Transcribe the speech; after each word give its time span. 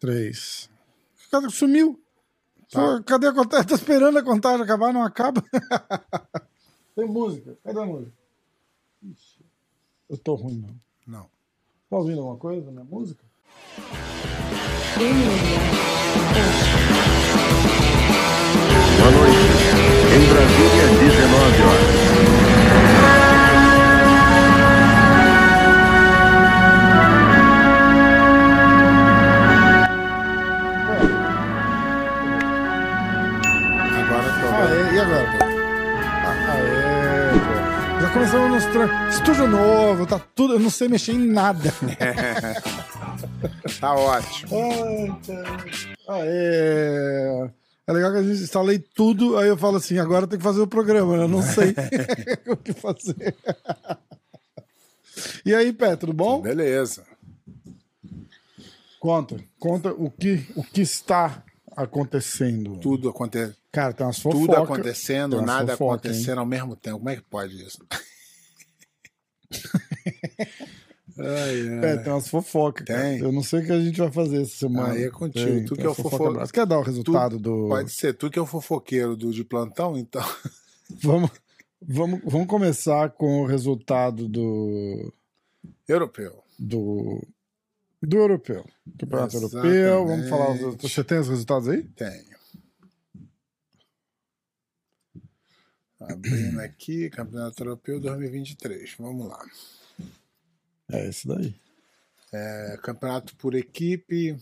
Três. 0.00 0.70
Sumiu. 1.50 2.02
Pô, 2.72 3.02
cadê 3.04 3.26
a 3.28 3.32
contagem? 3.32 3.66
Tô 3.68 3.74
esperando 3.74 4.18
a 4.18 4.22
contagem 4.22 4.62
acabar, 4.62 4.92
não 4.92 5.02
acaba. 5.02 5.44
Tem 6.96 7.06
música. 7.06 7.56
Cadê 7.62 7.80
a 7.80 7.86
música? 7.86 8.12
Ixi, 9.02 9.44
eu 10.08 10.18
tô 10.18 10.34
ruim, 10.34 10.58
não. 10.58 10.80
Não. 11.06 11.30
Tá 11.88 11.96
ouvindo 11.96 12.18
alguma 12.18 12.36
coisa 12.36 12.70
minha 12.70 12.84
música? 12.84 13.24
Boa 18.98 19.10
noite. 19.10 19.89
Começamos 38.20 38.50
nos 38.50 38.72
tra... 38.74 39.08
Estúdio 39.08 39.48
novo, 39.48 40.06
tá 40.06 40.18
tudo. 40.18 40.52
Eu 40.52 40.60
não 40.60 40.68
sei 40.68 40.88
mexer 40.88 41.12
em 41.12 41.26
nada. 41.26 41.72
Tá 43.80 43.94
ótimo. 43.94 44.50
Ah, 46.06 46.18
é. 46.22 47.50
É 47.86 47.92
legal 47.92 48.12
que 48.12 48.18
a 48.18 48.22
gente 48.22 48.42
instalei 48.42 48.78
tudo, 48.78 49.38
aí 49.38 49.48
eu 49.48 49.56
falo 49.56 49.78
assim, 49.78 49.98
agora 49.98 50.26
tem 50.26 50.38
que 50.38 50.44
fazer 50.44 50.60
o 50.60 50.66
programa, 50.66 51.16
né? 51.16 51.22
eu 51.24 51.28
não 51.28 51.40
sei 51.40 51.74
o 52.46 52.56
que 52.56 52.74
fazer. 52.74 53.34
E 55.46 55.54
aí, 55.54 55.72
Pé, 55.72 55.96
tudo 55.96 56.12
bom? 56.12 56.42
Beleza. 56.42 57.04
Conta, 58.98 59.36
conta 59.58 59.92
o 59.92 60.10
que, 60.10 60.46
o 60.54 60.62
que 60.62 60.82
está 60.82 61.42
acontecendo. 61.74 62.76
Tudo 62.76 63.08
acontece. 63.08 63.56
Cara, 63.72 63.94
tem 63.94 64.06
umas 64.06 64.18
fofocas. 64.18 64.46
Tudo 64.46 64.56
acontecendo, 64.56 65.40
nada 65.40 65.72
fofoca, 65.76 66.08
acontecendo 66.08 66.38
ao 66.38 66.46
mesmo 66.46 66.76
tempo. 66.76 66.98
Como 66.98 67.08
é 67.08 67.16
que 67.16 67.22
pode 67.22 67.62
isso? 67.64 67.78
Ai, 71.18 71.68
ai. 71.68 71.84
É, 71.92 71.96
tem 71.98 72.12
umas 72.12 72.28
fofocas. 72.28 72.84
Tem. 72.86 73.18
Eu 73.18 73.32
não 73.32 73.42
sei 73.42 73.60
o 73.60 73.66
que 73.66 73.72
a 73.72 73.80
gente 73.80 73.98
vai 73.98 74.10
fazer 74.10 74.42
essa 74.42 74.56
semana. 74.56 74.92
Aí 74.94 75.04
é 75.04 75.10
contigo. 75.10 75.44
Tem, 75.46 75.64
Tu 75.64 75.74
tem 75.74 75.82
que 75.82 75.86
é 75.86 75.88
o 75.88 75.92
as 75.92 75.96
fofoca 75.96 76.16
fofo- 76.16 76.30
brava. 76.32 76.46
Você 76.46 76.52
quer 76.52 76.66
dar 76.66 76.78
o 76.78 76.82
resultado 76.82 77.38
do. 77.38 77.68
Pode 77.68 77.90
ser. 77.92 78.14
Tu 78.14 78.30
que 78.30 78.38
é 78.38 78.42
o 78.42 78.46
fofoqueiro 78.46 79.16
do 79.16 79.32
de 79.32 79.44
plantão, 79.44 79.96
então. 79.98 80.22
Vamos, 81.04 81.30
vamos, 81.80 82.20
vamos 82.24 82.48
começar 82.48 83.10
com 83.10 83.42
o 83.42 83.46
resultado 83.46 84.26
do. 84.28 85.12
Europeu. 85.86 86.42
do, 86.58 87.22
do 88.02 88.16
europeu. 88.16 88.64
Campeonato 88.98 89.36
Exatamente. 89.36 89.76
europeu. 89.76 90.06
Vamos 90.06 90.28
falar. 90.28 90.50
os- 90.50 90.74
Você 90.82 91.04
tem 91.04 91.18
os 91.20 91.28
resultados 91.28 91.68
aí? 91.68 91.84
Tenho. 91.94 92.39
Abrindo 96.00 96.60
aqui, 96.62 97.10
Campeonato 97.10 97.62
Europeu 97.62 98.00
2023. 98.00 98.94
Vamos 98.98 99.28
lá. 99.28 99.44
É 100.90 101.08
esse 101.08 101.26
daí. 101.28 101.54
É, 102.32 102.78
campeonato 102.82 103.34
por 103.36 103.54
equipe, 103.54 104.36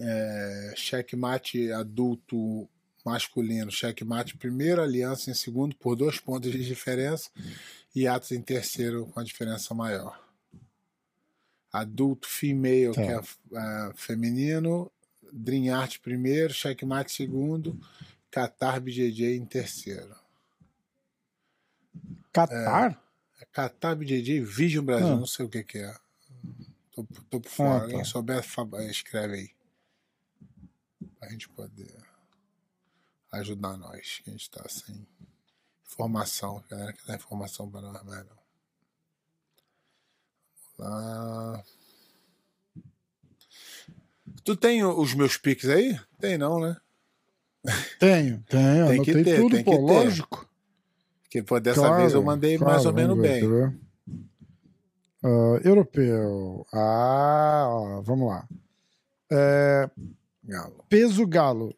é, 0.00 0.74
checkmate 0.76 1.70
adulto 1.72 2.68
masculino, 3.04 3.70
checkmate 3.70 4.36
primeiro, 4.36 4.82
aliança 4.82 5.30
em 5.30 5.34
segundo 5.34 5.76
por 5.76 5.94
dois 5.94 6.18
pontos 6.18 6.50
de 6.50 6.64
diferença 6.64 7.30
e 7.94 8.06
Atos 8.08 8.32
em 8.32 8.40
terceiro 8.42 9.06
com 9.06 9.20
a 9.20 9.24
diferença 9.24 9.74
maior. 9.74 10.18
Adulto 11.72 12.28
female, 12.28 12.92
Tá. 12.94 13.02
que 13.02 13.08
é 13.08 13.20
é, 13.58 13.92
feminino, 13.94 14.90
Dream 15.32 15.74
Art 15.74 15.98
primeiro, 16.00 16.52
checkmate 16.52 17.12
segundo, 17.12 17.78
Qatar 18.30 18.80
BJJ 18.80 19.36
em 19.36 19.44
terceiro. 19.44 20.14
Qatar? 22.34 23.00
É 23.40 23.44
Qatar 23.46 23.96
BJJ 23.96 24.40
Vision 24.40 24.84
Brasil, 24.84 25.06
Ah. 25.08 25.16
não 25.16 25.26
sei 25.26 25.46
o 25.46 25.48
que, 25.48 25.62
que 25.64 25.78
é. 25.78 25.94
Tô, 26.92 27.04
tô 27.30 27.40
por 27.40 27.48
fora. 27.50 27.84
Ah, 27.84 27.88
Quem 27.88 27.98
tá. 27.98 28.04
souber, 28.04 28.42
fa- 28.42 28.66
escreve 28.90 29.34
aí. 29.34 29.50
Pra 31.18 31.28
gente 31.30 31.48
poder 31.48 31.94
ajudar 33.32 33.76
nós, 33.76 34.20
que 34.22 34.30
a 34.30 34.32
gente 34.32 34.50
tá 34.50 34.64
sem 34.68 35.06
informação. 35.86 36.58
A 36.58 36.70
galera 36.74 36.92
que 36.92 37.06
dá 37.06 37.14
informação 37.14 37.70
pra 37.70 37.80
nós, 37.80 38.02
mas 38.04 38.24
não. 38.26 38.44
Vamos 40.76 41.04
lá. 41.56 41.64
Tu 44.44 44.56
tem 44.56 44.84
os 44.84 45.14
meus 45.14 45.36
piques 45.36 45.68
aí? 45.68 45.98
Tem 46.20 46.36
não, 46.36 46.60
né? 46.60 46.76
Tenho, 47.98 48.42
tenho. 48.42 48.88
Tem 48.88 49.02
que 49.02 49.24
ter, 49.24 49.36
tudo, 49.40 49.54
tem 49.56 49.64
pô, 49.64 49.70
que 49.72 49.76
ter. 49.78 49.82
lógico. 49.82 50.48
Que 51.34 51.42
pô, 51.42 51.58
dessa 51.58 51.80
Claro, 51.80 51.96
vez 51.96 52.12
eu 52.14 52.22
mandei 52.22 52.56
mais 52.56 52.82
claro, 52.82 52.88
ou 52.90 52.94
menos 52.94 53.16
ver, 53.16 53.40
bem. 53.40 53.48
ver? 53.50 53.76
Ah, 55.24 55.60
europeu. 55.64 56.64
Ah, 56.72 57.64
ó, 57.68 58.00
vamos 58.02 58.28
lá. 58.28 58.48
É, 59.32 59.90
Galo. 60.44 60.84
peso 60.88 61.26
galo. 61.26 61.74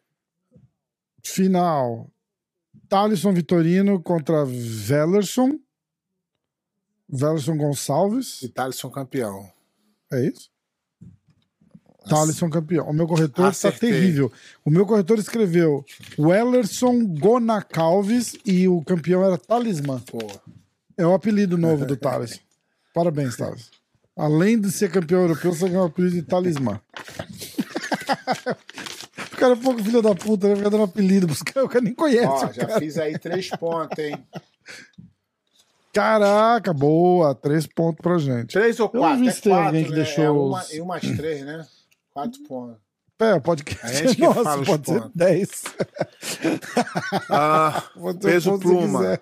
Final. 1.23 2.07
Thalisson 2.87 3.33
Vitorino 3.33 3.99
contra 3.99 4.45
Vellerson. 4.45 5.57
Vellerson 7.09 7.57
Gonçalves. 7.57 8.43
E 8.43 8.49
Thaleson 8.49 8.91
campeão. 8.91 9.51
É 10.13 10.23
isso? 10.23 10.51
Thalisson 12.07 12.49
campeão. 12.49 12.87
O 12.89 12.93
meu 12.93 13.07
corretor 13.07 13.49
está 13.51 13.69
Acertei. 13.69 13.91
terrível. 13.91 14.31
O 14.65 14.69
meu 14.69 14.85
corretor 14.85 15.17
escreveu 15.19 15.85
Wellerson 16.17 17.05
Gonacalves 17.05 18.35
e 18.45 18.67
o 18.67 18.81
campeão 18.83 19.23
era 19.23 19.37
Talismã. 19.37 20.01
É 20.97 21.05
o 21.05 21.13
apelido 21.13 21.57
novo 21.57 21.85
do 21.85 21.95
Thales. 21.95 22.39
Parabéns, 22.93 23.37
Thales. 23.37 23.69
Além 24.15 24.59
de 24.59 24.71
ser 24.71 24.91
campeão 24.91 25.21
europeu, 25.21 25.53
você 25.53 25.69
ganhou 25.69 25.83
o 25.83 25.87
apelido 25.87 26.15
de 26.15 26.23
Talismã. 26.23 26.81
o 29.33 29.37
cara 29.37 29.53
é 29.53 29.55
pouco 29.55 29.83
filho 29.83 30.01
da 30.01 30.15
puta, 30.15 30.47
né? 30.49 30.55
Fica 30.55 30.69
dando 30.71 30.83
apelido 30.83 31.27
pros 31.27 31.43
caras, 31.43 31.65
o 31.65 31.69
cara 31.71 31.83
nem 31.85 31.93
conhece. 31.93 32.25
ó, 32.25 32.51
já 32.51 32.65
cara. 32.65 32.79
fiz 32.79 32.97
aí 32.97 33.17
três 33.19 33.49
pontos, 33.49 33.99
hein? 33.99 34.17
Caraca, 35.93 36.73
boa. 36.73 37.33
Três 37.35 37.65
pontos 37.65 38.01
pra 38.01 38.17
gente. 38.17 38.53
Três 38.53 38.79
ou 38.79 38.89
Eu 38.93 39.01
não 39.01 39.07
quatro? 39.09 39.19
vi 39.23 39.27
é 39.27 39.31
se 39.31 39.41
tem 39.41 39.51
quatro, 39.51 39.65
alguém 39.67 39.83
que 39.83 39.89
né? 39.91 39.95
deixou 39.95 40.23
É 40.23 40.29
uma, 40.29 40.59
os- 40.61 40.73
e 40.73 40.81
umas 40.81 41.01
três, 41.01 41.45
né? 41.45 41.65
Quatro 42.17 42.43
pontos. 42.47 42.77
É, 43.19 43.39
podcast 43.39 43.85
A 43.85 43.93
gente 43.93 44.15
que 44.15 44.23
é 44.23 44.27
nosso, 44.33 44.63
pode 44.65 44.85
ser 44.85 44.99
pontos. 45.01 45.11
10. 45.15 45.63
Ah, 47.29 47.83
peso 48.21 48.57
pluma. 48.59 49.19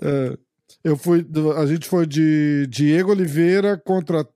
É, 0.00 0.38
eu 0.84 0.96
fui, 0.96 1.26
a 1.56 1.66
gente 1.66 1.86
foi 1.88 2.06
de 2.06 2.66
Diego 2.68 3.10
Oliveira 3.10 3.76
contra 3.76 4.26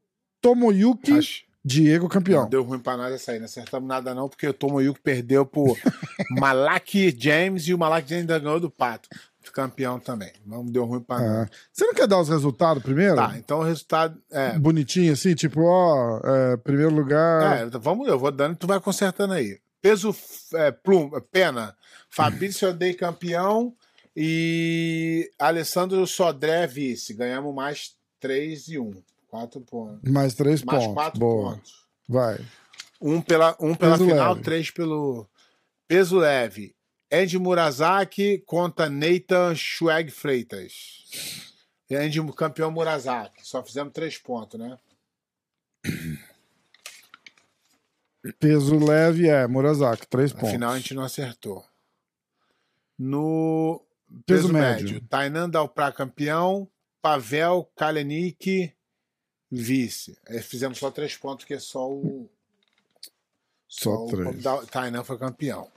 Tomoyuki 0.41 1.12
Acho- 1.12 1.44
Diego 1.64 2.08
campeão. 2.08 2.42
Não 2.42 2.48
deu 2.50 2.62
ruim 2.64 2.80
pra 2.80 2.97
nós 2.97 3.14
essa 3.14 3.32
aí, 3.32 3.38
não 3.38 3.44
acertamos 3.44 3.88
nada 3.88 4.14
não, 4.14 4.28
porque 4.28 4.48
o 4.48 4.53
Tomoyuki 4.53 5.00
perdeu 5.00 5.47
pro 5.47 5.64
Malak 6.38 7.14
James 7.19 7.69
e 7.69 7.74
o 7.74 7.78
Malak 7.78 8.09
James 8.09 8.22
ainda 8.22 8.38
ganhou 8.38 8.59
do 8.60 8.70
Pato. 8.70 9.09
Campeão 9.50 9.98
também. 9.98 10.32
Não 10.47 10.64
deu 10.64 10.84
ruim 10.84 11.00
pra. 11.00 11.20
É. 11.22 11.48
Você 11.72 11.84
não 11.86 11.94
quer 11.94 12.06
dar 12.06 12.20
os 12.20 12.28
resultados 12.28 12.82
primeiro? 12.82 13.16
Tá, 13.16 13.36
então 13.36 13.60
o 13.60 13.64
resultado 13.64 14.20
é. 14.30 14.58
Bonitinho 14.58 15.12
assim, 15.12 15.34
tipo, 15.34 15.62
ó, 15.62 16.20
é, 16.25 16.56
primeiro 16.58 16.94
lugar. 16.94 17.58
É, 17.62 17.66
vamos, 17.78 18.06
eu 18.08 18.19
vou 18.19 18.30
dando 18.30 18.53
e 18.54 18.56
tu 18.56 18.66
vai 18.66 18.78
consertando 18.80 19.32
aí. 19.34 19.58
Peso 19.80 20.14
é, 20.54 20.70
pluma, 20.70 21.20
pena. 21.20 21.75
Fabrício 22.08 22.69
Odei 22.69 22.94
campeão 22.94 23.75
e 24.14 25.30
Alessandro 25.38 26.06
Sodré 26.06 26.66
vice. 26.66 27.14
Ganhamos 27.14 27.54
mais 27.54 27.94
3 28.20 28.69
e 28.69 28.78
1. 28.78 28.92
4 29.28 29.60
pontos. 29.62 30.10
Mais 30.10 30.34
três 30.34 30.62
Mais 30.62 30.78
pontos. 30.84 30.94
4 30.94 31.19
Boa. 31.19 31.53
pontos. 31.53 31.72
Vai. 32.06 32.38
Um 33.00 33.21
pela, 33.21 33.56
um 33.59 33.74
pela 33.74 33.97
Peso 33.97 34.09
final, 34.09 34.33
leve. 34.34 34.45
três 34.45 34.71
pelo 34.71 35.27
peso 35.88 36.18
leve. 36.18 36.74
Andy 37.12 37.38
Murazaki 37.38 38.38
contra 38.47 38.88
Nathan 38.88 39.54
Schweg 39.54 40.10
Freitas. 40.10 41.04
Andy 41.91 42.20
campeão 42.34 42.70
Murazaki. 42.70 43.47
Só 43.47 43.62
fizemos 43.62 43.92
três 43.92 44.16
pontos, 44.16 44.59
né? 44.59 44.78
Peso 48.38 48.78
leve 48.78 49.28
é 49.28 49.47
Murazaki, 49.47 50.06
três 50.06 50.32
pontos. 50.32 50.50
final 50.50 50.72
a 50.72 50.78
gente 50.78 50.94
não 50.94 51.03
acertou. 51.03 51.64
No 52.98 53.84
Peso 54.24 54.42
peso, 54.48 54.53
médio. 54.53 54.84
médio, 54.92 55.09
Tainan 55.09 55.50
Dalprá 55.50 55.91
campeão, 55.91 56.68
Pavel 57.00 57.68
Kalenik 57.74 58.72
vice. 59.50 60.16
Aí 60.28 60.41
fizemos 60.41 60.78
só 60.78 60.91
três 60.91 61.16
pontos, 61.16 61.44
que 61.44 61.54
é 61.54 61.59
só 61.59 61.91
o. 61.91 62.30
Só 63.68 63.91
o 63.91 64.06
três. 64.09 64.42
Da- 64.42 64.64
Tainan 64.66 65.03
foi 65.03 65.18
campeão. 65.18 65.68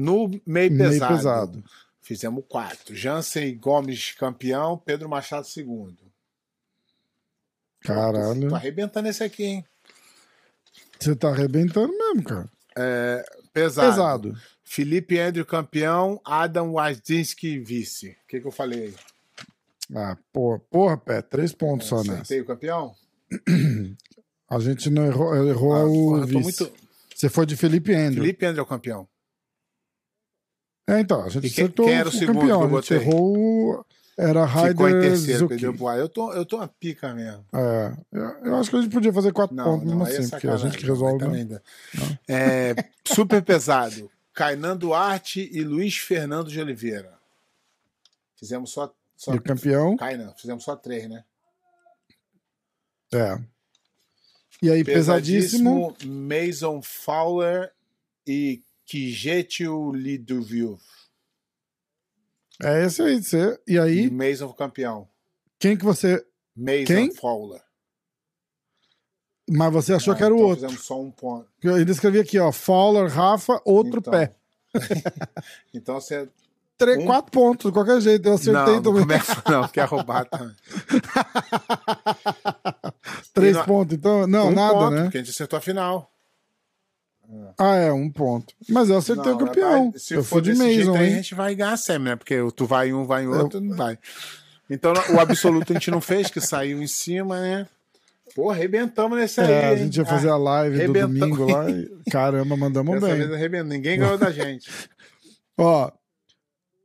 No 0.00 0.28
meio 0.46 0.70
Meio 0.70 0.76
pesado, 0.92 1.16
pesado. 1.16 1.64
fizemos 2.00 2.44
quatro. 2.48 2.94
Jansen 2.94 3.58
Gomes 3.58 4.12
campeão, 4.12 4.78
Pedro 4.78 5.08
Machado 5.08 5.44
segundo. 5.46 5.98
Caralho. 7.80 8.48
Tô 8.48 8.54
arrebentando 8.54 9.08
esse 9.08 9.24
aqui, 9.24 9.44
hein? 9.44 9.64
Você 10.98 11.16
tá 11.16 11.30
arrebentando 11.30 11.92
mesmo, 11.96 12.22
cara. 12.22 12.48
É, 12.76 13.24
pesado. 13.52 13.90
Pesado. 13.90 14.38
Felipe 14.62 15.18
Andrew 15.18 15.44
campeão, 15.44 16.20
Adam 16.24 16.72
Wazinski 16.74 17.58
vice. 17.58 18.10
O 18.10 18.28
que, 18.28 18.40
que 18.40 18.46
eu 18.46 18.52
falei 18.52 18.82
aí? 18.82 18.94
Ah, 19.96 20.16
porra, 20.32 20.58
porra, 20.70 20.96
pé, 20.96 21.22
três 21.22 21.52
pontos 21.52 21.88
só 21.88 21.98
nessa. 21.98 22.12
Acertei 22.22 22.40
o 22.40 22.44
campeão? 22.46 22.94
A 24.50 24.58
gente 24.60 24.90
não 24.90 25.04
errou, 25.06 25.34
errou 25.48 25.72
Ah, 25.74 25.84
o 25.84 25.92
porra, 25.92 26.20
eu 26.20 26.32
tô 26.32 26.38
vice. 26.40 26.62
muito... 26.62 26.72
Você 27.14 27.28
foi 27.28 27.46
de 27.46 27.56
Felipe 27.56 27.92
Andrew. 27.94 28.22
Felipe 28.22 28.46
Andrew 28.46 28.60
é 28.60 28.62
o 28.62 28.68
campeão. 28.68 29.08
É, 30.88 31.00
então, 31.00 31.22
a 31.22 31.28
gente 31.28 31.44
E 31.46 31.50
acertou 31.50 31.88
era 31.88 32.08
o 32.08 32.12
segundo 32.12 32.40
campeão. 32.40 32.58
que 32.60 32.64
eu 32.64 32.68
botei? 32.70 32.96
errou. 32.98 33.36
o- 33.80 33.84
Era 34.16 34.48
Ficou 34.48 34.88
em 34.88 34.92
Raider 34.92 35.10
terceiro, 35.10 35.38
Zuki. 35.38 35.48
perdeu 35.50 35.74
pro 35.74 35.86
ar. 35.86 35.98
Eu 35.98 36.08
tô, 36.08 36.32
eu 36.32 36.44
tô 36.44 36.56
uma 36.56 36.66
pica 36.66 37.14
mesmo. 37.14 37.44
É, 37.52 37.92
eu, 38.42 38.56
acho 38.56 38.68
que 38.70 38.76
a 38.76 38.80
gente 38.80 38.92
podia 38.92 39.12
fazer 39.12 39.32
quatro 39.32 39.54
Não, 39.54 39.64
pontos 39.78 39.86
não, 39.94 40.04
aí 40.04 40.12
é 40.14 40.18
assim, 40.18 40.30
porque 40.30 40.48
a 40.48 40.56
gente 40.56 40.76
que 40.76 40.84
resolve. 40.86 41.44
Dá. 41.44 41.60
É, 42.26 42.74
super 43.04 43.40
pesado. 43.42 44.10
Kainan 44.34 44.76
Duarte 44.76 45.48
e 45.52 45.62
Luiz 45.62 45.98
Fernando 45.98 46.48
de 46.50 46.60
Oliveira. 46.60 47.12
Fizemos 48.34 48.70
só. 48.70 48.92
só 49.16 49.34
E 49.34 49.36
o 49.36 49.42
campeão, 49.42 49.96
Kainan, 49.96 50.32
fizemos 50.36 50.64
só 50.64 50.74
três, 50.74 51.08
né? 51.08 51.22
é. 53.14 53.38
E 54.60 54.68
aí, 54.70 54.82
pesadíssimo. 54.82 55.96
Mason 56.04 56.82
Fowler 56.82 57.70
e 58.26 58.60
Kijetio 58.88 59.92
Liduvio. 59.92 60.78
É 62.62 62.84
esse 62.86 63.02
aí, 63.02 63.22
você. 63.22 63.60
E 63.68 63.78
aí, 63.78 64.10
Mason 64.10 64.50
campeão. 64.54 65.06
quem 65.58 65.76
que 65.76 65.84
você. 65.84 66.24
Mason 66.56 66.84
Quem? 66.86 67.14
Fowler. 67.14 67.62
Mas 69.50 69.72
você 69.72 69.92
achou 69.94 70.12
Ah, 70.14 70.16
que 70.16 70.24
era 70.24 70.34
o 70.34 70.38
então 70.38 70.48
outro. 70.48 70.64
Fizemos 70.66 70.84
só 70.86 71.00
um 71.00 71.10
ponto. 71.10 71.46
Eu 71.62 71.74
ainda 71.76 71.92
escrevi 71.92 72.18
aqui, 72.18 72.38
ó. 72.38 72.50
Fowler, 72.50 73.08
Rafa, 73.10 73.60
outro 73.64 74.00
Então, 74.00 74.10
pé. 74.10 74.34
Então 75.72 76.00
você. 76.00 76.28
Três, 76.76 76.98
um- 76.98 77.06
Quatro 77.06 77.30
pontos, 77.32 77.66
de 77.66 77.72
qualquer 77.72 78.00
jeito. 78.00 78.28
Eu 78.28 78.34
acertei 78.34 78.52
Não, 78.54 78.66
não 78.74 78.82
também. 78.82 79.02
começa, 79.02 79.42
não, 79.48 79.68
quer 79.68 79.84
roubar 79.86 80.24
também. 80.26 80.54
Três 83.34 83.56
não- 83.56 83.64
pontos, 83.64 83.96
então. 83.96 84.26
Não, 84.26 84.48
um 84.48 84.54
nada, 84.54 84.74
ponto, 84.74 84.90
né? 84.92 85.02
Porque 85.04 85.18
a 85.18 85.20
gente 85.20 85.30
acertou 85.30 85.56
a 85.58 85.60
final. 85.60 86.10
Ah, 87.58 87.74
é, 87.74 87.92
um 87.92 88.10
ponto. 88.10 88.54
Mas 88.68 88.88
eu 88.88 88.96
acertei 88.96 89.32
Não, 89.32 89.36
o 89.36 89.38
campeão. 89.38 89.90
mas 89.92 90.02
Se 90.02 90.14
eu 90.14 90.24
for 90.24 90.40
de 90.40 90.50
desse 90.50 90.64
jeito 90.72 90.88
Mason, 90.88 90.98
aí, 90.98 91.12
a 91.12 91.16
gente 91.16 91.34
vai 91.34 91.54
ganhar 91.54 91.76
sempre, 91.76 92.04
né? 92.04 92.16
Porque 92.16 92.36
tu 92.56 92.64
vai 92.64 92.88
em 92.88 92.94
um, 92.94 93.04
vai 93.04 93.24
em 93.24 93.26
outro, 93.26 93.60
não 93.60 93.76
vai. 93.76 93.98
Então 94.70 94.92
o 95.14 95.20
absoluto 95.20 95.72
a 95.72 95.74
gente 95.74 95.90
não 95.90 96.00
fez, 96.00 96.30
que 96.30 96.40
saiu 96.40 96.82
em 96.82 96.86
cima, 96.86 97.40
né? 97.40 97.66
Pô, 98.34 98.50
arrebentamos 98.50 99.18
nesse 99.18 99.40
aí. 99.40 99.50
É, 99.50 99.66
a 99.66 99.72
hein? 99.72 99.78
gente 99.78 99.96
ia 99.96 100.04
fazer 100.04 100.28
a 100.28 100.36
live 100.36 100.86
do 100.86 100.92
domingo 100.92 101.50
lá. 101.50 101.64
Caramba, 102.10 102.56
mandamos 102.56 103.00
Dessa 103.00 103.14
bem. 103.14 103.50
vez. 103.50 103.66
Ninguém 103.66 103.98
ganhou 103.98 104.16
da 104.16 104.30
gente. 104.30 104.70
Ó, 105.58 105.90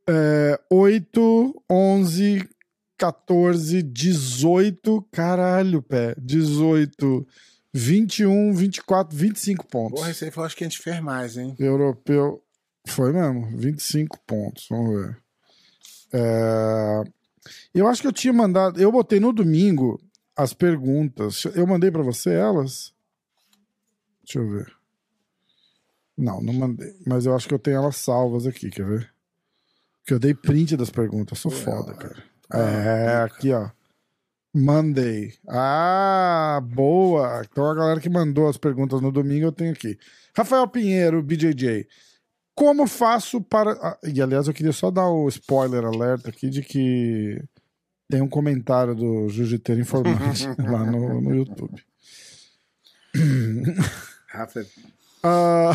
é, 0.10 0.60
8, 0.70 1.64
11, 1.70 2.50
14, 2.98 3.84
18, 3.84 5.08
caralho, 5.12 5.82
pé, 5.82 6.16
18, 6.18 7.28
21, 7.74 8.54
24, 8.54 9.18
25 9.18 9.66
pontos. 9.66 10.00
Porra, 10.00 10.12
esse 10.12 10.26
aí 10.26 10.32
foi, 10.32 10.46
acho 10.46 10.56
que 10.56 10.64
a 10.64 10.68
gente 10.68 10.80
fez 10.80 11.00
mais, 11.02 11.38
hein? 11.38 11.56
Europeu, 11.58 12.44
foi 12.88 13.12
mesmo, 13.12 13.58
25 13.58 14.20
pontos, 14.28 14.68
vamos 14.70 15.02
ver. 15.02 15.18
É, 16.14 17.04
eu 17.74 17.88
acho 17.88 18.02
que 18.02 18.08
eu 18.08 18.14
tinha 18.14 18.32
mandado, 18.32 18.80
eu 18.80 18.92
botei 18.92 19.20
no 19.20 19.34
domingo 19.34 20.00
as 20.36 20.54
perguntas, 20.54 21.46
eu 21.56 21.66
mandei 21.66 21.90
pra 21.90 22.04
você 22.04 22.32
elas? 22.32 22.94
Deixa 24.24 24.40
eu 24.40 24.50
ver. 24.50 24.72
Não, 26.16 26.40
não 26.42 26.54
mandei, 26.54 26.96
mas 27.08 27.26
eu 27.26 27.36
acho 27.36 27.48
que 27.48 27.54
eu 27.56 27.60
tenho 27.60 27.78
elas 27.78 27.96
salvas 27.96 28.46
aqui, 28.46 28.70
quer 28.70 28.86
ver? 28.86 29.12
Que 30.06 30.14
eu 30.14 30.20
dei 30.20 30.36
print 30.36 30.78
das 30.78 30.92
perguntas, 30.92 31.40
sou 31.40 31.50
foda, 31.50 31.94
cara. 31.96 32.24
É, 32.54 33.24
aqui, 33.24 33.52
ó. 33.52 33.70
Monday. 34.54 35.34
Ah, 35.48 36.62
boa. 36.64 37.42
Então 37.50 37.66
a 37.66 37.74
galera 37.76 38.00
que 38.00 38.10
mandou 38.10 38.48
as 38.48 38.58
perguntas 38.58 39.02
no 39.02 39.12
domingo 39.12 39.48
eu 39.48 39.52
tenho 39.52 39.72
aqui. 39.72 39.98
Rafael 40.36 40.68
Pinheiro, 40.68 41.24
BJJ. 41.24 41.88
Como 42.56 42.86
faço 42.86 43.42
para. 43.42 43.72
Ah, 43.82 43.98
e 44.04 44.22
aliás, 44.22 44.48
eu 44.48 44.54
queria 44.54 44.72
só 44.72 44.92
dar 44.92 45.10
o 45.10 45.28
spoiler 45.28 45.84
alerta 45.84 46.30
aqui 46.30 46.50
de 46.50 46.62
que 46.62 47.44
tem 48.08 48.22
um 48.22 48.30
comentário 48.30 48.94
do 48.94 49.28
Jiu-Jiteiro 49.30 49.82
Informante 49.82 50.48
lá 50.62 50.86
no, 50.86 51.20
no 51.20 51.36
YouTube. 51.36 51.84
Rafa, 54.28 54.66
Ah, 55.24 55.72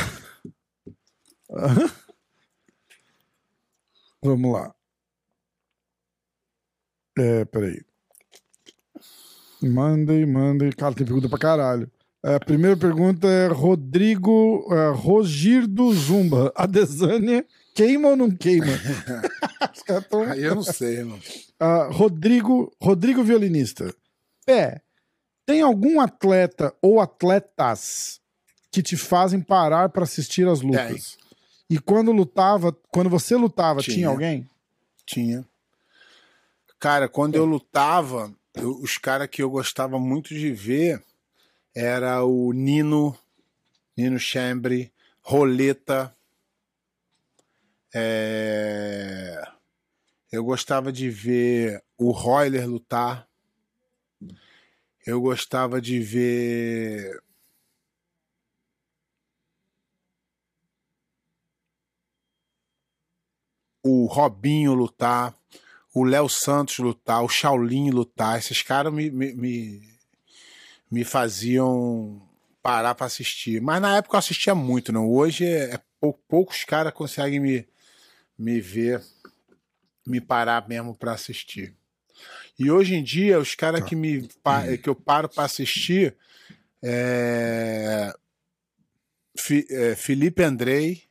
Vamos 4.22 4.52
lá. 4.52 4.74
É, 7.16 7.44
peraí. 7.44 7.80
Mandei, 9.62 10.24
mandei. 10.26 10.72
Cara, 10.72 10.94
tem 10.94 11.04
pergunta 11.06 11.28
pra 11.28 11.38
caralho. 11.38 11.90
É, 12.24 12.34
a 12.34 12.40
primeira 12.40 12.76
pergunta 12.76 13.26
é 13.28 13.46
Rodrigo 13.48 14.66
é, 14.72 14.90
Rogirdo 14.90 15.92
Zumba. 15.92 16.52
A 16.54 16.66
Desânia 16.66 17.44
queima 17.74 18.08
ou 18.08 18.16
não 18.16 18.30
queima? 18.30 18.66
Os 19.74 19.82
caras 19.82 20.06
tão- 20.08 20.22
aí 20.22 20.42
eu 20.42 20.54
não 20.54 20.62
sei, 20.62 21.02
mano. 21.04 21.20
Ah, 21.60 21.88
Rodrigo, 21.90 22.72
Rodrigo 22.80 23.24
violinista. 23.24 23.92
Pé, 24.46 24.80
tem 25.44 25.60
algum 25.60 26.00
atleta 26.00 26.72
ou 26.80 27.00
atletas 27.00 28.20
que 28.70 28.80
te 28.80 28.96
fazem 28.96 29.40
parar 29.40 29.88
pra 29.88 30.04
assistir 30.04 30.46
as 30.46 30.60
lutas? 30.60 31.16
E 31.68 31.76
quando 31.80 32.12
lutava, 32.12 32.72
quando 32.92 33.10
você 33.10 33.34
lutava, 33.34 33.80
tinha, 33.80 33.96
Tinha. 33.96 34.08
alguém? 34.08 34.48
Tinha. 35.04 35.44
Cara, 36.78 37.08
quando 37.08 37.34
eu 37.34 37.44
lutava, 37.44 38.32
os 38.56 38.98
caras 38.98 39.28
que 39.28 39.42
eu 39.42 39.50
gostava 39.50 39.98
muito 39.98 40.34
de 40.34 40.52
ver 40.52 41.02
era 41.74 42.24
o 42.24 42.52
Nino, 42.52 43.16
Nino 43.96 44.18
Chambre, 44.18 44.92
Roleta. 45.20 46.14
É, 47.94 49.42
Eu 50.30 50.44
gostava 50.44 50.92
de 50.92 51.08
ver 51.10 51.82
o 51.96 52.10
Royler 52.10 52.68
lutar. 52.68 53.28
Eu 55.06 55.20
gostava 55.20 55.80
de 55.80 56.00
ver. 56.00 57.22
O 63.82 64.06
Robinho 64.06 64.74
lutar 64.74 65.34
o 65.94 66.04
Léo 66.04 66.28
Santos 66.28 66.78
lutar, 66.78 67.22
o 67.24 67.28
Shaolin 67.28 67.90
lutar, 67.90 68.38
esses 68.38 68.62
caras 68.62 68.92
me, 68.92 69.10
me, 69.10 69.32
me, 69.34 69.88
me 70.90 71.04
faziam 71.04 72.20
parar 72.62 72.94
pra 72.94 73.06
assistir. 73.06 73.60
Mas 73.60 73.80
na 73.80 73.96
época 73.96 74.16
eu 74.16 74.18
assistia 74.18 74.54
muito, 74.54 74.92
não. 74.92 75.08
Hoje 75.08 75.44
é, 75.46 75.74
é 75.74 75.80
pou- 76.00 76.20
poucos 76.28 76.64
caras 76.64 76.92
conseguem 76.92 77.40
me, 77.40 77.66
me 78.38 78.60
ver, 78.60 79.02
me 80.06 80.20
parar 80.20 80.68
mesmo 80.68 80.94
pra 80.94 81.12
assistir. 81.12 81.74
E 82.58 82.70
hoje 82.70 82.94
em 82.94 83.02
dia, 83.02 83.38
os 83.38 83.54
caras 83.54 83.82
que, 83.84 83.94
me, 83.96 84.28
pa- 84.42 84.64
que 84.82 84.88
eu 84.88 84.94
paro 84.94 85.28
pra 85.28 85.44
assistir 85.44 86.16
é, 86.82 88.12
é, 89.70 89.94
Felipe 89.94 90.42
Andrei, 90.42 91.02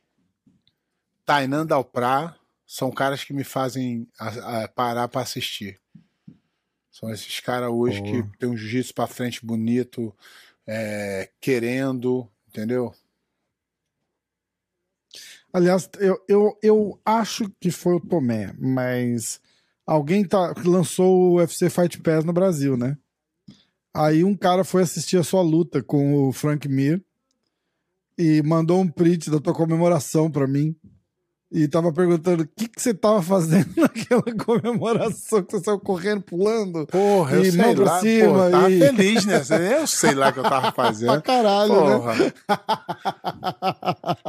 Tainan 1.24 1.66
Dalprá, 1.66 2.36
são 2.70 2.90
caras 2.90 3.24
que 3.24 3.32
me 3.32 3.42
fazem 3.44 4.06
a- 4.20 4.64
a 4.64 4.68
parar 4.68 5.08
pra 5.08 5.22
assistir. 5.22 5.80
São 6.90 7.10
esses 7.10 7.40
caras 7.40 7.70
hoje 7.70 8.02
que 8.02 8.38
tem 8.38 8.46
um 8.48 8.56
jiu-jitsu 8.56 8.92
pra 8.92 9.06
frente 9.06 9.44
bonito, 9.46 10.14
é, 10.66 11.30
querendo, 11.40 12.28
entendeu? 12.46 12.94
Aliás, 15.52 15.88
eu, 15.98 16.22
eu, 16.28 16.58
eu 16.62 17.00
acho 17.04 17.48
que 17.58 17.70
foi 17.70 17.94
o 17.94 18.00
Tomé, 18.00 18.52
mas 18.58 19.40
alguém 19.86 20.22
tá, 20.26 20.52
lançou 20.64 21.16
o 21.18 21.34
UFC 21.36 21.70
Fight 21.70 21.98
Pass 22.02 22.22
no 22.24 22.32
Brasil, 22.34 22.76
né? 22.76 22.98
Aí 23.94 24.22
um 24.24 24.36
cara 24.36 24.62
foi 24.62 24.82
assistir 24.82 25.16
a 25.16 25.24
sua 25.24 25.40
luta 25.40 25.82
com 25.82 26.28
o 26.28 26.32
Frank 26.32 26.68
Mir 26.68 27.02
e 28.18 28.42
mandou 28.42 28.78
um 28.80 28.88
print 28.88 29.30
da 29.30 29.40
tua 29.40 29.54
comemoração 29.54 30.30
pra 30.30 30.46
mim. 30.46 30.76
E 31.50 31.66
tava 31.66 31.90
perguntando 31.90 32.42
o 32.42 32.46
que, 32.46 32.68
que 32.68 32.80
você 32.80 32.92
tava 32.92 33.22
fazendo 33.22 33.68
naquela 33.74 34.22
comemoração 34.44 35.42
que 35.42 35.52
você 35.52 35.64
saiu 35.64 35.80
correndo, 35.80 36.20
pulando. 36.20 36.86
Porra, 36.86 37.36
eu 37.36 37.42
E 37.42 37.52
sei 37.52 37.74
pra 37.74 37.84
lá, 37.84 38.00
cima 38.00 38.28
porra, 38.34 38.50
tava 38.50 38.70
e- 38.70 38.78
feliz, 38.80 39.24
né? 39.24 39.38
Eu 39.80 39.86
sei 39.86 40.14
lá 40.14 40.28
o 40.28 40.32
que 40.34 40.38
eu 40.40 40.42
tava 40.42 40.72
Pra 40.72 40.84
fazendo. 40.84 41.22
caralho, 41.22 41.72
né? 41.88 41.96
Porra. 41.96 42.34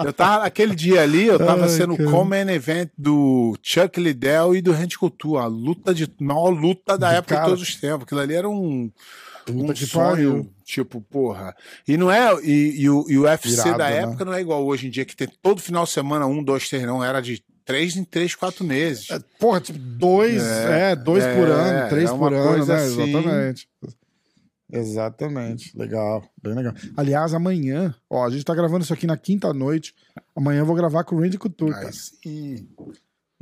Eu 0.06 0.14
tava, 0.14 0.46
aquele 0.46 0.74
dia 0.76 1.02
ali, 1.02 1.26
eu 1.26 1.38
tava 1.38 1.64
Ai, 1.64 1.70
sendo 1.70 1.94
o. 1.94 2.12
Common 2.12 2.50
Event 2.50 2.90
do 2.98 3.54
Chuck 3.62 4.00
Liddell 4.00 4.56
e 4.56 4.62
do 4.62 4.72
Randy 4.72 4.98
Couture, 4.98 5.44
a 5.44 5.46
luta 5.48 5.94
de 5.94 6.10
maior 6.20 6.50
luta 6.50 6.98
da 6.98 7.12
época 7.12 7.36
cara. 7.36 7.46
de 7.48 7.52
todos 7.52 7.64
os 7.68 7.76
tempos. 7.76 8.04
Aquilo 8.04 8.22
ali 8.22 8.34
era 8.34 8.50
um 8.50 8.90
Puta 9.46 9.72
um 9.72 9.74
que 9.74 9.86
sonho, 9.86 10.32
pariu. 10.44 10.54
tipo, 10.64 11.02
porra. 11.02 11.56
E 11.88 11.98
não 11.98 12.12
é. 12.12 12.34
E, 12.44 12.82
e 12.82 12.90
o, 12.90 13.06
e 13.10 13.18
o 13.18 13.24
UFC 13.24 13.50
Irado, 13.50 13.78
da 13.78 13.90
né? 13.90 13.98
época 14.04 14.26
não 14.26 14.34
é 14.34 14.42
igual 14.42 14.66
hoje 14.66 14.88
em 14.88 14.90
dia, 14.90 15.06
que 15.06 15.16
tem 15.16 15.28
todo 15.42 15.62
final 15.62 15.84
de 15.86 15.92
semana, 15.92 16.26
um, 16.26 16.44
dois, 16.44 16.68
três, 16.70 16.84
não. 16.84 17.04
Era 17.04 17.22
de 17.22 17.44
três 17.66 17.96
em 17.96 18.04
três, 18.04 18.36
quatro 18.36 18.64
meses. 18.66 19.10
É, 19.12 19.20
Porra, 19.40 19.62
tipo, 19.62 19.78
dois, 19.80 20.42
é, 20.44 20.92
É, 20.92 20.96
dois 20.96 21.24
é, 21.24 21.36
por 21.36 21.48
ano, 21.48 21.90
três 21.90 22.10
por 22.12 22.34
ano, 22.34 22.66
né? 22.66 22.76
assim. 22.76 23.02
Exatamente. 23.10 23.70
Exatamente. 24.72 25.78
Legal, 25.78 26.24
bem 26.42 26.54
legal. 26.54 26.74
Aliás, 26.96 27.34
amanhã, 27.34 27.94
ó, 28.10 28.26
a 28.26 28.30
gente 28.30 28.46
tá 28.46 28.54
gravando 28.54 28.84
isso 28.84 28.94
aqui 28.94 29.08
na 29.08 29.18
quinta 29.18 29.52
noite. 29.54 29.96
Amanhã 30.36 30.60
eu 30.60 30.66
vou 30.66 30.76
gravar 30.76 31.04
com 31.04 31.16
o 31.16 31.20
Randy 31.22 31.38
Couture, 31.40 31.72
cara. 31.72 31.92
Sim. 31.92 32.68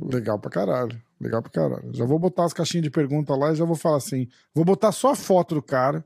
Legal 0.00 0.38
pra 0.38 0.50
caralho. 0.50 0.98
Legal 1.20 1.42
pra 1.42 1.50
caralho. 1.50 1.92
Já 1.94 2.04
vou 2.04 2.18
botar 2.18 2.44
as 2.44 2.52
caixinhas 2.52 2.84
de 2.84 2.90
pergunta 2.90 3.34
lá 3.34 3.52
e 3.52 3.56
já 3.56 3.64
vou 3.64 3.74
falar 3.76 3.96
assim. 3.96 4.28
Vou 4.54 4.64
botar 4.64 4.92
só 4.92 5.10
a 5.12 5.16
foto 5.16 5.54
do 5.56 5.62
cara 5.62 6.04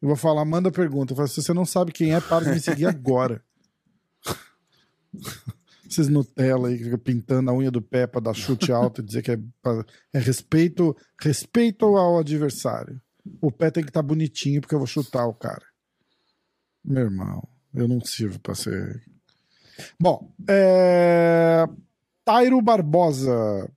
e 0.00 0.06
vou 0.06 0.14
falar, 0.16 0.44
manda 0.44 0.70
pergunta. 0.70 1.14
Se 1.26 1.42
você 1.42 1.52
não 1.52 1.64
sabe 1.64 1.90
quem 1.92 2.14
é, 2.14 2.20
para 2.20 2.44
de 2.44 2.50
me 2.52 2.60
seguir 2.60 2.86
agora. 2.86 3.42
Esses 5.88 6.08
Nutella 6.08 6.68
aí 6.68 6.78
que 6.78 6.84
fica 6.84 6.96
pintando 6.98 7.50
a 7.50 7.54
unha 7.54 7.70
do 7.70 7.82
pé 7.82 8.06
pra 8.06 8.20
dar 8.20 8.32
chute 8.34 8.72
alto 8.72 9.00
e 9.02 9.04
dizer 9.04 9.20
que 9.22 9.32
é, 9.32 9.38
pra- 9.60 9.84
é 10.12 10.18
respeito, 10.18 10.96
respeito 11.20 11.84
ao 11.84 12.18
adversário. 12.18 13.00
O 13.40 13.52
pé 13.52 13.70
tem 13.70 13.82
que 13.84 13.90
estar 13.90 14.02
bonitinho 14.02 14.60
porque 14.60 14.74
eu 14.74 14.78
vou 14.78 14.86
chutar 14.86 15.26
o 15.26 15.34
cara. 15.34 15.62
Meu 16.84 17.02
irmão, 17.04 17.46
eu 17.74 17.86
não 17.86 18.00
sirvo 18.00 18.38
pra 18.40 18.54
ser. 18.54 19.02
Bom, 20.00 20.32
é... 20.48 21.66
Tairo 22.24 22.60
Barbosa. 22.62 23.70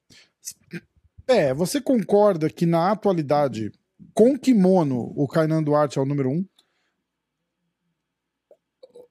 É, 1.28 1.54
você 1.54 1.82
concorda 1.82 2.50
que 2.50 2.66
na 2.66 2.92
atualidade, 2.92 3.72
com 4.14 4.38
kimono, 4.38 5.12
o 5.16 5.28
Kainan 5.28 5.64
Duarte 5.64 5.98
é 5.98 6.02
o 6.02 6.06
número 6.06 6.30
um? 6.30 6.46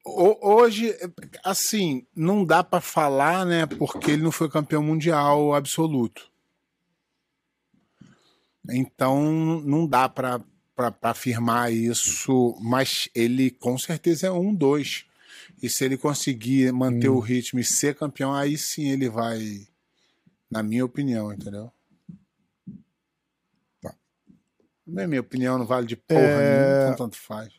Ho- 0.07 0.39
Hoje, 0.57 0.95
assim, 1.43 2.07
não 2.15 2.45
dá 2.45 2.63
pra 2.63 2.81
falar, 2.81 3.45
né? 3.47 3.67
Porque 3.67 4.11
ele 4.13 4.23
não 4.23 4.31
foi 4.31 4.49
campeão 4.51 4.83
mundial 4.83 5.55
absoluto. 5.55 6.31
Então, 8.71 9.61
não 9.63 9.87
dá 9.87 10.09
pra 10.09 10.41
afirmar 11.03 11.73
isso, 11.73 12.57
mas 12.61 13.09
ele 13.15 13.51
com 13.51 13.77
certeza 13.79 14.27
é 14.29 14.31
um, 14.31 14.55
dois. 14.55 15.05
E 15.63 15.69
se 15.69 15.85
ele 15.85 15.97
conseguir 15.97 16.73
manter 16.73 17.09
Hum. 17.09 17.17
o 17.17 17.21
ritmo 17.21 17.61
e 17.61 17.65
ser 17.65 17.95
campeão, 17.95 18.33
aí 18.35 18.57
sim 18.57 18.91
ele 18.91 19.09
vai, 19.09 19.67
na 20.55 20.63
minha 20.63 20.85
opinião, 20.85 21.33
entendeu? 21.33 21.73
Tá. 23.81 23.93
Na 24.87 25.07
minha 25.09 25.21
opinião, 25.21 25.59
não 25.59 25.67
vale 25.67 25.87
de 25.87 25.97
porra 25.97 26.21
É. 26.21 26.39
nenhuma, 26.39 26.93
então 26.95 27.07
tanto 27.07 27.17
faz. 27.17 27.53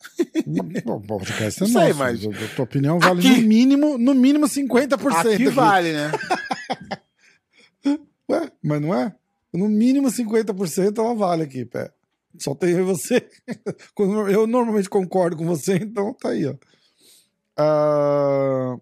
Bom, 0.84 1.00
podcast 1.02 1.62
é 1.62 1.68
nosso. 1.68 1.98
mas- 1.98 2.24
A 2.26 2.54
tua 2.56 2.64
opinião 2.64 2.98
vale 2.98 3.20
Aqui- 3.20 3.40
no 3.40 3.46
mínimo, 3.48 3.98
no 3.98 4.14
mínimo 4.14 4.48
50%. 4.48 5.34
Aqui 5.34 5.44
aqui. 5.44 5.48
vale, 5.50 5.92
né? 5.92 6.10
Ué, 8.28 8.52
mas 8.62 8.80
não 8.80 8.94
é? 8.94 9.14
No 9.52 9.68
mínimo 9.68 10.08
50% 10.10 10.98
ela 10.98 11.14
vale 11.14 11.42
aqui, 11.44 11.64
pé. 11.64 11.92
Só 12.38 12.54
tem 12.54 12.70
eu 12.70 12.80
e 12.80 12.82
você. 12.82 13.28
Eu 14.32 14.46
normalmente 14.46 14.88
concordo 14.88 15.36
com 15.36 15.44
você, 15.46 15.76
então 15.76 16.14
tá 16.14 16.30
aí, 16.30 16.46
ó. 16.46 16.54
Ah, 17.56 18.76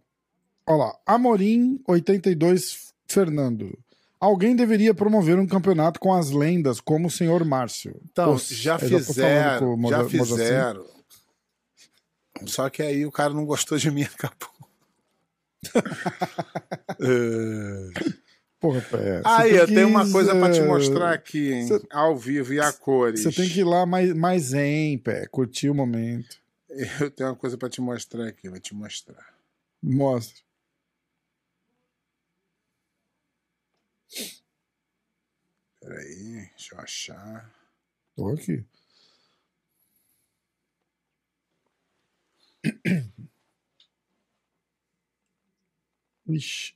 Olha 0.67 0.77
lá. 0.77 0.99
Amorim, 1.07 1.81
82, 1.89 2.88
Fernando. 3.09 3.79
Alguém 4.21 4.55
deveria 4.57 4.93
promover 4.93 5.39
um 5.39 5.47
campeonato 5.47 6.01
com 6.01 6.13
as 6.13 6.31
lendas, 6.31 6.81
como 6.81 7.07
o 7.07 7.11
senhor 7.11 7.45
Márcio. 7.45 8.01
Então, 8.11 8.33
Pô, 8.33 8.39
já 8.39 8.79
fizeram, 8.79 9.81
já 9.89 10.09
fizeram. 10.09 10.85
Só 12.47 12.69
que 12.69 12.83
aí 12.83 13.07
o 13.07 13.13
cara 13.13 13.33
não 13.33 13.45
gostou 13.45 13.79
de 13.79 13.91
mim 13.91 14.03
acabou. 14.15 14.49
É. 17.01 18.19
Porra, 18.61 18.81
pé. 18.81 19.23
Aí, 19.25 19.55
eu 19.55 19.67
tenho 19.67 19.87
uma 19.89 20.11
coisa 20.11 20.35
pra 20.35 20.51
te 20.51 20.59
eh, 20.59 20.67
mostrar 20.67 21.13
aqui, 21.13 21.53
hein? 21.53 21.69
cê- 21.69 21.81
ao 21.91 22.17
vivo 22.17 22.53
e 22.53 22.59
a 22.61 22.73
cores. 22.73 23.23
Você 23.23 23.31
tem 23.31 23.49
que 23.49 23.61
ir 23.61 23.65
lá 23.65 23.87
mais, 23.87 24.13
mais 24.15 24.43
zen, 24.47 24.99
pé. 24.99 25.27
Curtir 25.29 25.71
o 25.71 25.75
momento. 25.75 26.41
Eu 27.01 27.09
tenho 27.11 27.31
uma 27.31 27.37
coisa 27.37 27.57
pra 27.57 27.69
te 27.69 27.81
mostrar 27.81 28.27
aqui, 28.27 28.49
vou 28.49 28.59
te 28.59 28.75
mostrar. 28.75 29.25
Mostra. 29.81 30.43
Peraí, 35.81 36.49
deixa 36.51 36.75
eu 36.75 36.81
achar. 36.81 37.53
Tô 38.17 38.29
aqui. 38.31 38.65
Ixi. 46.29 46.75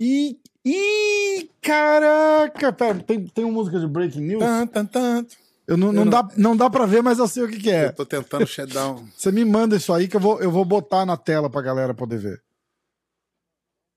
Ih, 0.00 1.50
caraca! 1.60 2.72
Pera, 2.72 2.98
tem, 3.02 3.24
tem 3.26 3.44
uma 3.44 3.52
música 3.54 3.78
de 3.78 3.86
Breaking 3.86 4.20
News? 4.20 4.40
Tan, 4.42 4.66
tan, 4.66 4.86
tan. 4.86 5.26
Eu 5.66 5.76
não, 5.76 5.92
não, 5.92 6.00
eu 6.02 6.04
não- 6.06 6.10
dá, 6.10 6.28
não 6.36 6.56
dá 6.56 6.68
pra 6.68 6.86
ver, 6.86 7.02
mas 7.02 7.18
eu 7.18 7.28
sei 7.28 7.44
o 7.44 7.48
que, 7.48 7.58
que 7.58 7.70
é. 7.70 7.86
Eu 7.86 7.92
tô 7.94 8.04
tentando 8.04 8.42
um. 8.44 9.06
Você 9.16 9.30
me 9.30 9.44
manda 9.44 9.76
isso 9.76 9.92
aí 9.92 10.08
que 10.08 10.16
eu 10.16 10.20
vou, 10.20 10.40
eu 10.40 10.50
vou 10.50 10.64
botar 10.64 11.06
na 11.06 11.16
tela 11.16 11.48
pra 11.48 11.62
galera 11.62 11.94
poder 11.94 12.18
ver. 12.18 12.42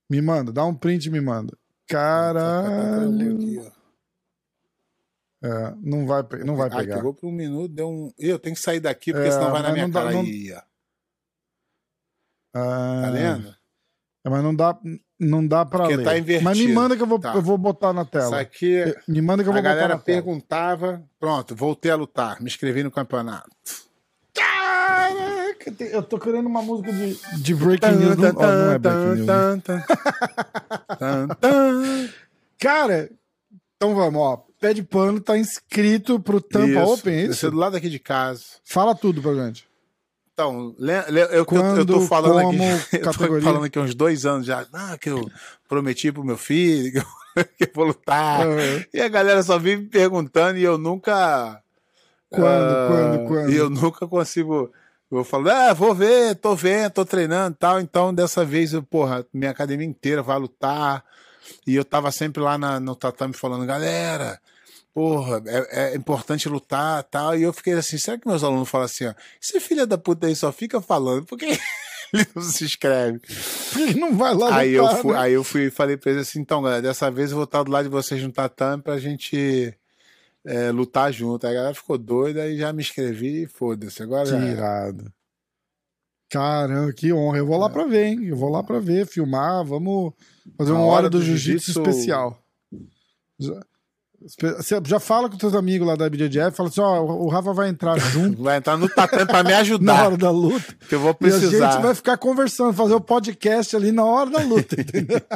Me 0.09 0.21
manda, 0.21 0.51
dá 0.53 0.63
um 0.63 0.75
print 0.75 1.05
e 1.07 1.09
me 1.11 1.19
manda. 1.19 1.57
Caralho. 1.87 3.61
Ó. 3.71 3.75
É, 5.47 5.75
não 5.81 6.07
vai, 6.07 6.23
não 6.43 6.55
vai 6.55 6.69
Ah, 6.71 6.75
pegar. 6.77 6.95
pegou 6.95 7.13
por 7.13 7.27
um 7.27 7.31
minuto, 7.31 7.71
deu 7.73 7.87
um. 7.89 8.11
Eu 8.17 8.39
tenho 8.39 8.55
que 8.55 8.61
sair 8.61 8.79
daqui, 8.79 9.11
porque 9.13 9.27
É, 9.27 9.31
senão 9.31 9.51
vai 9.51 9.61
na 9.61 9.71
minha 9.71 9.87
dá- 9.87 10.01
cara 10.01 10.11
não- 10.13 10.21
aí. 10.21 10.51
Ah, 12.55 13.01
Tá 13.05 13.11
vendo? 13.11 13.55
É, 14.25 14.29
mas 14.29 14.43
não 14.43 14.55
dá, 14.55 14.79
não 15.19 15.45
dá 15.47 15.63
pra 15.65 15.79
Porque 15.81 15.97
ler. 15.97 16.03
tá 16.03 16.17
invertido. 16.17 16.45
Mas 16.45 16.57
me 16.57 16.73
manda 16.73 16.95
que 16.95 17.03
eu 17.03 17.05
vou, 17.07 17.19
Tá. 17.19 17.35
eu 17.35 17.41
vou 17.43 17.57
botar 17.59 17.93
na 17.93 18.01
Isso 18.01 18.11
tela. 18.11 18.39
aqui. 18.39 18.83
Me 19.07 19.21
manda 19.21 19.43
que 19.43 19.49
eu 19.49 19.53
vou 19.53 19.59
A 19.59 19.61
botar 19.61 19.75
galera 19.75 19.95
na 19.95 19.99
tela. 19.99 20.03
perguntava, 20.03 21.03
pronto, 21.19 21.55
voltei 21.55 21.91
a 21.91 21.95
lutar, 21.95 22.39
me 22.41 22.47
inscrevi 22.47 22.81
no 22.81 22.89
campeonato. 22.89 23.49
Tem- 25.77 25.87
eu 25.87 26.03
tô 26.03 26.19
querendo 26.19 26.47
uma 26.47 26.61
música 26.61 26.91
de, 26.91 27.17
de 27.41 27.55
Breaking 27.55 27.95
News. 27.95 28.17
Não, 28.17 28.29
ó, 28.35 28.41
não 28.41 28.71
é 28.71 28.79
Breaking 28.79 29.15
News. 29.15 29.27
né? 29.27 29.63
Cara, 32.59 33.09
então 33.75 33.95
vamos, 33.95 34.21
ó. 34.21 34.45
Pé 34.59 34.73
de 34.73 34.83
pano 34.83 35.19
tá 35.19 35.37
inscrito 35.37 36.19
pro 36.19 36.39
Tampa 36.41 36.67
Isso, 36.67 36.93
Open, 36.93 37.13
é 37.13 37.21
esse 37.23 37.31
isso? 37.31 37.47
é 37.47 37.51
do 37.51 37.57
lado 37.57 37.75
aqui 37.75 37.89
de 37.89 37.99
casa. 37.99 38.43
Fala 38.63 38.95
tudo 38.95 39.21
pra 39.21 39.33
gente. 39.33 39.67
Então, 40.33 40.75
eu, 41.31 41.45
Quando, 41.45 41.77
eu 41.77 41.85
tô 41.85 42.01
falando 42.01 42.41
como, 42.41 42.61
aqui, 42.63 42.95
eu 42.97 43.03
tô 43.03 43.13
falando 43.41 43.63
aqui 43.65 43.79
há 43.79 43.81
uns 43.81 43.95
dois 43.95 44.25
anos 44.25 44.45
já, 44.45 44.65
ah, 44.73 44.97
que 44.99 45.09
eu 45.09 45.29
prometi 45.67 46.11
pro 46.11 46.25
meu 46.25 46.37
filho 46.37 46.91
que 46.91 46.97
eu, 46.97 47.45
que 47.57 47.63
eu 47.63 47.71
vou 47.73 47.85
lutar. 47.85 48.45
Aham. 48.45 48.83
E 48.93 48.99
a 48.99 49.07
galera 49.07 49.41
só 49.43 49.57
vive 49.57 49.83
me 49.83 49.87
perguntando 49.87 50.57
e 50.57 50.63
eu 50.63 50.77
nunca. 50.77 51.61
Quando, 52.29 52.43
ah, 52.45 52.87
quando, 52.89 53.27
quando? 53.27 53.51
E 53.51 53.55
eu 53.55 53.69
nunca 53.69 54.07
consigo. 54.07 54.71
Eu 55.11 55.23
falo, 55.23 55.49
ah, 55.49 55.73
vou 55.73 55.93
ver, 55.93 56.35
tô 56.35 56.55
vendo, 56.55 56.91
tô 56.91 57.05
treinando 57.05 57.55
e 57.55 57.59
tal. 57.59 57.79
Então, 57.79 58.13
dessa 58.13 58.43
vez, 58.43 58.73
eu, 58.73 58.81
porra, 58.83 59.25
minha 59.33 59.51
academia 59.51 59.85
inteira 59.87 60.21
vai 60.23 60.37
lutar. 60.37 61.03
E 61.65 61.75
eu 61.75 61.85
tava 61.85 62.11
sempre 62.11 62.41
lá 62.41 62.57
na- 62.57 62.79
no 62.79 62.95
tatame 62.95 63.33
falando, 63.33 63.65
galera, 63.67 64.39
porra, 64.93 65.41
é, 65.45 65.93
é 65.93 65.95
importante 65.95 66.49
lutar 66.49 67.01
e 67.01 67.03
tal. 67.03 67.37
E 67.37 67.43
eu 67.43 67.53
fiquei 67.53 67.73
assim, 67.73 67.97
será 67.97 68.17
que 68.17 68.27
meus 68.27 68.43
alunos 68.43 68.67
falam 68.67 68.85
assim, 68.85 69.05
ó, 69.05 69.13
esse 69.41 69.59
filho 69.59 69.85
da 69.85 69.97
puta 69.97 70.25
aí 70.27 70.35
só 70.35 70.51
fica 70.51 70.81
falando, 70.81 71.23
por 71.25 71.37
que 71.37 71.45
ele 72.11 72.27
não 72.35 72.41
se 72.41 72.63
inscreve? 72.65 73.21
Ele 73.77 73.99
não 73.99 74.17
vai 74.17 74.33
lá 74.33 74.55
aí, 74.57 74.71
eu 74.73 74.83
lutar, 74.83 75.01
fui, 75.01 75.13
né? 75.13 75.19
aí 75.19 75.33
eu 75.33 75.43
fui 75.43 75.65
e 75.67 75.71
falei 75.71 75.97
pra 75.97 76.11
eles 76.11 76.27
assim, 76.27 76.39
então, 76.39 76.61
galera, 76.63 76.81
dessa 76.81 77.11
vez 77.11 77.29
eu 77.29 77.35
vou 77.37 77.45
estar 77.45 77.61
do 77.61 77.71
lado 77.71 77.83
de 77.83 77.89
vocês 77.91 78.21
no 78.23 78.31
tatame 78.31 78.81
pra 78.81 78.97
gente 78.97 79.71
é, 80.45 80.71
lutar 80.71 81.11
junto. 81.11 81.45
Aí 81.45 81.51
a 81.53 81.55
galera 81.55 81.73
ficou 81.75 81.97
doida 81.97 82.47
e 82.47 82.57
já 82.57 82.71
me 82.71 82.81
inscrevi 82.81 83.43
e 83.43 83.47
foda-se. 83.47 84.01
Agora 84.03 84.23
Que 84.25 84.29
já 84.31 84.37
era. 84.37 84.51
irado. 84.51 85.11
Caramba, 86.29 86.91
que 86.93 87.13
honra. 87.13 87.37
Eu 87.37 87.45
vou 87.45 87.55
É. 87.55 87.59
lá 87.59 87.69
pra 87.69 87.85
ver, 87.85 88.05
hein? 88.07 88.25
Eu 88.25 88.35
vou 88.35 88.49
lá 88.49 88.63
pra 88.63 88.79
ver, 88.79 89.05
filmar. 89.07 89.63
Vamos 89.63 90.13
fazer 90.57 90.71
uma 90.71 90.81
hora 90.81 90.91
hora 91.03 91.09
do 91.09 91.19
do 91.19 91.23
jiu-jitsu 91.23 91.71
jiu-jitsu- 91.71 91.81
especial. 91.81 92.39
Já, 93.39 93.61
já 94.83 94.99
fala 94.99 95.29
com 95.29 95.37
teus 95.37 95.53
amigos 95.53 95.85
lá 95.87 95.95
da 95.95 96.09
BJJF, 96.09 96.55
fala 96.55 96.69
assim: 96.69 96.81
ó, 96.81 97.01
o 97.03 97.27
Rafa 97.27 97.53
vai 97.53 97.67
entrar 97.69 97.95
junto 97.99 98.41
Vai 98.41 98.57
entrar 98.57 98.75
no 98.77 98.89
tatame 98.89 99.25
pra 99.27 99.43
me 99.43 99.51
na 99.53 99.59
ajudar, 99.59 100.05
hora 100.05 100.17
da 100.17 100.31
luta. 100.31 100.73
que 100.89 100.95
eu 100.95 100.99
vou 100.99 101.09
E 101.09 101.11
a 101.11 101.15
precisar. 101.15 101.71
gente 101.73 101.81
vai 101.83 101.93
ficar 101.93 102.17
conversando, 102.17 102.73
fazer 102.73 102.93
o 102.95 103.01
podcast 103.01 103.75
ali 103.75 103.91
na 103.91 104.03
hora 104.05 104.29
da 104.31 104.39
luta, 104.39 104.79
entendeu? 104.81 105.21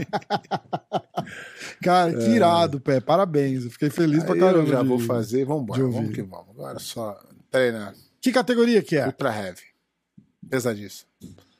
Cara, 1.81 2.13
que 2.13 2.29
irado, 2.29 2.79
pé. 2.79 2.99
Parabéns. 2.99 3.63
Eu 3.63 3.71
fiquei 3.71 3.89
feliz 3.89 4.23
pra 4.23 4.35
É. 4.35 4.39
Caramba. 4.39 4.59
eu 4.63 4.67
já 4.67 4.81
de- 4.81 4.87
vou 4.87 4.99
fazer, 4.99 5.45
vamos 5.45 5.63
embora, 5.63 5.83
vamos 5.87 6.13
que 6.13 6.21
vamos. 6.21 6.49
Agora 6.49 6.75
é 6.77 6.79
só 6.79 7.19
treinar. 7.49 7.95
Que 8.21 8.31
categoria 8.31 8.81
que 8.81 8.97
é? 8.97 9.05
Ultra 9.05 9.33
heavy. 9.35 9.61
Pesadíssimo. 10.49 11.09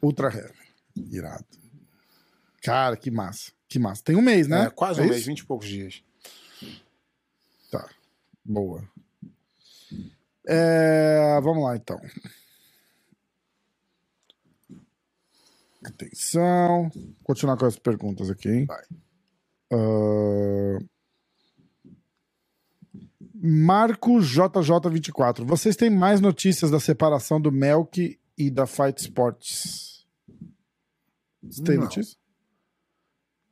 Ultra 0.02 0.28
Heavy. 0.34 0.54
Irado. 1.12 1.46
Cara, 2.64 2.98
que 2.98 3.10
massa. 3.12 3.52
Que 3.68 3.78
massa. 3.80 4.02
Tem 4.04 4.16
um 4.16 4.22
mês, 4.22 4.48
né? 4.48 4.66
É, 4.66 4.70
quase 4.70 5.00
um 5.00 5.04
É 5.04 5.08
mês, 5.08 5.20
isso? 5.20 5.28
20 5.28 5.40
e 5.40 5.46
poucos 5.46 5.68
dias. 5.68 6.02
Tá. 7.72 7.88
Boa. 8.44 8.84
É, 10.48 11.40
vamos 11.42 11.64
lá, 11.64 11.76
então. 11.76 12.00
Atenção. 15.86 16.92
Continuar 17.24 17.58
com 17.58 17.66
as 17.66 17.78
perguntas 17.78 18.30
aqui, 18.30 18.50
hein? 18.50 18.66
Vai. 18.66 18.84
Ah, 19.72 20.78
Marco 23.42 24.20
JJ24. 24.20 25.44
Vocês 25.46 25.76
têm 25.76 25.90
mais 25.90 26.20
notícias 26.20 26.70
da 26.72 26.80
separação 26.80 27.40
do 27.40 27.52
Melk 27.52 28.20
e 28.38 28.50
da 28.50 28.66
Fight 28.66 29.00
Sports? 29.00 30.06
Você 31.44 31.64
tem 31.64 31.78
notícia? 31.78 32.18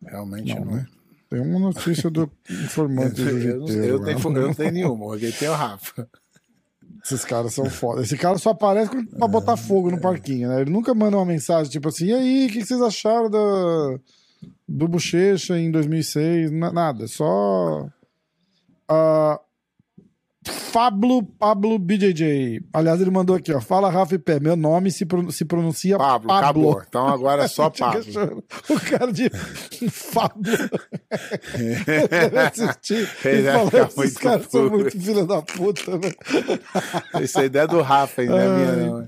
Realmente 0.04 0.54
Não, 0.54 0.66
não. 0.66 0.72
né? 0.76 0.88
Tem 1.30 1.40
uma 1.42 1.60
notícia 1.60 2.10
do 2.10 2.30
informante 2.50 3.20
Eu, 3.22 3.28
do 3.30 3.40
eu, 3.42 3.60
não- 3.60 3.68
eu 3.84 4.00
tenho, 4.04 4.38
eu 4.38 4.48
não 4.48 4.54
tenho 4.54 4.72
nenhuma, 4.72 5.06
porque 5.08 5.32
tem 5.32 5.50
o 5.50 5.54
Rafa. 5.54 6.10
Esses 7.04 7.24
caras 7.26 7.54
são 7.54 7.70
foda. 7.70 8.02
Esse 8.02 8.18
cara 8.18 8.38
só 8.38 8.50
aparece 8.50 8.92
pra 9.06 9.28
botar 9.28 9.56
fogo 9.56 9.90
no 9.90 10.00
parquinho, 10.02 10.50
né? 10.50 10.62
Ele 10.62 10.70
nunca 10.72 10.94
manda 10.94 11.16
uma 11.18 11.26
mensagem 11.26 11.72
tipo 11.72 11.88
assim: 11.88 12.08
e 12.08 12.14
aí, 12.14 12.46
o 12.48 12.50
que 12.52 12.60
que 12.60 12.66
vocês 12.66 12.82
acharam 12.82 13.30
da, 13.30 14.00
do 14.68 14.88
Bochecha 14.88 15.58
em 15.58 15.72
2006? 15.72 16.52
Na- 16.52 16.72
Nada, 16.72 17.08
só. 17.08 17.88
Ah, 18.88 19.40
Fablo 20.46 21.24
Pablo 21.24 21.78
BJJ. 21.78 22.62
Aliás, 22.72 23.02
ele 23.02 23.12
mandou 23.12 23.36
aqui, 23.36 23.52
ó. 23.52 23.60
Fala 23.60 23.90
Rafa 23.90 24.16
e 24.16 24.20
Pé. 24.20 24.40
Meu 24.40 24.56
nome 24.56 24.90
se, 24.92 25.06
se 25.32 25.44
pronuncia 25.44 25.98
Pablo, 25.98 26.28
Pablo. 26.30 26.70
acabou. 26.70 26.84
Então 26.88 27.08
agora 27.08 27.44
é 27.44 27.48
só 27.50 27.70
Pablo. 27.70 28.44
O 28.70 28.80
cara 28.80 29.12
de 29.12 29.30
Fábio. 29.92 30.58
Deve 32.10 32.38
assistir 32.40 33.10
Ele 33.26 33.42
ficar 33.66 33.88
esses 34.04 34.18
caras 34.18 34.48
são 34.50 34.70
puto." 34.70 34.78
muito 34.78 35.02
filha 35.02 35.26
da 35.26 35.42
puta, 35.42 35.98
né? 35.98 36.12
Isso 37.22 37.40
aí 37.40 37.50
é 37.54 37.68
do 37.68 37.82
Rafa, 37.82 38.24
hein? 38.24 38.30
Não 38.30 38.38
é 38.40 38.48
minha, 38.58 38.76
não. 38.88 39.08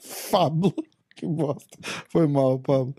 Fábio. 0.00 0.72
Que 1.22 1.26
bosta. 1.28 1.78
Foi 2.08 2.26
mal, 2.26 2.58
Pablo. 2.58 2.92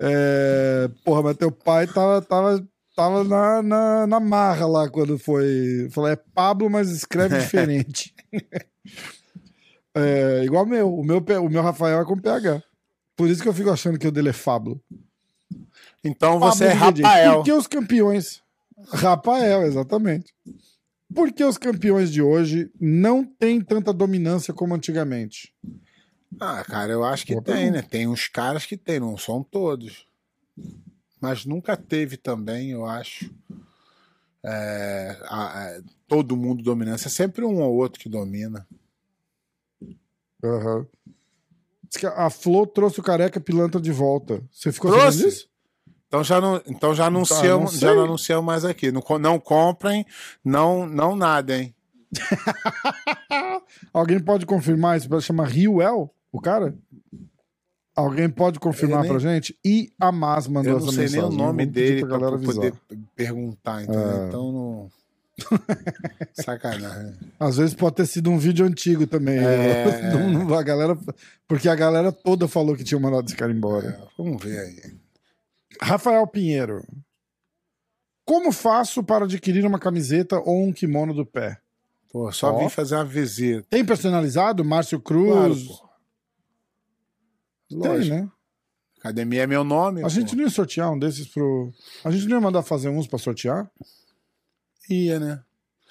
É, 0.00 0.90
Porra, 1.04 1.22
mas 1.22 1.36
teu 1.36 1.52
pai 1.52 1.86
tava, 1.86 2.20
tava, 2.20 2.68
tava 2.96 3.22
na, 3.22 3.62
na, 3.62 4.06
na 4.08 4.18
marra 4.18 4.66
lá 4.66 4.90
quando 4.90 5.16
foi. 5.16 5.88
Falou, 5.92 6.10
é 6.10 6.16
Pablo, 6.16 6.68
mas 6.68 6.90
escreve 6.90 7.38
diferente. 7.38 8.12
É, 9.94 10.42
igual 10.42 10.66
meu. 10.66 10.92
O 10.92 11.04
meu. 11.04 11.18
O 11.18 11.48
meu 11.48 11.62
Rafael 11.62 12.00
é 12.00 12.04
com 12.04 12.18
PH. 12.18 12.60
Por 13.16 13.28
isso 13.28 13.40
que 13.40 13.48
eu 13.48 13.54
fico 13.54 13.70
achando 13.70 13.96
que 13.96 14.08
o 14.08 14.10
dele 14.10 14.30
é 14.30 14.32
Fábio. 14.32 14.82
Então 16.02 16.40
você 16.40 16.64
é 16.64 16.76
Pablo. 16.76 17.04
Rafael. 17.04 17.36
Por 17.36 17.44
que 17.44 17.52
os 17.52 17.66
campeões. 17.68 18.42
Rafael, 18.88 19.62
exatamente. 19.62 20.34
Por 21.14 21.32
que 21.32 21.44
os 21.44 21.56
campeões 21.56 22.10
de 22.10 22.20
hoje 22.20 22.72
não 22.80 23.24
têm 23.24 23.60
tanta 23.60 23.92
dominância 23.92 24.52
como 24.52 24.74
antigamente? 24.74 25.54
Ah, 26.40 26.62
cara, 26.64 26.92
eu 26.92 27.04
acho 27.04 27.24
que 27.26 27.32
Boa 27.32 27.42
tem, 27.44 27.54
pergunta. 27.54 27.76
né? 27.82 27.82
Tem 27.88 28.06
uns 28.06 28.28
caras 28.28 28.66
que 28.66 28.76
tem, 28.76 29.00
não 29.00 29.16
são 29.16 29.42
todos. 29.42 30.06
Mas 31.20 31.44
nunca 31.44 31.76
teve 31.76 32.16
também, 32.16 32.70
eu 32.70 32.84
acho. 32.86 33.30
é, 34.44 35.18
a- 35.24 35.64
a- 35.64 35.80
todo 36.06 36.36
mundo 36.36 36.62
dominância. 36.62 37.08
É 37.08 37.10
sempre 37.10 37.44
um 37.44 37.60
ou 37.60 37.74
outro 37.74 38.00
que 38.00 38.08
domina. 38.08 38.66
Aham. 40.44 40.86
Que 41.98 42.06
a 42.06 42.30
Flo 42.30 42.66
trouxe 42.66 43.00
o 43.00 43.02
careca 43.02 43.40
pilantra 43.40 43.80
de 43.80 43.90
volta. 43.90 44.40
Você 44.52 44.70
ficou 44.70 44.90
Trouxe? 44.92 45.18
sabendo 45.18 45.30
disso? 45.30 45.48
Então 46.06 46.22
já 46.24 46.40
não, 46.40 46.62
então 46.66 46.94
já 46.94 47.06
anunciamos, 47.06 47.72
não 47.74 47.80
já 47.80 47.94
não 47.94 48.04
anunciamos 48.04 48.44
mais 48.46 48.64
aqui. 48.64 48.92
Não, 48.92 49.02
não 49.18 49.40
comprem, 49.40 50.06
não, 50.44 50.86
não 50.86 51.16
nada, 51.16 51.56
hein? 51.58 51.74
Alguém 53.92 54.20
pode 54.20 54.46
confirmar 54.46 54.96
isso? 54.98 55.20
Chama 55.20 55.44
Riuel, 55.44 56.14
o 56.32 56.40
cara? 56.40 56.74
Alguém 57.96 58.28
pode 58.30 58.60
confirmar 58.60 59.00
nem- 59.02 59.10
pra 59.10 59.18
gente? 59.18 59.58
E 59.64 59.90
a 59.98 60.12
Mas 60.12 60.46
mandou 60.46 60.74
Eu 60.74 60.78
não 60.78 60.86
essa 60.86 60.94
sei 60.94 61.06
nem 61.06 61.14
mensagem. 61.16 61.34
o 61.34 61.38
nome 61.44 61.66
dele 61.66 62.06
pra 62.06 62.18
pra, 62.18 62.38
poder 62.38 62.72
perguntar, 63.16 63.82
entendeu? 63.82 64.22
É. 64.22 64.28
Então 64.28 64.52
não. 64.52 64.90
Sacanagem. 66.32 67.14
Às 67.38 67.56
vezes 67.56 67.74
pode 67.74 67.96
ter 67.96 68.06
sido 68.06 68.30
um 68.30 68.38
vídeo 68.38 68.64
antigo 68.66 69.06
também. 69.06 69.38
É. 69.38 69.84
Não- 70.12 70.44
não- 70.46 70.54
a 70.54 70.62
galera, 70.62 70.96
porque 71.46 71.68
a 71.68 71.74
galera 71.74 72.10
toda 72.12 72.46
falou 72.48 72.76
que 72.76 72.84
tinha 72.84 73.00
mandado 73.00 73.26
esse 73.26 73.36
cara 73.36 73.52
embora. 73.52 73.88
É, 73.88 74.08
vamos 74.16 74.42
ver 74.42 74.58
aí. 74.58 74.94
Rafael 75.80 76.26
Pinheiro. 76.26 76.84
Como 78.24 78.52
faço 78.52 79.02
para 79.02 79.24
adquirir 79.24 79.64
uma 79.64 79.78
camiseta 79.78 80.38
ou 80.38 80.64
um 80.66 80.72
kimono 80.72 81.14
do 81.14 81.24
pé? 81.24 81.58
Pô, 82.10 82.30
só 82.32 82.52
Ó. 82.54 82.58
vim 82.58 82.68
fazer 82.68 82.94
uma 82.96 83.04
visita. 83.04 83.64
Tem 83.70 83.84
personalizado? 83.84 84.64
Márcio 84.64 85.00
Claro, 85.00 85.54
Pô. 87.70 87.80
Tem, 87.80 87.90
Lógico. 87.92 88.16
né? 88.16 88.30
Academia 88.98 89.42
é 89.42 89.46
meu 89.46 89.62
nome. 89.62 90.00
A 90.00 90.04
pô. 90.04 90.08
gente 90.08 90.34
não 90.34 90.44
ia 90.44 90.50
sortear 90.50 90.92
um 90.92 90.98
desses 90.98 91.26
pro. 91.28 91.72
A 92.04 92.10
gente 92.10 92.26
não 92.26 92.36
ia 92.36 92.40
mandar 92.40 92.62
fazer 92.62 92.88
uns 92.88 93.06
pra 93.06 93.18
sortear? 93.18 93.70
ia, 94.90 95.20
né? 95.20 95.42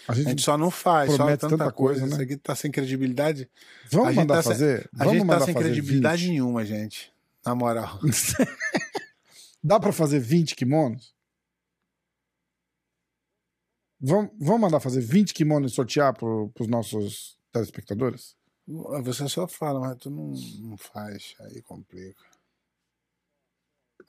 A 0.08 0.12
A 0.12 0.16
gente. 0.16 0.30
gente 0.30 0.42
só 0.42 0.58
não 0.58 0.72
faz, 0.72 1.12
só 1.12 1.26
tanta, 1.28 1.50
tanta 1.50 1.72
coisa. 1.72 2.00
coisa, 2.02 2.02
né? 2.02 2.08
Isso 2.14 2.22
aqui 2.22 2.38
tá 2.38 2.56
sem 2.56 2.72
credibilidade. 2.72 3.50
Vamos 3.92 4.08
a 4.08 4.12
gente 4.12 4.20
mandar 4.22 4.36
tá 4.36 4.42
sem- 4.44 4.52
fazer? 4.54 4.90
A 4.94 5.04
Vamos 5.06 5.14
gente 5.20 5.28
tá 5.28 5.40
sem 5.42 5.54
credibilidade 5.54 6.22
20. 6.24 6.32
nenhuma, 6.32 6.66
gente. 6.66 7.14
Na 7.46 7.54
moral. 7.56 8.00
Dá 9.64 9.80
pra 9.80 9.92
fazer 9.92 10.20
20 10.20 10.56
kimonos? 10.56 11.14
Vamos, 14.00 14.32
vamos 14.40 14.62
mandar 14.62 14.80
fazer 14.80 15.02
20 15.02 15.34
kimonos 15.34 15.72
e 15.72 15.76
sortear 15.76 16.14
pro, 16.14 16.50
pros 16.54 16.68
nossos 16.68 17.38
telespectadores? 17.52 18.36
Você 18.68 19.30
só 19.30 19.48
fala, 19.48 19.80
mas 19.80 19.98
tu 19.98 20.10
não, 20.10 20.34
não 20.60 20.78
faz. 20.78 21.36
Aí 21.40 21.62
complica. 21.62 22.22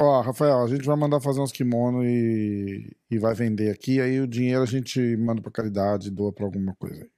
Ó, 0.00 0.20
Rafael, 0.20 0.62
a 0.62 0.68
gente 0.68 0.84
vai 0.84 0.96
mandar 0.96 1.20
fazer 1.20 1.40
uns 1.40 1.52
kimonos 1.52 2.04
e, 2.04 2.96
e 3.10 3.18
vai 3.18 3.34
vender 3.34 3.70
aqui. 3.70 4.00
Aí 4.00 4.20
o 4.20 4.26
dinheiro 4.26 4.62
a 4.62 4.66
gente 4.66 5.16
manda 5.16 5.40
pra 5.40 5.50
caridade, 5.50 6.10
doa 6.10 6.32
pra 6.32 6.44
alguma 6.44 6.74
coisa 6.74 7.02
aí. 7.02 7.10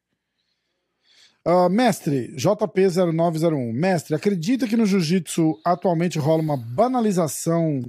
Ah, 1.44 1.68
mestre, 1.70 2.34
JP0901. 2.36 3.72
Mestre, 3.72 4.14
acredita 4.14 4.68
que 4.68 4.76
no 4.76 4.84
jiu-jitsu 4.84 5.58
atualmente 5.64 6.18
rola 6.18 6.42
uma 6.42 6.56
banalização 6.56 7.80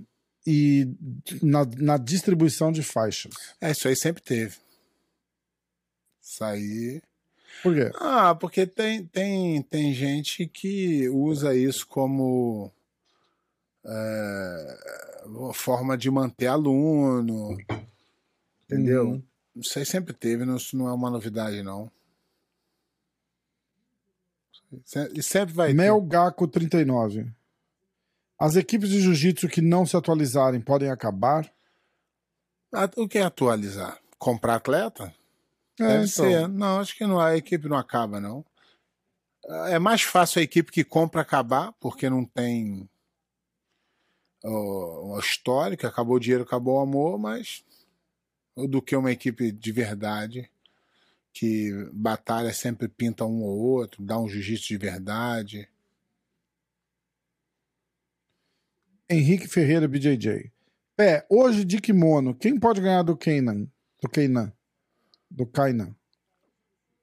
e 0.47 0.87
na, 1.41 1.65
na 1.77 1.97
distribuição 1.97 2.71
de 2.71 2.81
faixas? 2.81 3.33
É, 3.59 3.71
isso 3.71 3.87
aí 3.87 3.95
sempre 3.95 4.23
teve. 4.23 4.57
Isso 6.21 6.43
aí. 6.43 7.01
Por 7.63 7.75
quê? 7.75 7.91
Ah, 7.95 8.33
porque 8.35 8.65
tem, 8.65 9.05
tem, 9.05 9.61
tem 9.63 9.93
gente 9.93 10.47
que 10.47 11.07
usa 11.09 11.55
isso 11.55 11.85
como 11.87 12.71
é, 13.85 14.77
forma 15.53 15.97
de 15.97 16.09
manter 16.09 16.47
aluno. 16.47 17.57
Entendeu? 18.65 19.09
Uhum. 19.09 19.23
Isso 19.57 19.77
aí 19.77 19.85
sempre 19.85 20.13
teve, 20.13 20.45
não- 20.45 20.55
isso 20.55 20.75
não 20.77 20.87
é 20.87 20.93
uma 20.93 21.09
novidade, 21.09 21.61
não. 21.61 21.91
E 25.13 25.21
sempre 25.21 25.53
vai 25.53 25.67
ter. 25.69 25.73
Mel 25.73 26.01
Gaco 26.01 26.47
39. 26.47 27.29
As 28.39 28.55
equipes 28.55 28.89
de 28.89 29.01
jiu-jitsu 29.01 29.47
que 29.49 29.61
não 29.61 29.85
se 29.85 29.95
atualizarem 29.95 30.61
podem 30.61 30.89
acabar? 30.89 31.51
O 32.95 33.07
que 33.07 33.17
é 33.17 33.23
atualizar? 33.23 33.99
Comprar 34.17 34.55
atleta? 34.55 35.13
É, 35.79 35.83
então. 35.83 36.07
ser. 36.07 36.47
Não, 36.47 36.79
acho 36.79 36.95
que 36.95 37.05
não, 37.05 37.19
a 37.19 37.35
equipe 37.35 37.67
não 37.67 37.77
acaba, 37.77 38.19
não. 38.19 38.45
É 39.69 39.79
mais 39.79 40.01
fácil 40.03 40.39
a 40.39 40.43
equipe 40.43 40.71
que 40.71 40.83
compra 40.83 41.21
acabar, 41.21 41.73
porque 41.79 42.09
não 42.09 42.23
tem 42.23 42.87
ó, 44.43 45.15
o 45.15 45.19
histórico, 45.19 45.87
acabou 45.87 46.17
o 46.17 46.19
dinheiro, 46.19 46.43
acabou 46.43 46.77
o 46.77 46.81
amor, 46.81 47.17
mas 47.17 47.63
do 48.55 48.81
que 48.81 48.95
uma 48.95 49.11
equipe 49.11 49.51
de 49.51 49.71
verdade 49.71 50.49
que 51.33 51.89
batalha 51.93 52.53
sempre 52.53 52.87
pinta 52.87 53.25
um 53.25 53.41
ou 53.43 53.57
outro, 53.57 54.03
dá 54.03 54.19
um 54.19 54.27
jiu-jitsu 54.27 54.67
de 54.67 54.77
verdade. 54.77 55.69
Henrique 59.09 59.47
Ferreira 59.47 59.87
BJJ. 59.87 60.51
Pé, 60.95 61.25
hoje 61.29 61.63
de 61.63 61.79
kimono, 61.79 62.35
quem 62.35 62.59
pode 62.59 62.81
ganhar 62.81 63.03
do 63.03 63.15
Kainan? 63.15 63.67
Do 64.01 64.09
Kainan? 64.09 64.53
Do 65.31 65.45
Kainan. 65.45 65.95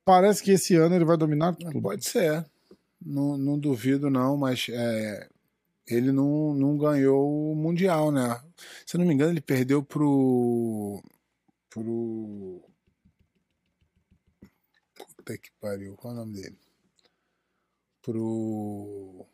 Parece 0.04 0.42
que 0.42 0.52
esse 0.52 0.74
ano 0.76 0.94
ele 0.94 1.04
vai 1.04 1.16
dominar 1.16 1.54
tudo. 1.54 1.82
Pode 1.82 2.04
ser. 2.06 2.44
Não, 3.00 3.36
não 3.36 3.58
duvido, 3.58 4.10
não, 4.10 4.36
mas 4.36 4.66
é, 4.70 5.28
ele 5.86 6.12
não, 6.12 6.54
não 6.54 6.76
ganhou 6.76 7.52
o 7.52 7.54
Mundial, 7.54 8.10
né? 8.12 8.42
Se 8.84 8.96
eu 8.96 9.00
não 9.00 9.06
me 9.06 9.14
engano, 9.14 9.32
ele 9.32 9.40
perdeu 9.40 9.82
pro. 9.82 11.02
pro. 11.70 12.62
Puta 14.94 15.38
que 15.38 15.50
pariu, 15.60 15.96
qual 15.96 16.12
é 16.12 16.16
o 16.16 16.20
nome 16.20 16.40
dele? 16.40 16.58
Pro. 18.02 19.26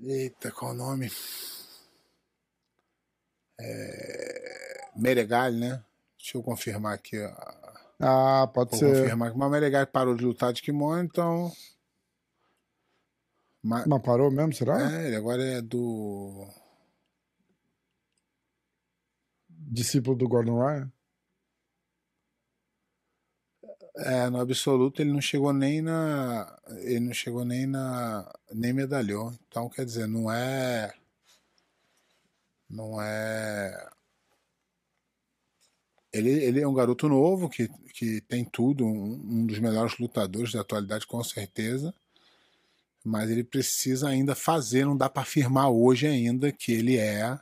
Eita, 0.00 0.50
qual 0.52 0.72
é 0.72 0.74
o 0.74 0.78
nome? 0.78 1.10
É... 3.60 4.81
Meregali, 4.96 5.58
né? 5.58 5.84
Deixa 6.18 6.36
eu 6.38 6.42
confirmar 6.42 6.94
aqui. 6.94 7.16
Ah, 8.00 8.48
pode 8.52 8.70
Vou 8.70 8.80
ser. 8.80 8.94
confirmar 8.94 9.30
que 9.30 9.36
o 9.36 9.38
Mameregai 9.38 9.86
parou 9.86 10.14
de 10.14 10.24
lutar 10.24 10.52
de 10.52 10.62
kimono, 10.62 11.02
então. 11.02 11.52
Ma- 13.62 13.84
Mas 13.86 14.02
parou 14.02 14.30
mesmo, 14.30 14.52
será? 14.52 14.80
É, 14.92 15.06
ele 15.06 15.16
agora 15.16 15.42
é 15.42 15.62
do. 15.62 16.46
Discípulo 19.48 20.16
do 20.16 20.28
Gordon 20.28 20.58
Ryan? 20.58 20.92
É, 23.96 24.28
no 24.30 24.40
absoluto 24.40 25.00
ele 25.02 25.12
não 25.12 25.20
chegou 25.20 25.52
nem 25.52 25.80
na. 25.80 26.58
Ele 26.80 27.00
não 27.00 27.14
chegou 27.14 27.44
nem 27.44 27.66
na. 27.66 28.30
nem 28.52 28.72
medalhou. 28.72 29.32
Então, 29.48 29.68
quer 29.68 29.84
dizer, 29.84 30.06
não 30.08 30.30
é. 30.30 30.92
Não 32.68 33.00
é. 33.00 33.90
Ele, 36.12 36.30
ele 36.30 36.60
é 36.60 36.68
um 36.68 36.74
garoto 36.74 37.08
novo 37.08 37.48
que, 37.48 37.68
que 37.94 38.20
tem 38.22 38.44
tudo, 38.44 38.84
um, 38.84 39.12
um 39.14 39.46
dos 39.46 39.58
melhores 39.58 39.98
lutadores 39.98 40.52
da 40.52 40.60
atualidade, 40.60 41.06
com 41.06 41.22
certeza. 41.24 41.94
Mas 43.04 43.30
ele 43.30 43.42
precisa 43.42 44.08
ainda 44.08 44.34
fazer, 44.34 44.84
não 44.84 44.96
dá 44.96 45.08
para 45.08 45.22
afirmar 45.22 45.70
hoje 45.70 46.06
ainda 46.06 46.52
que 46.52 46.72
ele 46.72 46.98
é. 46.98 47.38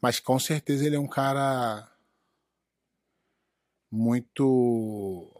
Mas 0.00 0.18
com 0.20 0.38
certeza 0.38 0.86
ele 0.86 0.96
é 0.96 1.00
um 1.00 1.06
cara 1.06 1.88
muito. 3.90 5.30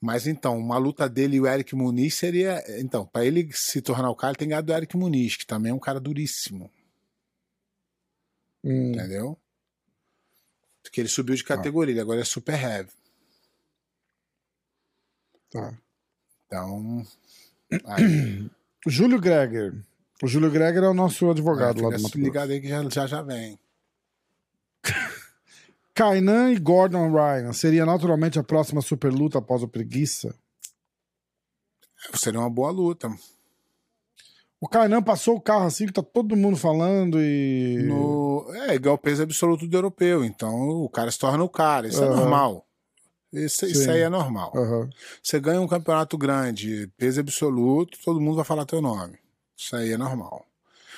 Mas 0.00 0.26
então, 0.26 0.58
uma 0.58 0.78
luta 0.78 1.08
dele 1.08 1.36
e 1.36 1.40
o 1.40 1.46
Eric 1.46 1.74
Muniz 1.76 2.14
seria. 2.14 2.62
Então, 2.80 3.06
para 3.06 3.24
ele 3.24 3.48
se 3.52 3.80
tornar 3.80 4.10
o 4.10 4.16
cara, 4.16 4.32
ele 4.32 4.38
tem 4.38 4.48
que 4.48 4.50
ganhar 4.50 4.62
do 4.62 4.72
Eric 4.72 4.96
Muniz, 4.96 5.36
que 5.36 5.46
também 5.46 5.70
é 5.70 5.74
um 5.74 5.78
cara 5.78 6.00
duríssimo, 6.00 6.70
Hum, 8.64 8.90
entendeu? 8.92 9.38
Porque 10.82 11.00
ele 11.00 11.08
subiu 11.08 11.34
de 11.34 11.44
categoria, 11.44 11.92
ele 11.92 12.00
agora 12.00 12.20
é 12.20 12.24
super 12.24 12.60
heavy. 12.60 12.90
tá. 15.50 15.78
Então. 16.46 17.06
Aí, 17.86 18.50
Júlio 18.86 19.20
Greger. 19.20 19.74
O 20.22 20.28
Júlio 20.28 20.50
Greger 20.50 20.84
é 20.84 20.88
o 20.88 20.94
nosso 20.94 21.30
advogado 21.30 21.82
lá 21.82 21.88
fica 21.88 21.96
do 21.96 22.02
Mato 22.02 22.18
ligado 22.18 22.50
aí 22.50 22.60
que 22.60 22.68
já, 22.68 22.88
já, 22.88 23.06
já 23.06 23.22
vem. 23.22 23.58
Kainan 25.94 26.52
e 26.52 26.58
Gordon 26.58 27.10
Ryan 27.10 27.52
seria 27.52 27.84
naturalmente 27.84 28.38
a 28.38 28.42
próxima 28.42 28.80
super 28.80 29.12
luta 29.12 29.38
após 29.38 29.62
o 29.62 29.68
preguiça? 29.68 30.34
Seria 32.14 32.40
uma 32.40 32.50
boa 32.50 32.70
luta. 32.70 33.08
O 34.62 34.68
Kainan 34.68 35.02
passou 35.02 35.34
o 35.34 35.40
carro 35.40 35.66
assim 35.66 35.86
que 35.86 35.92
tá 35.92 36.04
todo 36.04 36.36
mundo 36.36 36.56
falando 36.56 37.20
e. 37.20 37.82
No, 37.82 38.46
é 38.54 38.76
igual 38.76 38.94
o 38.94 38.98
peso 38.98 39.20
absoluto 39.20 39.66
do 39.66 39.76
europeu. 39.76 40.24
Então 40.24 40.54
o 40.84 40.88
cara 40.88 41.10
se 41.10 41.18
torna 41.18 41.42
o 41.42 41.48
cara. 41.48 41.88
Isso 41.88 41.98
é 41.98 42.06
Aham. 42.06 42.14
normal. 42.14 42.66
Isso, 43.32 43.66
isso 43.66 43.90
aí 43.90 44.02
é 44.02 44.08
normal. 44.08 44.52
Aham. 44.54 44.88
Você 45.20 45.40
ganha 45.40 45.60
um 45.60 45.66
campeonato 45.66 46.16
grande, 46.16 46.88
peso 46.96 47.18
absoluto, 47.18 47.98
todo 48.04 48.20
mundo 48.20 48.36
vai 48.36 48.44
falar 48.44 48.64
teu 48.64 48.80
nome. 48.80 49.18
Isso 49.56 49.74
aí 49.74 49.90
é 49.90 49.96
normal. 49.96 50.46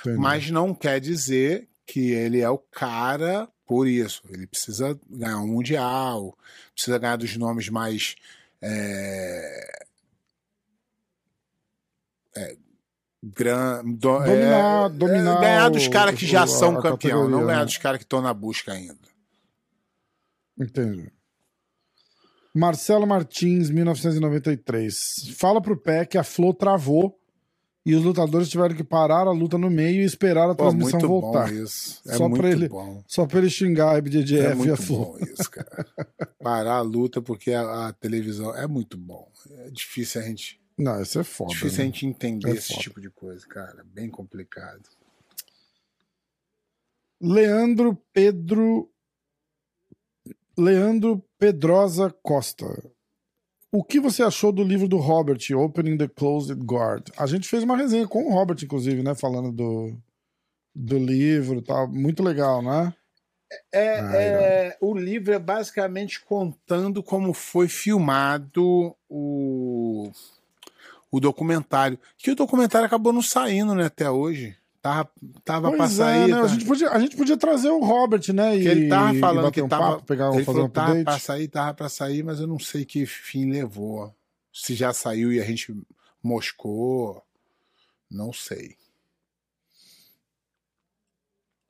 entendi. 0.01 0.19
Mas 0.19 0.51
não 0.51 0.75
quer 0.75 1.01
dizer 1.01 1.67
que 1.87 2.11
ele 2.11 2.43
é 2.43 2.51
o 2.51 2.59
cara 2.59 3.49
por 3.67 3.89
isso. 3.89 4.23
Ele 4.29 4.47
precisa 4.47 4.99
ganhar 5.09 5.39
um 5.39 5.47
mundial, 5.47 6.37
precisa 6.75 6.99
ganhar 6.99 7.17
dos 7.17 7.35
nomes 7.39 7.71
mais. 7.71 8.15
É, 8.61 9.85
é, 12.37 12.57
gran, 13.35 13.83
do- 13.85 14.19
Dominar- 14.19 14.87
é, 14.87 14.89
dominar 14.91 15.37
é, 15.39 15.41
ganhar 15.41 15.69
dos 15.71 15.89
caras 15.89 16.15
que 16.19 16.27
já 16.27 16.45
o- 16.45 16.49
são 16.49 16.81
campeão, 16.81 17.29
não 17.29 17.47
ganhar 17.47 17.61
né? 17.61 17.65
dos 17.65 17.79
caras 17.79 17.99
que 17.99 18.05
estão 18.05 18.21
na 18.21 18.35
busca 18.35 18.73
ainda. 18.73 18.97
Entendi. 20.59 21.11
Marcelo 22.55 23.07
Martins, 23.07 23.71
1993. 23.71 25.35
Fala 25.37 25.61
pro 25.61 25.77
Pé 25.77 26.05
que 26.05 26.17
a 26.17 26.23
Flow 26.23 26.55
travou 26.55 27.19
e 27.85 27.95
os 27.95 28.05
lutadores 28.05 28.49
tiveram 28.49 28.75
que 28.77 28.85
parar 28.85 29.27
a 29.27 29.33
luta 29.33 29.59
no 29.59 29.69
meio 29.69 30.03
e 30.03 30.05
esperar 30.05 30.49
a 30.49 30.55
Pô, 30.55 30.63
transmissão 30.69 31.01
muito 31.01 31.09
voltar. 31.09 31.49
bom 31.49 31.53
isso. 31.55 32.01
É 32.07 32.15
Só 32.17 32.29
muito 32.29 32.41
pra 32.41 32.51
ele- 32.51 32.69
bom. 32.69 33.03
Só 33.09 33.27
pra 33.27 33.39
ele 33.41 33.51
xingar 33.51 33.91
a 33.91 33.95
É 33.97 33.99
IBJJF 33.99 34.67
e 34.69 34.71
a 34.71 34.77
bom 34.77 35.17
isso, 35.21 35.51
cara. 35.51 35.85
Parar 36.41 36.75
a 36.77 36.81
luta 36.83 37.21
porque 37.21 37.53
a, 37.53 37.89
a 37.89 37.93
televisão 37.93 38.55
é 38.57 38.67
muito 38.69 38.97
bom. 38.97 39.29
É 39.67 39.71
difícil 39.71 40.21
a 40.21 40.25
gente, 40.25 40.61
Não, 40.77 41.01
isso 41.01 41.19
é 41.21 41.25
foda. 41.25 41.51
difícil 41.53 41.79
né? 41.79 41.83
a 41.85 41.87
gente 41.87 42.07
entender 42.07 42.49
É 42.51 42.55
esse 42.55 42.69
foda. 42.69 42.81
tipo 42.81 43.01
de 43.01 43.11
coisa, 43.11 43.47
cara. 43.47 43.85
Bem 43.85 44.09
complicado. 44.11 44.83
Leandro 47.21 47.97
Pedro. 48.13 48.91
Leandro 50.57 51.25
Pedrosa 51.39 52.11
Costa. 52.23 52.67
O 53.73 53.83
que 53.83 53.99
você 53.99 54.23
achou 54.23 54.53
do 54.53 54.63
livro 54.63 54.87
do 54.87 54.99
Robert, 54.99 55.39
Opening 55.57 55.97
the 55.97 56.07
Closed 56.07 56.55
Guard? 56.63 57.09
A 57.17 57.27
gente 57.27 57.49
fez 57.49 57.65
uma 57.65 57.77
resenha 57.77 58.07
com 58.07 58.25
o 58.25 58.33
Robert, 58.33 58.57
inclusive, 58.63 59.03
né? 59.03 59.17
Falando 59.17 59.51
do, 59.51 59.97
do 60.75 60.97
livro 60.97 61.59
e 61.59 61.63
tal. 61.63 61.89
Muito 61.89 62.23
legal, 62.23 62.63
né? 62.63 62.95
É, 63.73 63.99
Ah, 64.01 64.17
é, 64.17 64.79
o 64.81 64.97
livro 64.97 65.33
é 65.33 65.39
basicamente 65.41 66.25
contando 66.25 67.03
como 67.03 67.33
foi 67.35 67.67
filmado 67.69 68.95
o, 69.09 70.11
o 71.15 71.21
documentário. 71.21 71.99
Que 72.19 72.33
o 72.33 72.35
documentário 72.35 72.87
acabou 72.87 73.13
não 73.13 73.23
saindo, 73.23 73.75
né, 73.75 73.85
até 73.87 74.11
hoje. 74.11 74.57
Tava, 74.83 75.09
tava 75.45 75.73
pra 75.73 75.85
é, 75.85 75.89
sair. 75.89 76.29
né? 76.29 76.37
tá? 76.37 76.43
A, 76.43 76.49
gente 76.49 76.65
podia, 76.67 76.91
a 76.91 76.99
gente 76.99 77.17
podia 77.17 77.37
trazer 77.37 77.71
o 77.71 77.83
Robert, 77.83 78.35
né? 78.35 78.59
Que 78.59 78.69
ele 78.69 78.89
tava 78.89 79.19
falando 79.19 79.53
que 79.53 79.63
um 79.63 79.69
tava. 79.69 79.93
papo, 79.93 80.05
pegar, 80.05 80.31
ele 80.33 80.43
um 80.43 80.45
falou 80.45 80.69
que 80.69 80.75
tava 80.75 80.89
update. 80.89 81.05
pra 81.05 81.19
sair, 81.19 81.49
tava 81.49 81.75
pra 81.75 81.89
sair, 81.89 82.23
mas 82.23 82.41
eu 82.41 82.47
não 82.47 82.59
sei 82.59 82.85
que 82.85 83.07
fim 83.07 83.51
levou. 83.51 84.15
Se 84.53 84.75
já 84.75 84.93
saiu 84.93 85.33
e 85.33 85.41
a 85.41 85.45
gente 85.45 85.75
moscou. 86.23 87.23
Não 88.11 88.33
sei. 88.33 88.77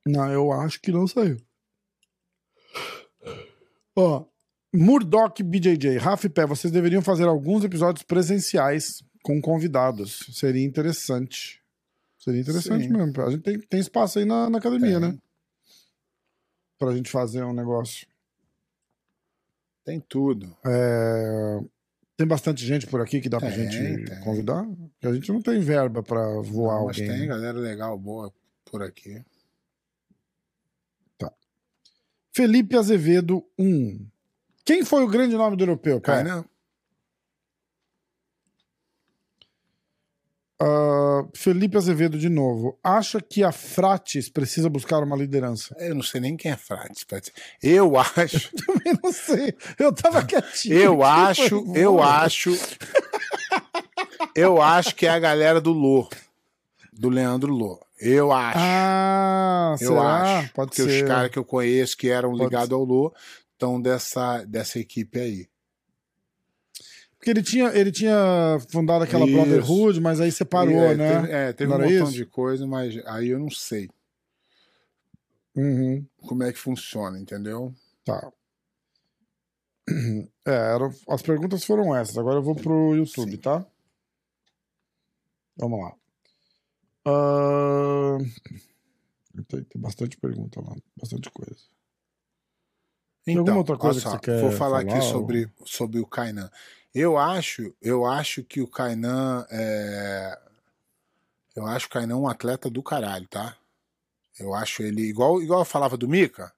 Não, 0.07 0.30
eu 0.33 0.52
acho 0.52 0.80
que 0.80 0.90
não 0.90 1.07
saiu. 1.07 1.37
Ó, 3.94 4.24
Murdoch 4.72 5.40
BJJ, 5.40 5.98
Rafa 5.98 6.26
e 6.26 6.30
Pé, 6.30 6.46
vocês 6.46 6.72
deveriam 6.72 7.00
fazer 7.00 7.28
alguns 7.28 7.62
episódios 7.62 8.02
presenciais 8.02 9.04
com 9.24 9.40
convidados. 9.40 10.18
Seria 10.32 10.62
interessante. 10.64 11.60
Seria 12.18 12.40
interessante 12.42 12.84
Sim. 12.84 12.92
mesmo. 12.92 13.22
A 13.22 13.30
gente 13.30 13.42
tem, 13.42 13.58
tem 13.58 13.80
espaço 13.80 14.18
aí 14.18 14.24
na, 14.26 14.48
na 14.50 14.58
academia, 14.58 15.00
Tem. 15.00 15.10
né? 15.12 15.18
Pra 16.78 16.94
gente 16.94 17.10
fazer 17.10 17.42
um 17.42 17.52
negócio. 17.54 18.06
Tem 19.84 19.98
tudo. 20.00 20.54
É, 20.64 21.60
Tem 22.16 22.26
bastante 22.26 22.64
gente 22.66 22.87
por 22.87 23.00
aqui 23.00 23.20
que 23.20 23.28
dá 23.28 23.38
pra 23.40 23.50
Tem, 23.50 23.70
gente 23.70 24.04
tem. 24.04 24.20
convidar? 24.20 24.64
Porque 24.64 25.06
a 25.06 25.12
gente 25.14 25.32
não 25.32 25.40
tem 25.42 25.58
verba 25.60 26.02
pra 26.02 26.40
voar 26.42 26.78
Não, 26.80 26.87
mas 26.87 26.98
alguém. 27.00 27.08
tem 27.18 27.26
galera 27.28 27.58
legal, 27.58 27.98
boa 27.98 28.32
por 28.64 28.82
aqui. 28.82 29.22
Felipe 32.32 32.76
Azevedo 32.76 33.44
1. 33.58 34.06
Quem 34.64 34.84
foi 34.84 35.04
o 35.04 35.08
grande 35.08 35.37
nome 35.37 35.56
do 35.56 35.62
europeu? 35.62 36.00
Pé? 36.00 36.06
Kainan, 36.24 36.44
Ah, 40.66 41.27
Felipe 41.35 41.77
Azevedo 41.77 42.18
de 42.18 42.31
novo. 42.31 42.79
Acha 42.83 43.20
que 43.20 43.44
a 43.44 43.53
Frates 43.53 44.31
precisa 44.31 44.70
buscar 44.70 45.03
uma 45.03 45.14
liderança? 45.14 45.77
eu 45.79 45.94
não 45.94 46.03
sei 46.03 46.22
nem 46.22 46.37
quem 46.38 46.50
é 46.53 46.57
Frates. 46.57 47.05
Eu 47.62 47.98
acho, 47.98 48.50
Também 48.64 48.98
não 49.03 49.12
sei. 49.12 49.55
Eu 49.79 49.92
tava 49.92 50.24
quietinho. 50.24 50.74
eu 50.74 51.03
acho, 51.03 51.64
eu 51.74 52.03
acho. 52.03 52.59
Eu 54.35 54.62
acho 54.62 54.94
que 54.94 55.07
é 55.07 55.11
a 55.11 55.18
galera 55.18 55.61
do 55.61 55.72
Lô. 55.72 56.09
Do 56.92 57.11
Leandro 57.11 57.53
Lô. 57.53 57.79
Eu 58.00 58.33
acho. 58.33 58.59
Ah, 58.59 59.77
eu 59.81 59.88
será? 59.88 60.38
acho. 60.40 60.53
Pode 60.55 60.70
porque 60.70 60.83
ser. 60.83 61.03
os 61.03 61.09
caras 61.09 61.31
que 61.31 61.38
eu 61.38 61.44
conheço 61.44 61.96
que 61.96 62.09
eram 62.09 62.35
ligados 62.35 62.72
ao 62.72 62.85
Lô 62.85 63.12
estão 63.53 63.81
dessa, 63.81 64.42
dessa 64.44 64.79
equipe 64.79 65.20
aí. 65.20 65.46
Porque 67.24 67.30
ele 67.30 67.42
tinha, 67.42 67.68
ele 67.68 67.90
tinha 67.90 68.58
fundado 68.70 69.02
aquela 69.02 69.24
Isso. 69.24 69.34
Brotherhood, 69.34 69.98
mas 69.98 70.20
aí 70.20 70.30
separou, 70.30 70.74
E, 70.74 70.92
é, 70.92 70.94
né? 70.94 71.08
Teve, 71.22 71.32
é, 71.32 71.52
teve 71.54 71.70
Não 71.70 71.78
um 71.78 71.80
era 71.80 71.90
montão 71.90 72.04
isso? 72.08 72.12
de 72.12 72.26
coisa, 72.26 72.66
mas 72.66 73.02
aí 73.06 73.28
eu 73.28 73.38
não 73.38 73.48
sei 73.48 73.88
Uhum, 75.56 76.04
como 76.26 76.42
é 76.42 76.52
que 76.52 76.58
funciona, 76.58 77.18
entendeu? 77.18 77.74
tá. 78.04 78.30
É, 80.46 80.52
eram, 80.74 80.92
as 81.08 81.22
perguntas 81.22 81.64
foram 81.64 81.96
essas. 81.96 82.18
Agora 82.18 82.37
eu 82.37 82.42
vou 82.42 82.54
pro 82.54 82.94
YouTube, 82.94 83.30
Sim. 83.32 83.38
tá? 83.38 83.64
Vamos 85.56 85.80
lá. 85.80 85.94
Ah, 87.06 88.18
Tem, 89.48 89.64
tem 89.64 89.80
bastante 89.80 90.18
pergunta 90.18 90.60
lá, 90.60 90.74
bastante 90.94 91.30
coisa. 91.30 91.56
Tem 93.24 93.38
alguma 93.38 93.56
outra 93.56 93.78
coisa 93.78 94.02
que 94.02 94.06
você 94.10 94.18
quer 94.18 94.38
Vou 94.42 94.50
falar, 94.50 94.80
falar, 94.80 94.80
aqui 94.82 94.96
ou- 94.96 95.10
sobre, 95.12 95.48
sobre 95.64 95.98
o 95.98 96.06
Kainan. 96.06 96.50
Eu 96.94 97.18
acho, 97.18 97.74
eu 97.83 98.04
acho 98.04 98.44
que 98.44 98.61
o 98.61 98.68
Kainan 98.68 99.46
é. 99.50 100.38
Eu 101.57 101.66
acho 101.66 101.87
o 101.87 101.90
Kainan 101.90 102.16
um 102.16 102.28
atleta 102.28 102.70
do 102.70 102.83
caralho, 102.83 103.26
tá? 103.28 103.57
Eu 104.38 104.54
acho 104.54 104.83
ele 104.83 105.02
igual, 105.02 105.40
igual 105.42 105.61
eu 105.61 105.64
falava 105.64 105.96
do 105.96 106.09
Mika, 106.09 106.52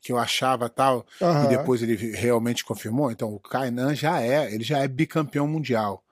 que 0.00 0.12
eu 0.12 0.18
achava 0.18 0.68
tal, 0.68 1.06
Aham. 1.20 1.44
e 1.44 1.56
depois 1.56 1.82
ele 1.82 1.96
realmente 2.12 2.64
confirmou. 2.64 3.10
Então, 3.10 3.32
o 3.34 3.40
Kainan 3.40 3.94
já 3.94 4.20
é, 4.20 4.52
ele 4.52 4.64
já 4.64 4.78
é 4.78 4.88
bicampeão 4.88 5.46
mundial. 5.46 6.02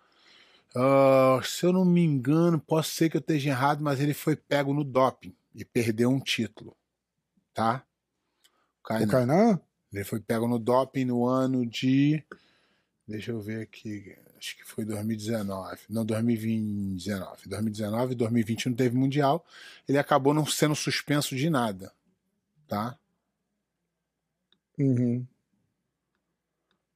Ah, 0.74 1.40
se 1.42 1.66
eu 1.66 1.72
não 1.72 1.84
me 1.84 2.02
engano, 2.02 2.58
posso 2.58 2.90
ser 2.92 3.10
que 3.10 3.16
eu 3.16 3.20
esteja 3.20 3.50
errado, 3.50 3.82
mas 3.82 4.00
ele 4.00 4.14
foi 4.14 4.36
pego 4.36 4.72
no 4.72 4.84
doping 4.84 5.34
e 5.54 5.64
perdeu 5.64 6.10
um 6.10 6.20
título, 6.20 6.76
tá? 7.52 7.82
O 8.78 8.80
O 8.80 8.82
Kainan. 8.84 9.08
Kainan? 9.08 9.60
Ele 9.92 10.04
foi 10.04 10.20
pego 10.20 10.46
no 10.46 10.58
doping 10.58 11.04
no 11.04 11.26
ano 11.26 11.66
de. 11.66 12.24
Deixa 13.10 13.32
eu 13.32 13.40
ver 13.40 13.62
aqui. 13.62 14.16
Acho 14.38 14.56
que 14.56 14.64
foi 14.64 14.84
2019. 14.84 15.80
Não, 15.88 16.04
2019. 16.04 17.48
2019 17.48 18.12
e 18.12 18.14
2020 18.14 18.68
não 18.68 18.76
teve 18.76 18.96
Mundial. 18.96 19.44
Ele 19.88 19.98
acabou 19.98 20.32
não 20.32 20.46
sendo 20.46 20.76
suspenso 20.76 21.34
de 21.34 21.50
nada. 21.50 21.92
Tá? 22.68 22.96
Uhum. 24.78 25.26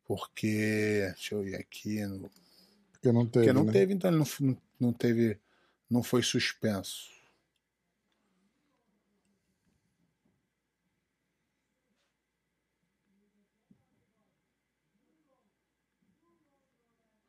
Porque. 0.05 1.09
Deixa 1.15 1.35
eu 1.35 1.49
ir 1.49 1.57
aqui. 1.57 2.07
no- 2.07 2.31
Porque 2.93 3.11
não 3.11 3.27
teve. 3.27 3.47
Porque 3.47 3.53
não 3.53 3.65
né? 3.65 3.73
teve, 3.73 3.93
então 3.93 4.09
ele 4.09 4.19
não, 4.19 4.27
não, 4.41 4.57
não 4.79 4.93
teve. 4.93 5.37
Não 5.91 6.03
foi 6.05 6.23
suspenso. 6.23 7.11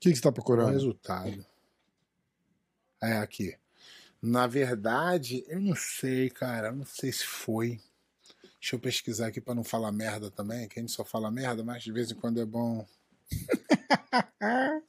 Que, 0.06 0.12
que 0.12 0.16
você 0.18 0.22
tá 0.22 0.30
O 0.30 0.34
procurando? 0.34 0.72
resultado. 0.72 1.46
É 3.02 3.14
aqui. 3.18 3.58
Na 4.22 4.48
verdade, 4.48 5.44
eu 5.48 5.60
não 5.60 5.76
sei, 5.76 6.30
cara. 6.30 6.68
Eu 6.70 6.76
não 6.76 6.86
sei 6.86 7.12
se 7.12 7.26
foi. 7.26 7.80
Deixa 8.60 8.76
eu 8.76 8.80
pesquisar 8.80 9.28
aqui 9.28 9.40
pra 9.40 9.54
não 9.54 9.64
falar 9.64 9.92
merda 9.92 10.32
também, 10.32 10.68
que 10.68 10.80
a 10.80 10.82
gente 10.82 10.92
só 10.92 11.06
fala 11.06 11.30
merda, 11.30 11.64
mas 11.64 11.84
de 11.84 11.92
vez 11.92 12.10
em 12.12 12.16
quando 12.16 12.42
é 12.42 12.46
bom. 12.46 12.86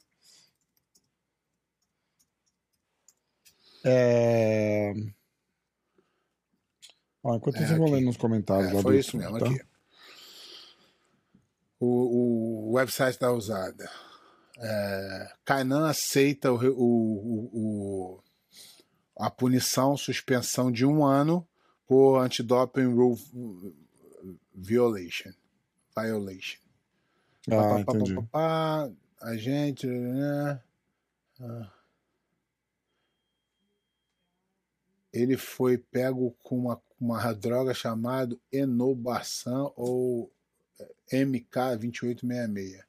É... 3.83 4.93
Ó, 7.23 7.35
enquanto 7.35 7.57
É, 7.57 7.75
vou 7.75 7.85
aqui. 7.85 7.95
lendo 7.95 8.05
nos 8.05 8.17
comentários 8.17 8.71
É, 8.73 8.81
foi 8.81 8.99
isso 8.99 9.17
mesmo, 9.17 9.39
tá? 9.39 9.45
aqui. 9.45 9.61
O, 11.79 12.69
o 12.69 12.73
website 12.73 13.19
da 13.19 13.31
usada. 13.31 13.89
É, 14.59 15.33
Kainan 15.45 15.87
aceita 15.87 16.51
o, 16.51 16.57
o, 16.57 17.49
o- 17.53 18.23
a 19.19 19.29
punição, 19.31 19.95
suspensão 19.97 20.71
de 20.71 20.85
um 20.85 21.05
ano 21.05 21.47
por 21.87 22.19
antidoping 22.19 22.93
rule 22.93 23.17
violation. 24.53 25.31
Violation. 25.95 26.59
Ah, 27.49 27.55
Pá, 27.55 27.85
pá, 27.85 27.97
entendi. 27.97 28.27
pá, 28.31 28.91
a 29.21 29.37
gente. 29.37 29.87
né? 29.87 30.61
Ah. 31.39 31.71
Ele 35.13 35.37
foi 35.37 35.77
pego 35.77 36.35
com 36.43 36.57
uma, 36.57 36.81
uma 36.99 37.33
droga 37.33 37.73
chamada 37.73 38.37
enobarsan 38.51 39.71
ou 39.75 40.31
MK2866. 41.11 42.83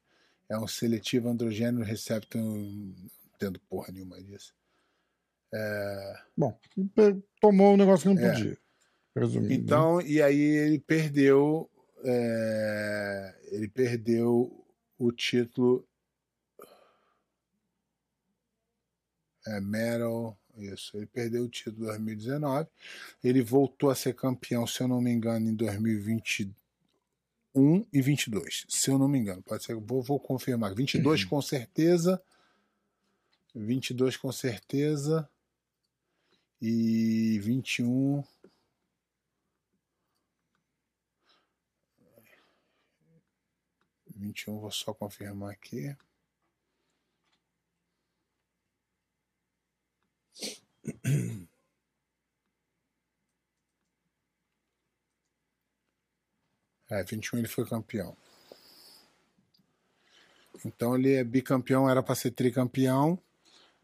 É 0.48 0.58
um 0.58 0.66
seletivo 0.66 1.28
androgênio 1.28 1.84
receptor. 1.84 2.40
Não 2.40 2.94
entendo 3.34 3.60
porra 3.68 3.92
nenhuma 3.92 4.20
disso. 4.22 4.54
Bom, 6.36 6.58
pe- 6.94 7.22
tomou 7.40 7.74
um 7.74 7.76
negócio 7.76 8.08
que 8.10 8.14
não 8.20 8.26
É. 8.28 8.32
podia. 8.32 8.58
Resumindo. 9.16 9.48
né? 9.48 9.54
Então, 9.54 10.00
e 10.00 10.22
aí 10.22 10.38
ele 10.40 10.78
perdeu. 10.78 11.70
é, 12.04 13.34
ele 13.50 13.66
perdeu 13.68 14.64
o 14.98 15.10
título. 15.12 15.84
É, 19.46 19.60
Metal. 19.60 20.38
Isso, 20.56 20.96
ele 20.96 21.06
perdeu 21.06 21.44
o 21.44 21.48
título 21.48 21.84
em 21.84 21.86
2019. 21.86 22.68
Ele 23.22 23.42
voltou 23.42 23.90
a 23.90 23.94
ser 23.94 24.12
campeão, 24.14 24.66
se 24.66 24.80
eu 24.80 24.88
não 24.88 25.00
me 25.00 25.10
engano, 25.10 25.48
em 25.48 25.54
2021 27.58 27.86
e 27.92 28.00
22. 28.00 28.66
Se 28.68 28.90
eu 28.90 28.98
não 28.98 29.08
me 29.08 29.18
engano, 29.18 29.42
pode 29.42 29.64
ser. 29.64 29.74
Vou, 29.74 30.02
vou 30.02 30.20
confirmar. 30.20 30.74
22 30.74 31.24
com 31.24 31.42
certeza. 31.42 32.22
22 33.54 34.16
com 34.16 34.30
certeza. 34.32 35.28
E 36.60 37.38
21. 37.40 38.22
Vinte 44.14 44.42
e 44.42 44.50
um, 44.50 44.58
vou 44.58 44.70
só 44.70 44.92
confirmar 44.92 45.52
aqui. 45.52 45.96
É, 56.90 57.02
21 57.04 57.38
ele 57.38 57.48
foi 57.48 57.66
campeão. 57.66 58.16
Então 60.64 60.96
ele 60.96 61.14
é 61.14 61.24
bicampeão, 61.24 61.88
era 61.88 62.02
para 62.02 62.14
ser 62.14 62.30
tricampeão, 62.32 63.18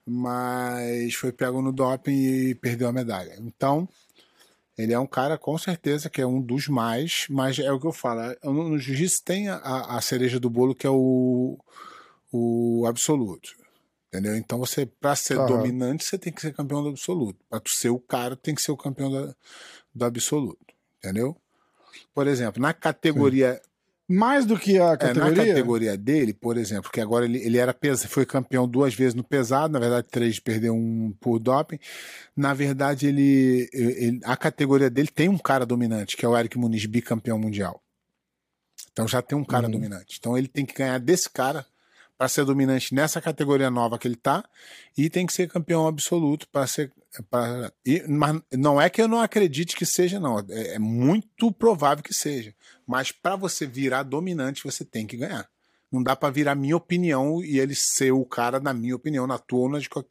mas 0.07 1.15
foi 1.15 1.33
pego 1.33 1.63
no 1.63 1.73
doping 1.73 2.13
e 2.13 2.55
perdeu 2.55 2.89
a 2.89 2.93
medalha. 2.93 3.37
Então, 3.41 3.89
ele 4.77 4.93
é 4.93 4.99
um 4.99 5.07
cara, 5.07 5.39
com 5.39 5.57
certeza, 5.57 6.11
que 6.11 6.21
é 6.21 6.27
um 6.27 6.41
dos 6.41 6.69
mais, 6.69 7.27
mas 7.31 7.59
é 7.59 7.71
o 7.73 7.81
que 7.81 7.87
eu 7.87 7.93
falo. 7.93 8.21
é, 8.23 8.37
No, 8.45 8.79
jiu-jitsu 8.79 9.23
tem 9.25 9.49
a, 9.49 9.59
a 9.97 10.01
cereja 10.01 10.41
do 10.41 10.51
bolo, 10.51 10.75
que 10.75 10.87
é 10.87 10.91
o, 10.91 11.59
o 12.33 12.85
absoluto. 12.87 13.55
Entendeu? 14.09 14.37
Então, 14.37 14.59
você, 14.59 14.87
para 14.87 15.17
ser 15.17 15.39
Aham. 15.39 15.47
dominante, 15.47 16.05
você 16.05 16.19
tem 16.19 16.33
que 16.33 16.41
ser 16.41 16.53
campeão 16.55 16.83
do 16.83 16.91
absoluto. 16.91 17.39
Para 17.49 17.61
ser 17.67 17.91
o 17.91 17.99
cara, 18.01 18.37
tem 18.37 18.55
que 18.55 18.63
ser 18.63 18.73
o 18.73 18.77
campeão 18.77 19.11
da- 19.11 19.35
do 19.95 20.05
absoluto. 20.05 20.75
Entendeu? 20.99 21.37
Por 22.15 22.27
exemplo, 22.27 22.61
na 22.63 22.73
categoria 22.73 23.61
Mais 24.09 24.45
do 24.45 24.59
que 24.59 24.79
a 24.79 24.83
é, 24.83 24.89
na 24.91 24.97
categoria? 24.97 25.47
categoria 25.47 25.97
dele, 25.97 26.35
por 26.35 26.57
exemplo, 26.59 26.91
que 26.91 27.01
agora 27.01 27.25
ele, 27.25 27.39
ele 27.39 27.57
era 27.59 27.73
pesa, 27.73 28.07
foi 28.07 28.27
campeão 28.27 28.69
duas 28.69 28.95
vezes 28.95 29.15
no 29.15 29.25
pesado, 29.25 29.73
na 29.73 29.79
verdade 29.79 30.07
três 30.11 30.39
perdeu 30.39 30.75
um 30.75 31.13
por 31.21 31.39
doping. 31.39 31.79
Na 32.37 32.53
verdade 32.53 33.07
ele, 33.07 33.69
ele- 33.73 34.21
a 34.25 34.37
categoria 34.37 34.91
dele 34.91 35.09
tem 35.09 35.29
um 35.29 35.39
cara 35.39 35.65
dominante, 35.65 36.17
que 36.17 36.25
é 36.25 36.29
o 36.29 36.37
Eric 36.37 36.59
Muniz, 36.59 36.85
bicampeão 36.87 37.39
mundial. 37.39 37.81
Então 38.93 39.09
já 39.09 39.23
tem 39.23 39.37
um 39.37 39.45
cara 39.45 39.67
Uhum. 39.67 39.73
dominante. 39.73 40.17
Então 40.21 40.37
ele 40.37 40.49
tem 40.49 40.65
que 40.67 40.75
ganhar 40.75 40.99
desse 41.01 41.29
cara 41.31 41.65
para 42.17 42.29
ser 42.29 42.45
dominante 42.45 42.95
nessa 42.95 43.21
categoria 43.21 43.71
nova 43.71 43.99
que 43.99 44.07
ele 44.07 44.17
tá 44.17 44.45
e 44.97 45.11
tem 45.11 45.27
que 45.27 45.33
ser 45.33 45.49
campeão 45.49 45.87
absoluto 45.87 46.49
para 46.49 46.67
ser 46.67 46.93
pra, 47.31 47.73
e, 47.85 48.03
mas 48.09 48.41
não 48.53 48.81
é 48.81 48.89
que 48.89 49.03
eu 49.03 49.09
não 49.09 49.21
acredite 49.21 49.77
que 49.77 49.85
seja 49.85 50.21
não, 50.21 50.39
é, 50.39 50.75
é 50.75 50.79
muito 50.79 51.51
provável 51.53 52.03
que 52.03 52.15
seja. 52.15 52.55
Mas 52.87 53.11
para 53.11 53.37
você 53.37 53.67
virar 53.67 54.03
dominante, 54.03 54.65
você 54.65 54.85
tem 54.85 55.07
que 55.07 55.17
ganhar. 55.17 55.49
Não 55.91 56.03
dá 56.03 56.17
para 56.17 56.33
virar 56.33 56.55
minha 56.55 56.77
opinião 56.77 57.43
e 57.43 57.61
ele 57.61 57.75
ser 57.75 58.13
o 58.13 58.25
cara, 58.25 58.59
na 58.59 58.75
minha 58.75 58.97
opinião, 58.97 59.27
na 59.27 59.39
tua 59.39 59.61
ou 59.61 59.69
na 59.69 59.79
de 59.79 59.89
qualquer 59.89 60.11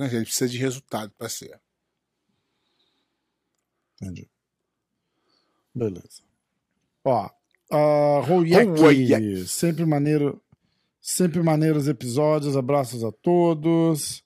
jeito. 0.00 0.16
Ele 0.16 0.24
precisa 0.24 0.50
de 0.50 0.58
resultado 0.58 1.12
para 1.16 1.28
ser. 1.28 1.60
Entendi. 4.00 4.28
Beleza. 5.74 6.22
Ó, 7.04 7.30
uh, 7.70 8.20
Royek, 8.22 8.80
Royek. 8.80 9.46
sempre 9.46 9.86
maneiro, 9.86 10.42
sempre 11.00 11.42
maneiros 11.42 11.88
episódios, 11.88 12.56
abraços 12.56 13.02
a 13.04 13.10
todos. 13.12 14.22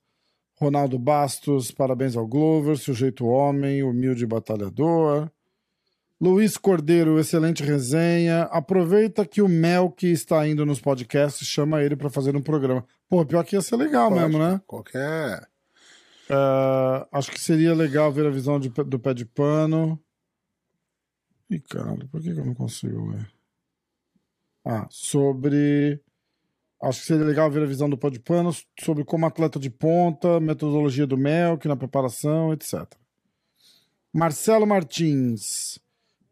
Ronaldo 0.56 0.98
Bastos, 0.98 1.70
parabéns 1.70 2.16
ao 2.16 2.26
Glover, 2.26 2.76
sujeito 2.78 3.26
homem, 3.26 3.82
humilde 3.82 4.24
batalhador. 4.26 5.30
Luiz 6.20 6.56
Cordeiro, 6.56 7.18
excelente 7.18 7.62
resenha. 7.62 8.42
Aproveita 8.44 9.26
que 9.26 9.42
o 9.42 9.48
Mel 9.48 9.90
que 9.90 10.06
está 10.06 10.46
indo 10.46 10.64
nos 10.64 10.80
podcasts, 10.80 11.46
chama 11.46 11.82
ele 11.82 11.96
para 11.96 12.08
fazer 12.08 12.37
um 12.37 12.40
programa. 12.42 12.87
Pô, 13.08 13.26
pior 13.26 13.44
que 13.44 13.56
ia 13.56 13.60
ser 13.62 13.76
legal 13.76 14.10
mesmo, 14.10 14.38
né? 14.38 14.60
Qualquer. 14.66 15.46
É, 16.30 17.06
acho 17.12 17.30
que 17.32 17.40
seria 17.40 17.74
legal 17.74 18.10
ver 18.12 18.26
a 18.26 18.30
visão 18.30 18.58
de- 18.58 18.70
do 18.70 18.98
pé 18.98 19.12
de 19.12 19.26
pano. 19.26 20.00
Ih, 21.50 21.60
cara, 21.60 21.94
por 22.10 22.22
que, 22.22 22.32
que 22.32 22.40
eu 22.40 22.46
não 22.46 22.54
consigo 22.54 23.10
ver? 23.10 23.28
Ah, 24.64 24.87
sobre. 24.88 26.00
Acho 26.88 27.00
que 27.00 27.06
seria 27.06 27.24
legal 27.24 27.50
ver 27.50 27.62
a 27.62 27.66
visão 27.66 27.88
do 27.88 27.96
pé 27.96 28.10
de 28.10 28.18
pano 28.20 28.54
sobre 28.80 29.04
como 29.04 29.24
atleta 29.26 29.58
de 29.58 29.70
ponta, 29.70 30.38
metodologia 30.40 31.06
do 31.06 31.16
Melk 31.16 31.66
na 31.66 31.76
preparação, 31.76 32.52
etc. 32.52 32.84
Marcelo 34.12 34.66
Martins. 34.66 35.78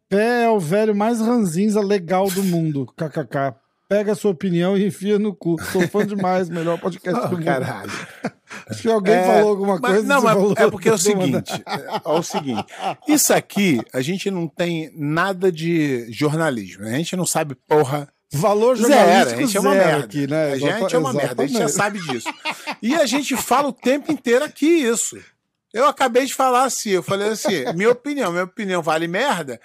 Pé 0.09 0.45
é 0.45 0.49
o 0.49 0.61
velho 0.61 0.95
mais 0.95 1.21
ranzinza 1.21 1.81
legal 1.81 2.31
do 2.31 2.43
mundo. 2.45 2.87
KKK. 2.97 3.55
Pega 3.89 4.13
a 4.13 4.15
sua 4.15 4.31
opinião 4.31 4.77
e 4.77 4.87
enfia 4.87 5.19
no 5.19 5.35
cu. 5.35 5.57
Sou 5.71 5.87
fã 5.89 6.07
demais, 6.07 6.49
melhor 6.49 6.79
podcast 6.79 7.21
do 7.21 7.27
Oh, 7.27 7.31
mundo. 7.33 7.45
caralho. 7.45 7.91
Se 8.73 8.89
alguém 8.91 9.15
É, 9.15 9.25
falou 9.25 9.51
alguma 9.51 9.79
Mas- 9.81 9.93
coisa. 9.93 10.07
não, 10.09 10.23
mas 10.23 10.33
falou 10.35 10.55
é 10.57 10.71
porque 10.71 10.89
é 10.89 10.93
o 10.93 10.99
seguinte, 10.99 11.53
é, 11.67 11.97
é 12.05 12.09
o 12.13 12.23
seguinte, 12.23 12.67
isso 13.09 13.33
aqui 13.33 13.81
a 13.95 14.03
gente 14.03 14.31
não 14.31 14.47
tem 14.47 14.91
nada 14.95 15.51
de 15.51 16.07
jornalismo, 16.13 16.85
né? 16.85 16.95
a 16.95 16.99
gente 16.99 17.17
não 17.17 17.25
sabe 17.25 17.55
porra 17.55 18.13
Valor 18.33 18.77
zero, 18.77 18.93
a 18.93 18.97
jornalístico 18.97 19.41
gente 19.41 19.57
é 19.57 19.61
uma 19.61 19.75
merda, 19.75 20.05
aqui, 20.05 20.27
né? 20.27 20.53
a 20.53 20.59
gente 20.59 20.95
é 20.95 20.99
uma 20.99 21.13
merda, 21.13 21.43
a 21.43 21.47
gente 21.47 21.59
já 21.59 21.65
exatamente. 21.65 22.05
sabe 22.05 22.19
disso. 22.19 22.35
E 22.81 22.95
a 22.95 23.05
gente 23.05 23.37
fala 23.37 23.69
o 23.69 23.73
tempo 23.73 24.11
inteiro 24.11 24.45
aqui 24.45 24.67
isso. 24.67 25.23
Eu 25.73 25.87
acabei 25.87 26.25
de 26.25 26.35
falar 26.35 26.65
assim, 26.65 26.91
eu 26.91 27.03
falei 27.03 27.29
assim, 27.29 27.65
minha 27.75 27.91
opinião, 27.91 28.33
minha 28.33 28.45
opinião 28.45 28.83
vale 28.83 29.07
merda, 29.07 29.61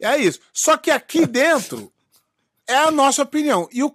é 0.00 0.16
isso. 0.18 0.40
Só 0.52 0.76
que 0.76 0.90
aqui 0.90 1.26
dentro 1.26 1.92
é 2.68 2.76
a 2.76 2.90
nossa 2.90 3.22
opinião. 3.22 3.68
E 3.72 3.82
o 3.82 3.94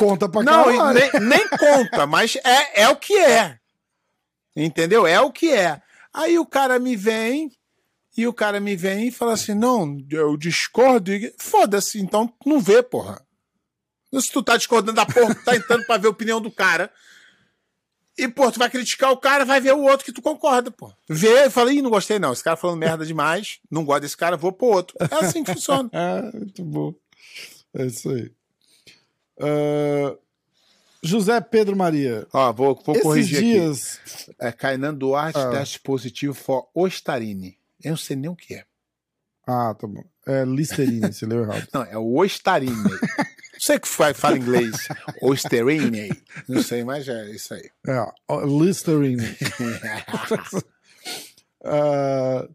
Conta 0.00 0.26
pra 0.30 0.42
não, 0.42 0.64
caralho. 0.64 0.98
nem, 0.98 1.28
nem 1.28 1.48
conta, 1.48 2.06
mas 2.06 2.34
é, 2.36 2.84
é 2.84 2.88
o 2.88 2.96
que 2.96 3.18
é. 3.18 3.58
Entendeu? 4.56 5.06
É 5.06 5.20
o 5.20 5.30
que 5.30 5.52
é. 5.52 5.82
Aí 6.14 6.38
o 6.38 6.46
cara 6.46 6.78
me 6.78 6.96
vem, 6.96 7.52
e 8.16 8.26
o 8.26 8.32
cara 8.32 8.60
me 8.60 8.74
vem 8.74 9.08
e 9.08 9.12
fala 9.12 9.34
assim: 9.34 9.52
não, 9.52 9.98
eu 10.10 10.38
discordo. 10.38 11.12
Foda-se, 11.38 12.00
então 12.00 12.32
não 12.46 12.58
vê, 12.58 12.82
porra. 12.82 13.20
Se 14.18 14.32
tu 14.32 14.42
tá 14.42 14.56
discordando 14.56 14.96
da 14.96 15.06
porra, 15.06 15.34
tu 15.34 15.44
tá 15.44 15.54
entrando 15.56 15.84
pra 15.86 15.96
ver 15.98 16.08
a 16.08 16.10
opinião 16.10 16.40
do 16.40 16.50
cara. 16.50 16.90
E, 18.18 18.28
pô, 18.28 18.50
tu 18.50 18.58
vai 18.58 18.68
criticar 18.68 19.12
o 19.12 19.16
cara, 19.16 19.44
vai 19.44 19.60
ver 19.60 19.72
o 19.72 19.82
outro 19.82 20.04
que 20.04 20.12
tu 20.12 20.20
concorda, 20.20 20.70
pô. 20.70 20.92
Vê 21.08 21.46
e 21.46 21.50
fala, 21.50 21.72
ih, 21.72 21.80
não 21.80 21.90
gostei 21.90 22.18
não. 22.18 22.32
Esse 22.32 22.42
cara 22.44 22.56
falando 22.56 22.78
merda 22.78 23.06
demais, 23.06 23.60
não 23.70 23.84
gosto 23.84 24.02
desse 24.02 24.16
cara, 24.16 24.36
vou 24.36 24.52
pro 24.52 24.66
outro. 24.66 24.96
É 25.00 25.24
assim 25.24 25.42
que 25.44 25.52
funciona. 25.54 25.88
Ah, 25.94 26.30
muito 26.34 26.62
bom. 26.64 26.92
É 27.72 27.86
isso 27.86 28.10
aí. 28.10 28.30
Ah, 29.40 30.16
José 31.02 31.40
Pedro 31.40 31.76
Maria. 31.76 32.26
Ó, 32.32 32.52
vou, 32.52 32.74
vou 32.84 32.94
Esses 32.94 33.02
corrigir 33.04 33.38
aqui. 33.38 33.52
dias. 33.52 33.98
É 34.38 34.52
Kainan 34.52 34.92
Duarte, 34.94 35.38
Ah. 35.38 35.50
teste 35.50 35.80
positivo 35.80 36.34
for 36.34 36.68
Ostarine. 36.74 37.56
Eu 37.82 37.90
não 37.90 37.96
sei 37.96 38.16
nem 38.16 38.28
o 38.28 38.36
que 38.36 38.54
é. 38.54 38.64
Ah, 39.46 39.74
tá 39.74 39.86
bom. 39.86 40.04
É 40.26 40.44
Listerine, 40.44 41.10
você 41.12 41.24
leu 41.24 41.42
errado. 41.42 41.66
Não, 41.72 41.82
é 41.84 41.96
o 41.96 42.16
Ostarine. 42.18 42.74
sei 43.60 43.78
que 43.78 43.86
fa- 43.88 44.14
fala 44.14 44.38
inglês. 44.38 44.88
Ostarine. 45.22 46.10
Não 46.48 46.62
sei, 46.62 46.82
mas 46.84 47.06
é 47.08 47.30
isso 47.30 47.52
aí. 47.54 47.70
É, 47.86 48.06
Listerine. 48.46 49.22
Ah, 51.62 52.48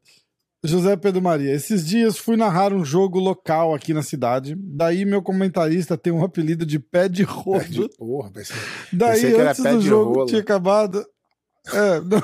José 0.64 0.96
Pedro 0.96 1.22
Maria, 1.22 1.54
esses 1.54 1.86
dias 1.86 2.18
fui 2.18 2.36
narrar 2.36 2.74
um 2.74 2.84
jogo 2.84 3.20
local 3.20 3.74
aqui 3.76 3.94
na 3.94 4.02
cidade. 4.02 4.56
Daí 4.58 5.06
meu 5.06 5.22
comentarista 5.22 5.96
tem 5.96 6.12
um 6.12 6.24
apelido 6.26 6.66
de 6.66 6.80
pé 6.80 7.08
de 7.08 7.22
rodo. 7.22 7.64
De 7.88 7.90
porra, 7.98 8.32
pensei, 8.32 8.56
Daí 8.92 9.12
pensei 9.14 9.34
que 9.36 9.42
era 9.42 9.52
antes 9.52 9.62
pé 9.64 9.74
do 9.74 9.80
de 9.80 9.88
jogo 9.88 10.14
rola. 10.16 10.26
tinha 10.26 10.42
acabado. 10.42 11.06
É, 11.72 12.00
não- 12.02 12.24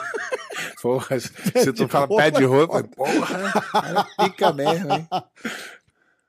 porra, 0.82 1.20
se 1.22 1.72
tu 1.74 1.88
fala 1.88 2.08
pé 2.08 2.32
de 2.32 2.44
porra, 2.96 3.62
cara, 3.72 4.04
pica 4.18 4.52
mesmo, 4.54 4.92
hein? 4.92 5.08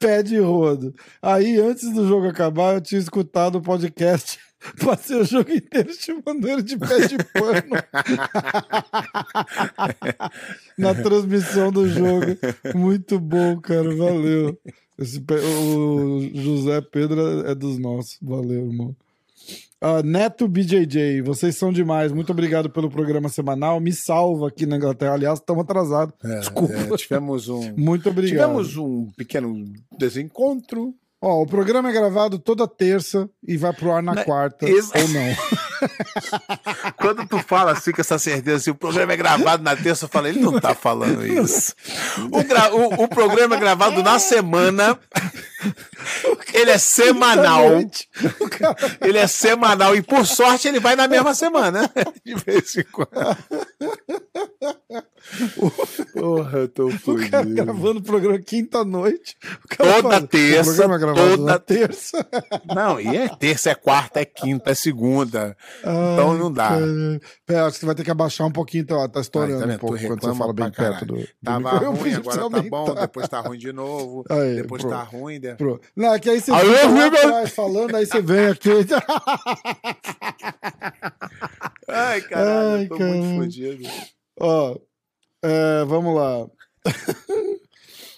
Pé 0.03 0.23
de 0.23 0.38
rodo. 0.38 0.95
Aí, 1.23 1.59
antes 1.59 1.91
do 1.93 2.07
jogo 2.07 2.27
acabar, 2.29 2.75
eu 2.75 2.81
tinha 2.81 3.01
escutado 3.01 3.57
o 3.57 3.62
podcast. 3.62 4.38
Passei 4.85 5.17
o 5.21 5.25
jogo 5.25 5.51
inteiro 5.53 5.93
chamando 5.95 6.49
ele 6.49 6.62
de 6.62 6.79
pé 6.79 7.07
de 7.07 7.17
pano. 7.19 7.62
Na 10.79 10.95
transmissão 10.95 11.73
do 11.73 11.88
jogo. 11.88 12.27
Muito 12.75 13.19
bom, 13.19 13.61
cara. 13.61 13.95
Valeu. 13.95 14.59
Esse 14.99 15.19
o 15.19 16.31
José 16.35 16.81
Pedro 16.81 17.47
é 17.47 17.55
dos 17.55 17.79
nossos. 17.79 18.19
Valeu, 18.23 18.67
irmão. 18.67 18.95
Ah, 19.85 20.01
Neto 20.03 20.47
BJJ, 20.47 21.23
vocês 21.23 21.57
são 21.57 21.73
demais. 21.73 22.12
Muito 22.12 22.31
obrigado 22.31 22.71
pelo 22.71 22.88
programa 22.88 23.29
semanal. 23.29 23.81
Me 23.81 23.92
salva 23.92 24.47
aqui 24.47 24.64
na 24.64 24.77
Inglaterra. 24.77 25.14
Aliás, 25.14 25.40
estamos 25.40 25.64
atrasados. 25.64 26.14
Desculpa. 26.23 26.73
É, 26.75 26.97
tivemos 26.97 27.49
um. 27.49 27.75
Muito 27.77 28.09
obrigado. 28.09 28.49
Tivemos 28.51 28.77
um 28.77 29.11
pequeno 29.16 29.64
desencontro. 29.99 30.95
Ó, 31.25 31.42
o 31.42 31.47
programa 31.47 31.88
é 31.88 31.92
gravado 31.92 32.37
toda 32.38 32.66
terça 32.66 33.29
e 33.47 33.57
vai 33.57 33.73
pro 33.73 33.92
ar 33.92 34.03
na 34.03 34.12
Mas 34.14 34.25
quarta. 34.25 34.68
esse- 34.68 34.90
Ou 34.97 35.09
não. 35.09 35.37
Quando 36.99 37.27
tu 37.29 37.38
fala 37.38 37.73
assim 37.73 37.92
com 37.92 38.01
essa 38.01 38.18
certeza, 38.18 38.57
assim, 38.57 38.71
o 38.71 38.75
programa 38.75 39.12
é 39.12 39.16
gravado 39.16 39.62
na 39.62 39.77
terça, 39.77 40.05
eu 40.05 40.09
falo, 40.09 40.27
ele 40.27 40.40
não 40.40 40.59
tá 40.61 40.75
falando 40.75 41.25
isso. 41.25 41.75
O, 42.31 42.42
gra- 42.45 42.75
o- 42.75 43.05
o 43.05 43.09
programa 43.09 43.55
é 43.57 43.59
gravado 43.61 44.03
na 44.03 44.18
semana. 44.18 44.99
Ele 46.55 46.70
é 46.70 46.79
semanal. 46.79 47.68
Noite. 47.70 48.09
Ele 49.01 49.18
é 49.18 49.27
semanal 49.27 49.96
e 49.96 50.03
por 50.03 50.27
sorte 50.27 50.68
ele 50.68 50.81
vai 50.81 50.94
na 50.96 51.09
mesma 51.09 51.35
semana. 51.35 51.90
De 52.25 52.35
vez 52.35 52.77
em 52.77 52.85
quando. 52.85 53.09
Porra, 56.12 56.59
eu 56.61 56.68
tô 56.68 56.88
O 56.88 57.31
cara 57.31 57.44
gravando 57.44 58.01
o 58.01 58.03
programa 58.03 58.38
quinta-noite. 58.38 59.37
O 59.64 59.68
cara 59.68 59.94
Toda 59.94 60.14
fala, 60.16 60.27
terça, 60.27 60.85
é 60.85 60.98
gravado 60.98 61.37
toda- 61.37 61.59
terça. 61.59 62.27
Não, 62.75 63.01
e 63.01 63.16
é 63.16 63.29
terça, 63.29 63.70
é 63.70 63.75
quarta, 63.75 64.20
é 64.20 64.25
quinta, 64.25 64.70
é 64.70 64.75
segunda. 64.75 65.57
Então 65.81 66.37
não 66.37 66.53
dá. 66.53 66.70
Ai, 66.72 67.20
Pé, 67.46 67.61
acho 67.61 67.75
que 67.75 67.81
você 67.81 67.87
vai 67.87 67.94
ter 67.94 68.05
que 68.05 68.11
abaixar 68.11 68.46
um 68.46 68.53
pouquinho, 68.53 68.85
tá, 68.85 69.09
tá 69.09 69.20
estourando 69.20 69.62
Ai, 69.62 69.68
tá 69.68 69.75
um 69.75 69.79
pouco 69.79 69.98
quando 70.07 70.20
você 70.20 70.35
fala 70.38 70.53
bem 70.53 70.70
perto 70.70 71.07
do, 71.07 71.14
do 71.16 71.29
Tava. 71.42 71.70
Eu 71.83 71.92
ruim, 71.94 72.14
agora 72.14 72.37
tá 72.37 72.48
bom, 72.62 72.77
aumentar. 72.77 73.01
depois 73.01 73.29
tá 73.29 73.40
ruim 73.40 73.59
de 73.59 73.72
novo. 73.72 74.25
Aí, 74.29 74.57
depois 74.57 74.83
pronto. 74.83 74.94
tá 74.94 75.03
ruim. 75.03 75.40
De- 75.53 75.57
Pro- 75.59 75.81
Não, 75.97 76.15
é 76.15 76.19
que 76.19 76.29
aí 76.31 76.41
você 76.41 76.51
Alô, 76.51 76.73
fica 76.75 76.91
lá 76.91 77.07
atrás 77.07 77.51
falando, 77.55 77.97
aí 77.97 78.05
você 78.07 78.21
vem 78.21 78.47
aqui. 78.47 78.71
Ai, 81.88 82.21
caralho, 82.23 82.69
Ai, 82.77 82.85
eu 82.85 82.88
tô 82.88 82.97
caralho. 82.99 83.23
muito 83.25 83.41
fodido. 83.45 83.88
Ó, 84.41 84.77
é, 85.43 85.85
vamos 85.85 86.15
lá. 86.15 86.47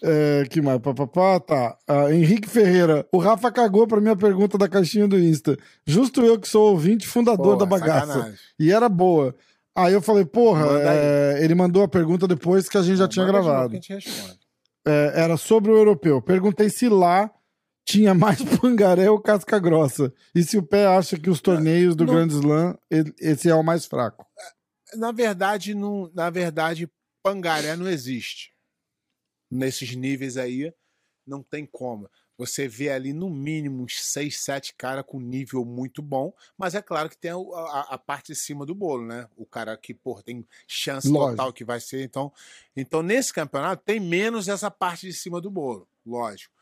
É, 0.06 0.44
que 0.50 0.60
mais? 0.60 0.78
Pá, 0.80 0.92
pá, 0.92 1.06
pá, 1.06 1.40
tá. 1.40 1.78
Ah, 1.88 2.12
Henrique 2.12 2.46
Ferreira. 2.46 3.06
O 3.10 3.16
Rafa 3.16 3.50
cagou 3.50 3.86
pra 3.86 4.02
minha 4.02 4.14
pergunta 4.14 4.58
da 4.58 4.68
caixinha 4.68 5.08
do 5.08 5.18
Insta. 5.18 5.56
Justo 5.86 6.20
eu 6.22 6.38
que 6.38 6.46
sou 6.46 6.72
ouvinte 6.72 7.06
fundador 7.08 7.56
Porra, 7.56 7.58
da 7.60 7.64
bagaça. 7.64 8.06
sacanagem. 8.08 8.38
E 8.60 8.70
era 8.70 8.86
boa. 8.86 9.34
Aí 9.74 9.94
eu 9.94 10.02
falei, 10.02 10.26
porra, 10.26 10.66
Manda 10.66 10.90
é, 10.92 11.38
ele 11.42 11.54
mandou 11.54 11.82
a 11.82 11.88
pergunta 11.88 12.28
depois 12.28 12.68
que 12.68 12.76
a 12.76 12.82
gente 12.82 12.98
já 12.98 13.08
tinha 13.08 13.24
Manda 13.24 13.40
gravado. 13.40 13.70
que 13.70 13.76
a 13.76 13.80
gente 13.80 13.94
responde. 13.94 14.38
É, 14.86 15.22
era 15.22 15.36
sobre 15.36 15.70
o 15.70 15.76
europeu. 15.76 16.20
Perguntei 16.20 16.68
se 16.68 16.88
lá 16.88 17.30
tinha 17.86 18.14
mais 18.14 18.38
pangaré 18.60 19.10
ou 19.10 19.20
casca 19.20 19.58
grossa. 19.58 20.12
E 20.34 20.42
se 20.42 20.56
o 20.56 20.62
pé 20.62 20.86
acha 20.86 21.18
que 21.18 21.30
os 21.30 21.40
torneios 21.40 21.94
do 21.94 22.04
Não. 22.04 22.14
Grand 22.14 22.28
Slam, 22.28 22.78
esse 23.18 23.48
é 23.48 23.54
o 23.54 23.62
mais 23.62 23.86
fraco. 23.86 24.26
Na 24.94 25.12
verdade, 25.12 25.74
não, 25.74 26.10
na 26.14 26.30
verdade, 26.30 26.90
pangaré 27.22 27.76
não 27.76 27.88
existe. 27.88 28.52
Nesses 29.50 29.94
níveis 29.94 30.36
aí, 30.36 30.72
não 31.26 31.42
tem 31.42 31.66
como. 31.66 32.08
Você 32.36 32.66
vê 32.66 32.90
ali 32.90 33.12
no 33.12 33.30
mínimo 33.30 33.84
uns 33.84 34.02
6, 34.04 34.40
7 34.40 34.74
caras 34.74 35.04
com 35.06 35.20
nível 35.20 35.64
muito 35.64 36.02
bom, 36.02 36.32
mas 36.58 36.74
é 36.74 36.82
claro 36.82 37.08
que 37.08 37.16
tem 37.16 37.30
a, 37.30 37.36
a- 37.36 37.94
a 37.94 37.98
parte 37.98 38.32
de 38.32 38.36
cima 38.38 38.66
do 38.66 38.74
bolo, 38.74 39.06
né? 39.06 39.28
O 39.36 39.46
cara 39.46 39.76
que, 39.76 39.94
pô, 39.94 40.20
tem 40.22 40.44
chance 40.66 41.10
Lógico. 41.12 41.36
total 41.36 41.52
que 41.52 41.64
vai 41.64 41.80
ser. 41.80 42.02
Então, 42.02 42.32
então, 42.76 43.02
nesse 43.02 43.32
campeonato, 43.32 43.82
tem 43.84 44.00
menos 44.00 44.48
essa 44.48 44.70
parte 44.70 45.06
de 45.06 45.12
cima 45.12 45.40
do 45.40 45.50
bolo, 45.50 45.88
lógico. 46.04 46.52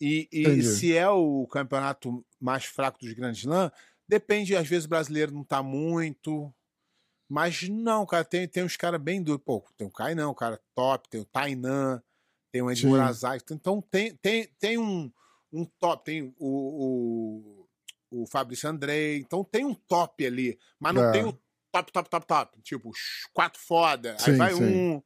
E, 0.00 0.28
e 0.32 0.62
se 0.62 0.96
é 0.96 1.08
o 1.08 1.46
campeonato 1.48 2.24
mais 2.40 2.64
fraco 2.64 2.98
dos 3.00 3.12
grandes 3.12 3.40
Slam, 3.40 3.70
depende, 4.06 4.54
às 4.54 4.68
vezes 4.68 4.84
o 4.86 4.88
brasileiro 4.88 5.32
não 5.32 5.42
tá 5.42 5.62
muito, 5.62 6.54
mas 7.28 7.68
não, 7.68 8.06
cara, 8.06 8.24
tem, 8.24 8.48
tem 8.48 8.64
uns 8.64 8.76
caras 8.76 9.00
bem 9.00 9.22
duros. 9.22 9.42
Pô, 9.44 9.64
tem 9.76 9.86
o 9.86 9.90
Kainan, 9.90 10.28
o 10.28 10.34
cara 10.34 10.60
top, 10.74 11.08
tem 11.08 11.20
o 11.20 11.24
Tainan, 11.26 12.02
tem 12.58 12.62
o 12.62 12.70
Ed 12.70 12.80
Sim. 12.80 12.88
Murazaki. 12.88 13.54
Então 13.54 13.80
tem, 13.80 14.16
tem, 14.16 14.46
tem 14.58 14.78
um, 14.78 15.10
um 15.52 15.64
top, 15.64 16.04
tem 16.04 16.34
o, 16.38 17.68
o, 18.10 18.22
o 18.22 18.26
Fabrício 18.26 18.68
Andrei. 18.68 19.18
Então 19.18 19.44
tem 19.44 19.64
um 19.64 19.74
top 19.74 20.26
ali, 20.26 20.58
mas 20.80 20.94
não 20.94 21.02
É. 21.04 21.12
tem 21.12 21.24
o 21.24 21.32
top, 21.70 21.92
top, 21.92 22.10
top, 22.10 22.26
top. 22.26 22.62
Tipo, 22.62 22.90
quatro 23.32 23.60
foda. 23.60 24.16
Sim, 24.18 24.32
aí 24.32 24.38
vai 24.38 24.54
sim. 24.54 24.62
um, 24.64 25.02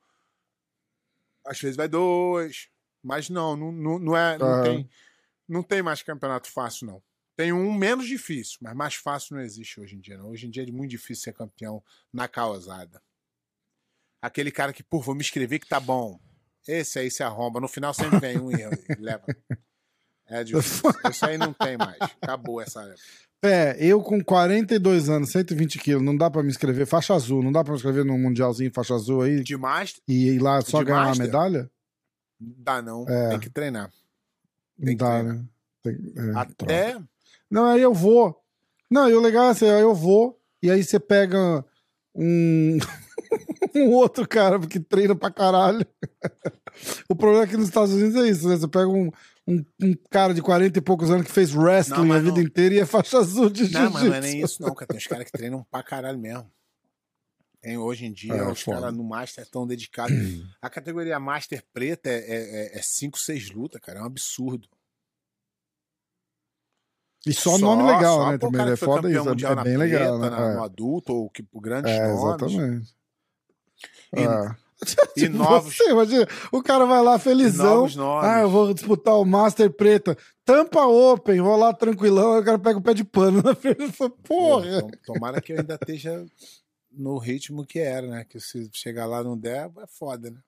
às 1.47 1.61
vezes 1.61 1.77
vai 1.77 1.89
dois. 1.89 2.69
Mas 3.03 3.29
não, 3.29 3.57
não, 3.57 3.73
não, 3.73 3.99
não 3.99 4.17
é. 4.17 4.39
Não, 4.39 4.47
Aham. 4.47 4.63
tem, 4.63 4.91
não 5.49 5.63
tem 5.63 5.83
mais 5.83 6.03
campeonato 6.03 6.51
fácil, 6.51 6.87
não. 6.87 7.03
Tem 7.37 7.53
um 7.53 7.73
menos 7.73 8.07
difícil, 8.07 8.59
mas 8.61 8.75
mais 8.75 8.95
fácil 8.95 9.37
não 9.37 9.43
existe 9.43 9.81
hoje 9.81 9.97
em 9.97 10.01
dia, 10.01 10.17
não. 10.17 10.31
Hoje 10.31 10.47
em 10.47 10.51
dia 10.51 10.63
é 10.63 10.71
muito 10.71 10.91
difícil 10.91 11.25
ser 11.25 11.33
campeão 11.33 11.83
na 12.13 12.29
causada. 12.29 13.03
Aquele 14.23 14.53
cara 14.53 14.73
que, 14.73 14.83
por 14.85 15.03
vou 15.03 15.15
me 15.15 15.23
escrever 15.23 15.59
que 15.59 15.67
tá 15.67 15.81
bom. 15.81 16.21
Esse 16.67 16.99
aí 16.99 17.11
se 17.11 17.23
arromba. 17.23 17.61
No 17.61 17.69
final 17.69 17.93
sempre 17.93 18.19
vem 18.19 18.39
um 18.39 18.51
e 18.51 18.57
leva. 18.99 19.25
É 20.29 20.43
difícil. 20.45 20.91
Isso 21.11 21.27
aí 21.27 21.37
não 21.37 21.53
tem 21.53 21.77
mais. 21.77 21.99
Acabou 22.21 22.61
essa 22.61 22.83
época. 22.83 23.01
Pé, 23.41 23.77
eu 23.81 24.01
com 24.01 24.23
42 24.23 25.09
anos, 25.09 25.33
120 25.33 25.77
quilos, 25.81 26.03
não 26.03 26.17
dá 26.17 26.31
pra 26.31 26.45
me 26.45 26.49
inscrever 26.49 26.87
faixa 26.87 27.13
azul, 27.13 27.43
não 27.43 27.51
dá 27.51 27.65
pra 27.65 27.73
me 27.73 27.77
inscrever 27.77 28.05
no 28.05 28.17
Mundialzinho 28.17 28.71
faixa 28.73 28.95
azul 28.95 29.23
aí 29.23 29.43
De 29.43 29.57
master, 29.57 30.01
e 30.07 30.29
ir 30.29 30.39
lá 30.39 30.61
só 30.61 30.79
de 30.79 30.85
ganhar 30.85 31.07
uma 31.09 31.17
medalha? 31.17 31.69
dá 32.39 32.81
não. 32.81 33.05
É. 33.09 33.31
Tem 33.31 33.41
que 33.41 33.51
treinar. 33.51 33.91
Tem 34.79 34.97
que 34.97 35.03
dá, 35.03 35.11
treinar. 35.19 35.35
né? 35.35 35.45
Tem- 35.83 36.13
é, 36.17 36.33
troca. 36.33 36.41
Até. 36.41 36.99
Não, 37.51 37.65
aí 37.67 37.83
eu 37.83 37.93
vou. 37.93 38.41
Não, 38.89 39.11
e 39.11 39.15
o 39.15 39.21
legal 39.21 39.47
é 39.47 39.51
assim, 39.51 39.69
aí 39.69 39.81
eu 39.83 39.95
vou, 39.95 40.41
e 40.63 40.71
aí 40.71 40.85
você 40.85 41.01
pega 41.01 41.65
um, 42.15 42.79
um 43.75 43.91
outro 43.91 44.27
cara 44.29 44.59
que 44.61 44.79
treina 44.81 45.15
pra 45.15 45.31
caralho. 45.31 45.87
o 47.09 47.15
problema 47.17 47.45
é 47.45 47.47
que 47.47 47.57
nos 47.57 47.69
Estados 47.69 47.93
Unidos 47.93 48.17
é 48.23 48.29
isso, 48.29 48.49
né? 48.49 48.57
Você 48.57 48.69
pega 48.69 48.89
um, 48.89 49.11
um, 49.47 49.65
um 49.83 49.95
cara 50.11 50.33
de 50.35 50.43
40 50.43 50.79
e 50.79 50.83
poucos 50.83 51.11
anos 51.11 51.27
que 51.27 51.33
fez 51.33 51.55
wrestling 51.55 52.07
Não, 52.09 52.15
a 52.17 52.19
vida 52.19 52.33
não- 52.37 52.43
inteira 52.43 52.75
e 52.75 52.79
é 52.81 52.87
faixa 52.87 53.19
azul 53.19 53.49
de 53.51 53.71
Não, 53.73 53.91
mas 53.91 54.03
não 54.05 54.15
é 54.15 54.21
nem 54.21 54.31
jiu-jitsu. 54.33 54.45
isso, 54.55 54.63
não, 54.63 54.75
cara. 54.75 54.87
Tem 54.89 54.97
uns 54.99 55.07
caras 55.07 55.25
que 55.25 55.33
treinam 55.33 55.67
pra 55.71 55.83
caralho 55.83 56.19
mesmo. 56.19 56.51
Tem, 57.61 57.79
hoje 57.79 58.07
em 58.07 58.13
dia, 58.13 58.35
É, 58.35 58.51
os 58.51 58.63
caras 58.65 58.93
no 58.93 59.05
Master 59.05 59.45
estão 59.45 59.65
dedicados. 59.67 60.17
A 60.61 60.69
categoria 60.69 61.21
Master 61.21 61.63
preta 61.73 62.09
é 62.11 62.81
5, 62.83 63.17
6 63.19 63.51
lutas, 63.51 63.81
cara. 63.81 64.01
É 64.01 64.03
um 64.03 64.07
absurdo. 64.07 64.67
E 67.25 67.33
só, 67.33 67.57
nome 67.57 67.85
legal, 67.85 68.17
só 68.19 68.31
né? 68.33 68.39
Também 68.39 68.69
é 68.69 68.75
foda 68.77 69.09
isso. 69.09 69.29
É 69.29 69.63
bem 69.63 69.77
legal, 69.77 70.19
preta, 70.19 70.31
né? 70.31 70.37
na- 70.37 70.51
É. 70.51 70.55
No 70.57 70.65
adulto, 70.65 71.13
ou 71.13 71.31
que, 71.31 71.47
grandes 71.55 71.93
É, 71.93 72.09
nomes. 72.09 72.45
exatamente. 72.49 72.95
E-. 74.15 74.63
E 75.17 75.21
Tipo, 75.21 75.37
novos, 75.37 75.77
Você, 75.77 75.91
imagina, 75.91 76.27
o 76.51 76.61
cara 76.61 76.85
vai 76.85 77.01
lá 77.01 77.17
felizão. 77.17 77.87
Ah, 78.21 78.41
eu 78.41 78.51
vou 78.51 78.75
disputar 78.75 79.15
o 79.17 79.25
Master 79.25 79.71
Preta. 79.73 80.19
Tampa 80.45 80.85
Open, 80.85 81.41
vou 81.41 81.57
lá 81.57 81.73
tranquilão. 81.73 82.33
Aí 82.33 82.41
o 82.41 82.45
cara 82.45 82.59
pega 82.59 82.79
o 82.81 82.83
pé 82.83 82.93
de 82.93 83.05
pano 83.05 83.41
na 83.43 83.55
frente 83.55 83.85
e 83.85 83.93
fala, 83.93 84.11
porra. 84.11 84.83
Tomara 85.07 85.41
que 85.41 85.53
eu 85.53 85.61
ainda 85.61 85.75
esteja 85.75 86.27
no 86.91 87.17
ritmo 87.17 87.65
que 87.65 87.79
era, 87.79 88.09
né? 88.09 88.25
Que 88.25 88.41
se 88.41 88.69
chegar 88.73 89.07
lá 89.07 89.21
e 89.21 89.25
não 89.25 89.39
der, 89.39 89.71
é 89.79 89.87
foda, 89.87 90.33
né? 90.33 90.41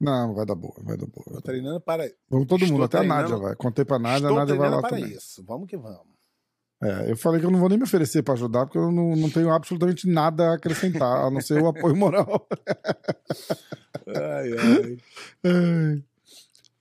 Não, 0.00 0.32
vai 0.32 0.46
dar 0.46 0.54
boa, 0.54 0.74
vai 0.78 0.96
dar 0.96 1.06
boa. 1.06 1.24
Tô 1.26 1.40
treinando 1.42 1.80
para. 1.80 2.10
Vamos 2.28 2.46
todo 2.46 2.62
Estou 2.62 2.78
mundo, 2.78 2.84
até 2.84 2.98
a 2.98 3.02
Nádia 3.02 3.36
vai. 3.36 3.56
Contei 3.56 3.84
pra 3.84 3.98
Nádia, 3.98 4.28
a 4.28 4.30
Estou 4.30 4.36
Nádia 4.38 4.54
vai 4.54 4.70
lá 4.70 4.80
para 4.80 4.90
também. 4.90 5.12
isso. 5.12 5.44
Vamos 5.44 5.66
que 5.68 5.76
vamos. 5.76 6.19
É, 6.82 7.10
eu 7.10 7.16
falei 7.16 7.40
que 7.40 7.46
eu 7.46 7.50
não 7.50 7.58
vou 7.60 7.68
nem 7.68 7.76
me 7.76 7.84
oferecer 7.84 8.22
pra 8.22 8.34
ajudar, 8.34 8.64
porque 8.64 8.78
eu 8.78 8.90
não, 8.90 9.14
não 9.14 9.28
tenho 9.28 9.50
absolutamente 9.50 10.08
nada 10.08 10.50
a 10.50 10.54
acrescentar, 10.54 11.26
a 11.26 11.30
não 11.30 11.40
ser 11.40 11.60
o 11.60 11.68
apoio 11.68 11.94
moral. 11.94 12.46
Ai, 14.08 14.50
ai. 14.58 14.98
Ai. 15.44 16.02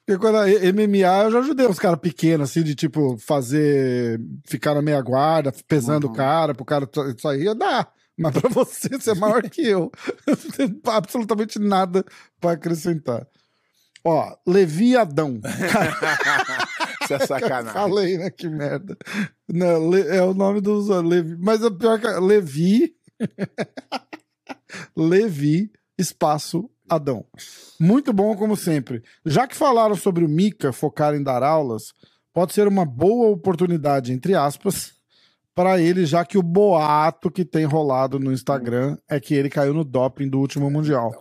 Porque 0.06 0.20
quando 0.20 0.38
a 0.38 0.46
MMA 0.48 1.24
eu 1.26 1.32
já 1.32 1.40
ajudei 1.40 1.68
uns 1.68 1.78
caras 1.80 2.00
pequenos, 2.00 2.50
assim, 2.50 2.64
de 2.64 2.74
tipo, 2.76 3.18
fazer. 3.20 4.20
ficar 4.46 4.74
na 4.74 4.82
meia 4.82 5.02
guarda, 5.02 5.54
pesando 5.68 6.08
Uhum. 6.08 6.14
o 6.14 6.16
cara, 6.16 6.56
pro 6.56 6.66
cara 6.66 6.90
sair, 7.20 7.54
dá. 7.54 7.88
Mas 8.18 8.34
pra 8.34 8.50
você, 8.50 8.90
você 8.90 9.12
é 9.12 9.16
maior 9.16 9.42
que 9.44 9.62
eu. 9.62 9.92
Eu 10.26 10.36
não 10.36 10.52
tenho 10.52 10.80
absolutamente 10.88 11.60
nada 11.60 12.04
pra 12.42 12.52
acrescentar. 12.52 13.28
Ó, 14.04 14.34
Levi 14.48 14.96
Adão. 14.98 15.40
Isso 17.10 17.14
é 17.14 17.20
sacanagem. 17.26 17.74
Falei, 17.74 18.18
né? 18.18 18.30
Que 18.30 18.48
merda. 18.48 18.98
Não, 19.48 19.96
é 19.96 20.22
o 20.24 20.34
nome 20.34 20.62
do 20.62 20.74
usuário, 20.74 21.10
Levi. 21.10 21.38
Mas 21.40 21.64
o 21.64 21.72
pior 21.72 22.00
que 22.00 22.08
é 22.08 22.20
Levi. 22.20 22.94
Levi, 24.96 25.72
espaço 25.98 26.70
Adão. 26.88 27.26
Muito 27.80 28.12
bom, 28.12 28.36
como 28.36 28.56
sempre. 28.56 29.04
Já 29.26 29.48
que 29.48 29.56
falaram 29.56 29.96
sobre 29.96 30.26
o 30.26 30.30
Mika 30.30 30.72
focar 30.72 31.14
em 31.14 31.24
dar 31.24 31.44
aulas, 31.44 31.94
pode 32.34 32.54
ser 32.54 32.68
uma 32.68 32.86
boa 32.86 33.30
oportunidade, 33.30 34.12
entre 34.12 34.36
aspas, 34.36 34.94
para 35.54 35.80
ele, 35.80 36.06
já 36.06 36.26
que 36.26 36.38
o 36.38 36.44
boato 36.44 37.30
que 37.30 37.46
tem 37.46 37.66
rolado 37.66 38.20
no 38.20 38.32
Instagram 38.32 38.98
é 39.10 39.20
que 39.20 39.34
ele 39.34 39.50
caiu 39.50 39.74
no 39.74 39.84
doping 39.84 40.30
do 40.30 40.40
último 40.40 40.70
Mundial. 40.70 41.12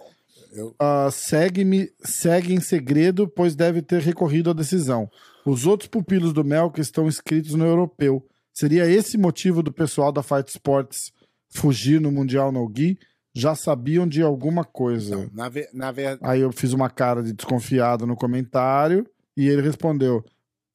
Eu, 0.58 0.74
Ah, 0.78 1.08
segue-me, 1.10 1.90
segue 2.04 2.52
em 2.54 2.60
segredo, 2.60 3.28
pois 3.28 3.54
deve 3.54 3.80
ter 3.82 4.00
recorrido 4.02 4.50
à 4.50 4.52
decisão. 4.52 5.08
Os 5.46 5.66
outros 5.66 5.88
pupilos 5.88 6.32
do 6.32 6.44
Melk 6.44 6.80
estão 6.80 7.06
inscritos 7.08 7.54
no 7.54 7.64
europeu. 7.64 8.26
Seria 8.52 8.86
esse 8.90 9.16
motivo 9.16 9.62
do 9.62 9.72
pessoal 9.72 10.10
da 10.10 10.22
Fight 10.22 10.48
Sports 10.48 11.12
fugir 11.50 12.00
no 12.00 12.10
Mundial 12.10 12.50
no 12.52 12.68
Gui? 12.68 12.98
Já 13.34 13.54
sabiam 13.54 14.06
de 14.06 14.20
alguma 14.20 14.64
coisa. 14.64 15.14
então, 15.14 15.30
na, 15.32 15.48
ve- 15.48 15.68
na 15.72 15.92
verdade. 15.92 16.20
Aí 16.28 16.40
eu 16.40 16.50
fiz 16.50 16.72
uma 16.72 16.90
cara 16.90 17.22
de 17.22 17.32
desconfiado 17.32 18.04
no 18.06 18.16
comentário 18.16 19.06
e 19.36 19.46
ele 19.48 19.62
respondeu: 19.62 20.24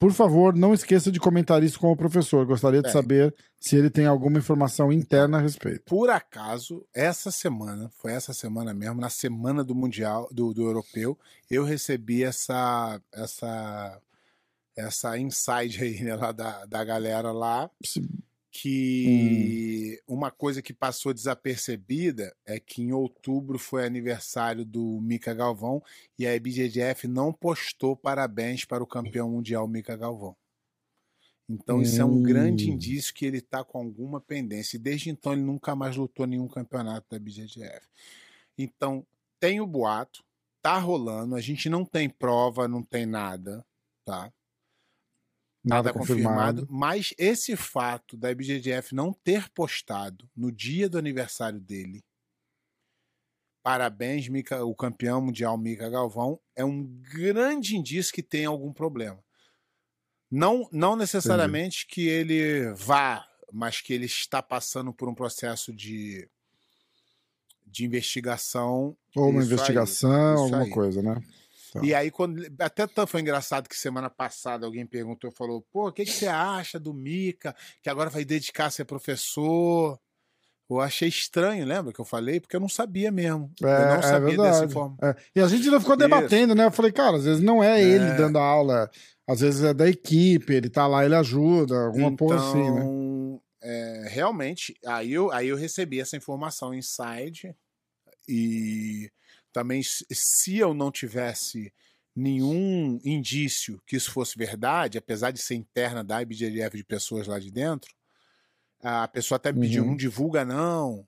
Por 0.03 0.11
favor, 0.11 0.53
não 0.53 0.73
esqueça 0.73 1.09
de 1.09 1.17
comentar 1.17 1.63
isso 1.63 1.79
com 1.79 1.89
o 1.89 1.95
professor. 1.95 2.45
Gostaria 2.45 2.81
de 2.81 2.89
É. 2.89 2.91
saber 2.91 3.33
se 3.57 3.77
ele 3.77 3.89
tem 3.89 4.05
alguma 4.05 4.37
informação 4.37 4.91
interna 4.91 5.37
a 5.37 5.39
respeito. 5.39 5.83
Por 5.85 6.09
acaso, 6.09 6.85
essa 6.93 7.31
semana, 7.31 7.89
foi 8.01 8.11
essa 8.11 8.33
semana 8.33 8.73
mesmo, 8.73 8.99
na 8.99 9.07
semana 9.07 9.63
do 9.63 9.73
Mundial, 9.73 10.27
do, 10.29 10.53
do 10.53 10.61
Europeu, 10.61 11.17
eu 11.49 11.63
recebi 11.63 12.21
essa 12.21 12.99
essa 13.13 13.97
essa 14.75 15.17
inside 15.17 15.81
aí, 15.81 16.03
né, 16.03 16.15
lá 16.17 16.33
da, 16.33 16.65
da 16.65 16.83
galera 16.83 17.31
lá, 17.31 17.69
Se- 18.55 18.61
que 18.61 20.01
uma 20.07 20.29
coisa 20.31 20.61
que 20.61 20.73
passou 20.73 21.13
desapercebida 21.13 22.35
é 22.45 22.59
que 22.59 22.81
em 22.83 22.91
outubro 22.93 23.57
foi 23.59 23.85
aniversário 23.85 24.63
do 24.65 24.99
Mika 25.01 25.33
Galvão 25.33 25.81
e 26.17 26.27
a 26.27 26.35
IBJJF 26.35 27.07
não 27.07 27.33
postou 27.33 27.95
parabéns 27.95 28.63
para 28.65 28.83
o 28.83 28.87
campeão 28.87 29.29
mundial 29.31 29.67
Mika 29.67 29.95
Galvão. 29.97 30.35
Então 31.49 31.81
isso 31.81 32.01
é 32.01 32.05
um 32.05 32.21
grande 32.23 32.69
Hum. 32.69 32.73
indício 32.75 33.13
que 33.13 33.25
ele 33.25 33.39
está 33.39 33.63
com 33.63 33.77
alguma 33.77 34.21
pendência. 34.21 34.77
E 34.77 34.79
desde 34.79 35.09
então 35.09 35.33
ele 35.33 35.41
nunca 35.41 35.75
mais 35.75 35.95
lutou 35.95 36.25
nenhum 36.25 36.47
campeonato 36.47 37.07
da 37.09 37.17
IBJJF. 37.17 37.87
Então 38.57 39.05
tem 39.39 39.59
o 39.59 39.67
boato, 39.67 40.23
tá 40.61 40.77
rolando, 40.77 41.35
a 41.35 41.41
gente 41.41 41.69
não 41.69 41.83
tem 41.83 42.09
prova, 42.09 42.67
não 42.67 42.81
tem 42.81 43.05
nada, 43.05 43.65
tá? 44.05 44.31
Nada, 45.64 45.89
nada 45.89 45.93
confirmado. 45.93 46.61
confirmado, 46.61 46.68
mas 46.70 47.14
esse 47.18 47.55
fato 47.55 48.18
da 48.18 48.30
IBJJF 48.32 48.93
não 48.93 49.14
ter 49.14 49.49
postado 49.49 50.30
no 50.36 50.51
dia 50.51 50.89
do 50.89 50.97
aniversário 50.97 51.59
dele, 51.59 52.03
parabéns, 53.64 54.28
Mica, 54.28 54.66
o 54.66 54.76
campeão 54.76 55.22
mundial 55.22 55.57
Mica 55.57 55.89
Galvão, 55.89 56.38
é 56.53 56.66
um 56.66 56.84
grande 56.84 57.78
indício 57.78 58.14
que 58.14 58.22
tem 58.22 58.45
algum 58.45 58.74
problema. 58.74 59.24
Não, 60.30 60.68
não 60.72 60.95
necessariamente 60.95 61.88
que 61.88 62.07
ele 62.07 62.74
vá, 62.74 63.26
mas 63.51 63.80
que 63.80 63.93
ele 63.93 64.05
está 64.05 64.41
passando 64.41 64.91
por 64.91 65.07
um 65.07 65.16
processo 65.16 65.72
de, 65.72 66.28
de 67.66 67.86
investigação. 67.86 68.97
Ou 69.16 69.30
uma 69.30 69.39
aí, 69.39 69.45
investigação, 69.45 70.34
isso 70.34 70.43
alguma 70.43 70.64
aí. 70.64 70.70
coisa, 70.72 71.01
né? 71.01 71.22
Tá. 71.74 71.80
E 71.84 71.93
aí, 71.93 72.11
quando. 72.11 72.45
Até 72.59 72.88
foi 73.07 73.21
engraçado 73.21 73.67
que 73.67 73.76
semana 73.76 74.09
passada 74.09 74.65
alguém 74.65 74.86
perguntou, 74.86 75.32
falou, 75.32 75.65
pô, 75.71 75.88
o 75.88 75.91
que, 75.91 76.05
que 76.05 76.11
você 76.11 76.28
acha 76.28 76.80
do 76.80 76.93
Mica, 76.93 77.55
que 77.82 77.89
agora 77.89 78.09
vai 78.09 78.24
dedicar 78.24 78.67
a 78.67 78.71
ser 78.71 78.86
professor? 78.86 79.99
Eu 80.69 80.80
achei 80.80 81.09
estranho, 81.09 81.65
lembra 81.65 81.91
que 81.93 81.99
eu 81.99 82.05
falei? 82.05 82.39
Porque 82.39 82.55
eu 82.55 82.59
não 82.59 82.69
sabia 82.69 83.11
mesmo. 83.11 83.51
eu 83.61 83.67
É, 83.67 83.86
não 83.86 83.95
é 83.95 84.01
sabia 84.01 84.38
dessa 84.38 84.41
verdade. 84.43 84.65
informação. 84.71 84.97
É. 85.03 85.15
E 85.36 85.41
a 85.41 85.47
gente 85.47 85.65
ainda 85.65 85.80
ficou 85.80 85.93
Isso. 85.95 85.99
debatendo, 86.07 86.55
né? 86.55 86.65
Eu 86.65 86.71
falei, 86.71 86.91
cara, 86.91 87.17
às 87.17 87.26
vezes 87.26 87.43
não 87.43 87.63
é 87.63 87.84
ele 87.84 88.05
É. 88.05 88.15
dando 88.15 88.38
aula, 88.39 88.89
às 89.28 89.41
vezes 89.41 89.63
é 89.63 89.74
da 89.74 89.88
equipe, 89.88 90.53
ele 90.53 90.69
tá 90.69 90.88
lá, 90.88 91.05
ele 91.05 91.15
ajuda, 91.15 91.76
alguma 91.86 92.15
porra 92.15 92.38
assim, 92.38 92.71
né? 92.71 92.80
Então, 92.82 93.41
é, 93.61 94.07
realmente, 94.09 94.74
aí 94.86 95.13
eu, 95.13 95.32
aí 95.32 95.47
eu 95.49 95.55
recebi 95.57 95.99
essa 95.99 96.17
informação 96.17 96.74
inside 96.74 97.55
e 98.28 99.11
também 99.53 99.81
se- 99.83 100.05
eu 100.57 100.73
não 100.73 100.91
tivesse 100.91 101.71
nenhum 102.15 102.99
indício 103.03 103.81
que 103.87 103.95
isso 103.95 104.11
fosse 104.11 104.37
verdade, 104.37 104.97
apesar 104.97 105.31
de 105.31 105.41
ser 105.41 105.55
interna 105.55 106.03
da 106.03 106.21
IBJJF 106.21 106.75
de 106.77 106.83
pessoas 106.83 107.27
lá 107.27 107.39
de 107.39 107.49
dentro, 107.51 107.89
a 108.81 109.07
pessoa 109.07 109.37
até 109.37 109.51
me 109.51 109.61
pediu, 109.61 109.83
Uhum. 109.83 109.91
não 109.91 109.95
divulga 109.95 110.43
não, 110.43 111.07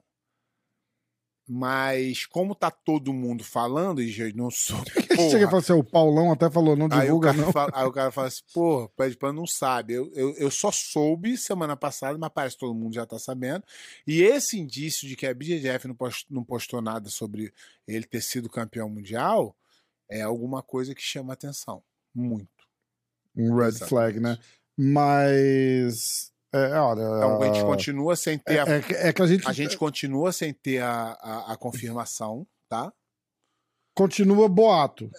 mas 1.47 2.25
como 2.25 2.55
tá 2.55 2.71
todo 2.71 3.13
mundo 3.13 3.43
falando 3.43 4.01
e 4.01 4.11
já 4.11 4.25
não 4.33 4.49
sou... 4.49 4.77
Chega 5.17 5.45
e 5.45 5.47
fala 5.47 5.59
assim, 5.59 5.73
o 5.73 5.83
Paulão 5.83 6.31
até 6.31 6.49
falou, 6.49 6.75
não 6.75 6.87
Aí 6.91 7.01
divulga 7.01 7.33
cara 7.33 7.41
não. 7.45 7.51
fala, 7.51 7.71
aí 7.73 7.85
o 7.85 7.91
cara 7.91 8.11
fala 8.11 8.27
assim, 8.27 8.41
pô, 8.53 8.87
pede 8.95 9.17
pra 9.17 9.31
não 9.33 9.45
sabe. 9.47 9.93
Eu, 9.93 10.11
eu, 10.13 10.33
eu 10.35 10.51
só 10.51 10.71
soube 10.71 11.37
semana 11.37 11.75
passada, 11.75 12.17
mas 12.17 12.31
parece 12.33 12.55
que 12.55 12.59
todo 12.61 12.73
mundo 12.75 12.93
já 12.93 13.05
tá 13.05 13.17
sabendo. 13.19 13.63
E 14.05 14.21
esse 14.21 14.59
indício 14.59 15.07
de 15.07 15.15
que 15.15 15.25
a 15.27 15.33
BJJF 15.33 15.87
não 15.87 15.95
postou, 15.95 16.27
não 16.35 16.43
postou 16.43 16.81
nada 16.81 17.09
sobre 17.09 17.53
ele 17.87 18.05
ter 18.05 18.21
sido 18.21 18.49
campeão 18.49 18.89
mundial 18.89 19.55
é 20.09 20.21
alguma 20.21 20.61
coisa 20.61 20.93
que 20.93 21.01
chama 21.01 21.33
atenção. 21.33 21.81
Muito. 22.13 22.47
Um 23.35 23.55
red 23.55 23.67
Exatamente. 23.67 23.89
flag, 23.89 24.19
né? 24.19 24.37
Mas... 24.77 26.31
É, 26.53 26.79
olha... 26.79 27.01
Então 27.01 27.41
a 27.41 27.45
gente 27.47 27.65
continua 27.65 28.15
sem 28.15 28.37
ter 28.37 28.59
a, 28.59 28.65
é, 28.65 28.77
é 28.77 28.81
que- 28.81 28.93
é 28.93 29.11
que 29.13 29.21
a 29.21 29.27
gente, 29.27 29.47
a 29.47 29.51
gente 29.51 29.77
continua 29.77 30.31
sem 30.31 30.53
ter 30.53 30.81
a, 30.81 31.11
a, 31.19 31.53
a 31.53 31.57
confirmação, 31.57 32.47
tá? 32.69 32.93
Continua 33.95 34.47
boato. 34.47 35.09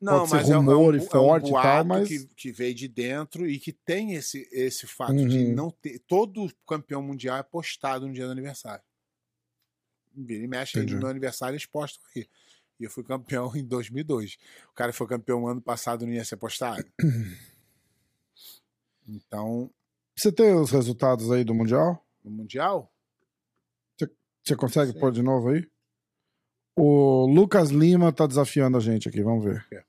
Não, 0.00 0.18
Pode 0.18 0.30
ser 0.30 0.36
mas 0.36 0.50
é 0.50 0.58
um- 0.58 0.60
rumor 0.64 0.94
é 0.94 0.98
e 0.98 1.00
um, 1.00 1.06
forte 1.06 1.46
é 1.46 1.48
e 1.50 1.52
tal, 1.62 1.84
mas- 1.84 2.08
que, 2.08 2.26
que 2.34 2.52
veio 2.52 2.74
de 2.74 2.88
dentro 2.88 3.46
e 3.48 3.58
que 3.58 3.72
tem 3.72 4.14
esse, 4.14 4.48
esse 4.50 4.86
fato 4.86 5.14
de 5.14 5.38
Uhum. 5.38 5.54
não 5.54 5.70
ter. 5.70 5.98
Todo 6.00 6.50
campeão 6.66 7.00
mundial 7.02 7.38
é 7.38 7.42
postado 7.42 8.06
no 8.06 8.12
dia 8.12 8.26
do 8.26 8.32
aniversário. 8.32 8.84
Vira 10.14 10.44
e 10.44 10.48
mexe 10.48 10.78
Entendi. 10.78 10.96
no 10.96 11.06
aniversário 11.06 11.54
eles 11.54 11.66
postam 11.66 12.04
aqui. 12.10 12.28
E 12.80 12.84
eu 12.84 12.90
fui 12.90 13.04
campeão 13.04 13.52
em 13.56 13.64
2002. 13.64 14.36
O 14.70 14.74
cara 14.74 14.90
que 14.92 14.98
foi 14.98 15.06
campeão 15.06 15.46
ano 15.46 15.60
passado 15.62 16.04
não 16.04 16.12
ia 16.12 16.24
ser 16.24 16.36
postado. 16.36 16.84
Então, 19.06 19.70
Você 20.16 20.32
tem 20.32 20.54
os 20.54 20.70
resultados 20.70 21.30
aí 21.30 21.44
do 21.44 21.54
Mundial? 21.54 22.02
no 22.24 22.30
Mundial, 22.30 22.90
Você 24.42 24.54
consegue 24.56 24.92
pôr 24.98 25.10
de 25.12 25.22
novo 25.22 25.48
aí? 25.50 25.66
O 26.76 27.26
Lucas 27.26 27.70
Lima 27.70 28.12
tá 28.12 28.26
desafiando 28.26 28.76
a 28.76 28.80
gente 28.80 29.08
aqui, 29.08 29.22
vamos 29.22 29.44
ver. 29.44 29.64
quê? 29.68 29.82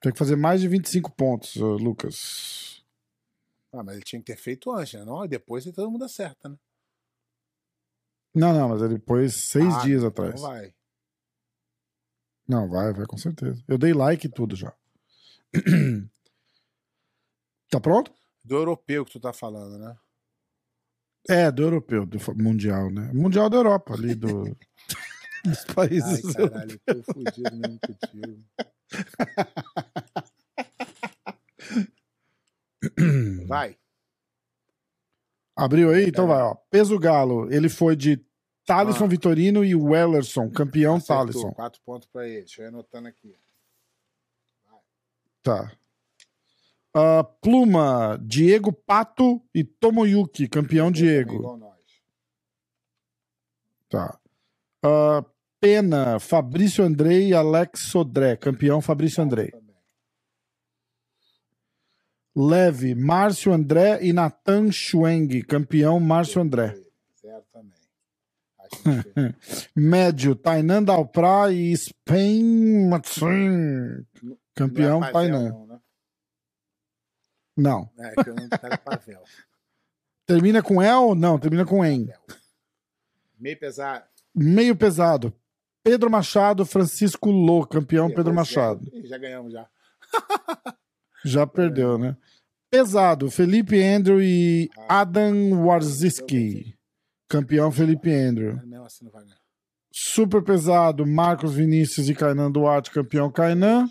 Tem 0.00 0.12
que 0.12 0.18
fazer 0.18 0.36
mais 0.36 0.60
de 0.60 0.68
25 0.68 1.10
pontos, 1.12 1.56
Lucas. 1.56 2.82
Ah, 3.72 3.82
mas 3.82 3.96
ele 3.96 4.04
tinha 4.04 4.20
que 4.20 4.26
ter 4.26 4.36
feito 4.36 4.70
antes, 4.72 4.94
né? 4.94 5.04
Não, 5.04 5.26
depois 5.26 5.64
todo 5.64 5.90
mundo 5.90 6.04
acerta, 6.04 6.48
né? 6.48 6.56
Não, 8.34 8.52
não, 8.52 8.68
mas 8.68 8.82
ele 8.82 8.98
pôs 8.98 9.34
seis 9.34 9.74
Ah, 9.74 9.82
dias 9.82 10.02
então 10.04 10.08
atrás. 10.24 10.40
vai. 10.40 10.72
Não, 12.48 12.68
vai, 12.68 12.92
vai, 12.92 13.06
com 13.06 13.16
certeza. 13.18 13.62
Eu 13.68 13.76
dei 13.76 13.92
like 13.92 14.26
e 14.26 14.30
tudo 14.30 14.56
já. 14.56 14.72
tá 17.70 17.80
pronto? 17.80 18.12
Do 18.44 18.56
europeu 18.56 19.04
que 19.04 19.12
tu 19.12 19.20
tá 19.20 19.32
falando, 19.32 19.78
né? 19.78 19.96
É, 21.28 21.50
do 21.52 21.62
europeu, 21.62 22.06
do 22.06 22.18
mundial, 22.36 22.90
né? 22.90 23.12
Mundial 23.12 23.50
da 23.50 23.56
Europa, 23.58 23.94
ali 23.94 24.14
do, 24.14 24.56
dos 25.44 25.58
Ai, 25.68 25.74
países. 25.74 26.34
caralho, 26.34 26.80
eu 26.86 27.02
tô 27.02 27.12
fudido 27.12 27.56
mesmo 27.56 27.78
contigo. 27.80 28.44
Vai. 33.46 33.76
Abriu 35.56 35.90
aí? 35.90 36.06
Então 36.06 36.26
vai, 36.26 36.40
ó. 36.42 36.54
Peso 36.70 36.98
Galo, 36.98 37.52
ele 37.52 37.68
foi 37.68 37.94
de 37.94 38.24
Thalisson 38.64 39.04
Ah. 39.04 39.08
Vitorino 39.08 39.64
e 39.64 39.74
Wellerson, 39.74 40.50
campeão 40.50 40.96
Acertou, 40.96 41.16
Thalisson. 41.26 41.52
Quatro 41.52 41.80
pontos 41.82 42.08
pra 42.08 42.26
ele. 42.26 42.40
Deixa 42.40 42.62
eu 42.62 42.66
ir 42.66 42.68
anotando 42.68 43.08
aqui. 43.08 43.34
Tá. 45.42 45.72
Ah, 46.94 47.24
Pluma, 47.24 48.18
Diego 48.22 48.72
Pato 48.72 49.42
e 49.54 49.62
Tomoyuki, 49.64 50.48
campeão 50.48 50.90
Diego. 50.90 51.58
Tá. 53.88 54.19
Ah, 54.82 55.24
Pena, 55.60 56.18
Fabrício 56.18 56.82
Andrei 56.82 57.28
e 57.28 57.34
Alex 57.34 57.80
Sodré, 57.80 58.34
campeão 58.34 58.80
Fabrício 58.80 59.22
Andrei. 59.22 59.52
Leve, 62.34 62.94
Márcio 62.94 63.52
André 63.52 64.02
e 64.02 64.12
Nathan 64.12 64.72
Schweng, 64.72 65.42
campeão 65.42 66.00
Márcio 66.00 66.40
André. 66.40 66.74
Médio, 69.76 70.34
Tainan 70.34 70.82
Dalprá 70.82 71.50
e 71.50 71.76
Spain 71.76 72.88
Matsin, 72.88 74.06
campeão 74.54 75.00
não 75.00 75.08
é 75.08 75.12
Tainan. 75.12 75.50
Não, 75.50 75.66
né? 75.66 75.80
Não. 77.56 77.90
É, 77.98 78.14
que 78.22 78.30
eu 78.30 78.34
não 78.34 78.48
quero 78.48 78.78
Pavel. 78.78 79.22
Termina 80.24 80.62
com 80.62 80.80
El 80.80 81.02
ou 81.02 81.14
não? 81.14 81.38
Termina 81.38 81.66
com 81.66 81.84
En. 81.84 82.08
Meio 83.38 83.58
pesado. 83.58 84.04
Meio 84.34 84.76
pesado. 84.76 85.34
Pedro 85.82 86.10
Machado, 86.10 86.66
Francisco 86.66 87.30
Lô, 87.30 87.66
campeão 87.66 88.08
Pedro 88.08 88.24
zero. 88.24 88.34
Machado. 88.34 88.84
Ih, 88.92 89.06
Já 89.06 89.18
ganhamos 89.18 89.52
já. 89.52 89.68
Já 91.24 91.46
perdeu, 91.46 91.98
né? 91.98 92.16
Pesado, 92.70 93.30
Felipe 93.30 93.82
Andrew 93.82 94.22
e 94.22 94.70
Adam 94.88 95.64
Warziski. 95.64 96.78
Campeão 97.28 97.70
Felipe 97.70 98.10
Andrew. 98.12 98.56
Assim 98.84 99.08
ganhar. 99.10 99.38
Super 99.92 100.42
pesado, 100.42 101.04
Marcos 101.06 101.52
Vinícius 101.52 102.08
e 102.08 102.14
Kainan 102.14 102.50
Duarte, 102.50 102.90
campeão 102.90 103.30
Kainan. 103.30 103.88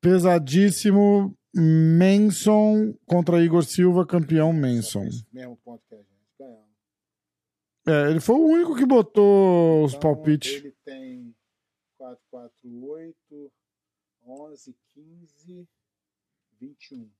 Pesadíssimo, 0.00 1.34
Manson 1.54 2.94
contra 3.06 3.42
Igor 3.42 3.64
Silva, 3.64 4.06
campeão 4.06 4.52
Manson. 4.52 5.08
Mesmo 5.32 5.56
ponto 5.64 5.82
que 5.88 5.94
a 5.94 5.98
gente. 5.98 6.17
É, 7.88 8.10
ele 8.10 8.20
foi 8.20 8.36
o 8.36 8.44
único 8.44 8.76
que 8.76 8.84
botou 8.84 9.82
os 9.84 9.92
Então, 9.94 10.00
palpites. 10.14 10.52
Ele 10.52 10.76
tem 10.84 11.34
4, 11.96 12.22
4, 12.30 12.84
8, 12.84 13.52
11, 14.26 14.76
15, 14.88 15.68
21. 16.60 17.10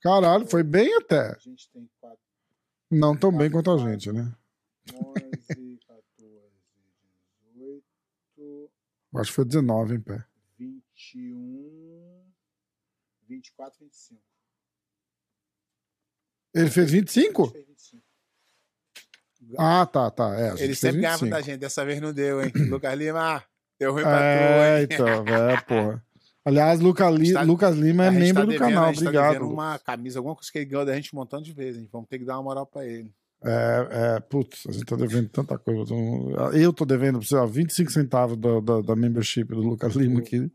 Caralho, 0.00 0.44
foi 0.48 0.64
bem 0.64 0.92
até. 0.96 1.30
A 1.34 1.38
gente 1.38 1.70
tem 1.70 1.88
4, 2.00 2.18
Não 2.90 3.16
tão 3.16 3.30
bem 3.30 3.48
quanto 3.48 3.70
a 3.70 3.78
gente, 3.78 4.10
né? 4.10 4.34
11, 4.92 5.78
14, 5.86 6.50
18, 7.54 8.70
Acho 9.14 9.30
que 9.30 9.36
foi 9.36 9.44
19 9.44 9.94
em 9.94 10.00
pé. 10.00 10.26
21, 10.58 12.24
24, 13.28 13.78
25. 13.84 14.20
Ele 16.54 16.70
fez 16.70 16.86
A 16.86 16.90
gente 16.90 17.00
25? 17.00 17.46
fez 17.48 17.64
25. 17.66 18.02
Ah, 19.58 19.86
tá, 19.86 20.10
tá. 20.10 20.34
É, 20.38 20.62
Ele 20.62 20.74
sempre 20.74 21.00
ganhava 21.00 21.18
25. 21.24 21.30
da 21.30 21.40
gente, 21.40 21.58
dessa 21.60 21.84
vez 21.84 22.00
não 22.00 22.12
deu, 22.12 22.42
hein? 22.42 22.52
Lucas 22.70 22.94
Lima, 22.98 23.42
deu 23.78 23.92
ruim 23.92 24.02
pra 24.02 24.20
É, 24.22 24.86
tu, 24.86 24.92
hein? 24.92 24.98
então, 25.00 25.24
é, 25.26 25.60
porra. 25.62 26.04
Aliás, 26.44 26.80
Luca 26.80 27.10
Li- 27.10 27.28
Está- 27.28 27.42
Lucas 27.42 27.76
Lima 27.76 28.06
é 28.06 28.10
membro 28.10 28.34
tá 28.34 28.40
do 28.42 28.46
devendo- 28.52 28.68
canal, 28.68 28.84
a 28.84 28.92
gente 28.92 28.96
tá 29.04 29.10
obrigado. 29.10 29.32
devendo 29.34 29.50
uma 29.52 29.78
camisa, 29.78 30.18
alguma 30.18 30.34
coisa 30.34 30.50
que 30.50 30.58
ele 30.58 30.64
ganhou 30.64 30.86
da 30.86 30.94
gente 30.94 31.14
um 31.14 31.18
montão 31.18 31.40
de 31.42 31.52
vezes, 31.52 31.82
hein? 31.82 31.88
Vamos 31.92 32.08
ter 32.08 32.18
que 32.18 32.24
dar 32.24 32.36
uma 32.36 32.42
moral 32.44 32.66
pra 32.66 32.84
ele. 32.86 33.12
É, 33.44 33.88
é, 34.16 34.20
putz, 34.20 34.66
a 34.68 34.72
gente 34.72 34.84
tá 34.84 34.96
devendo 34.96 35.28
tanta 35.28 35.58
coisa. 35.58 35.80
Eu 35.80 35.86
tô- 35.86 36.50
Eu 36.52 36.72
tô 36.72 36.84
devendo 36.86 37.18
pra 37.18 37.26
você, 37.28 37.36
ó, 37.36 37.46
25 37.46 37.90
centavos 37.90 38.36
da, 38.38 38.60
da, 38.60 38.80
da 38.80 38.96
membership 38.96 39.44
do 39.44 39.60
Lucas 39.60 39.94
Lima 39.94 40.20
aqui. 40.20 40.50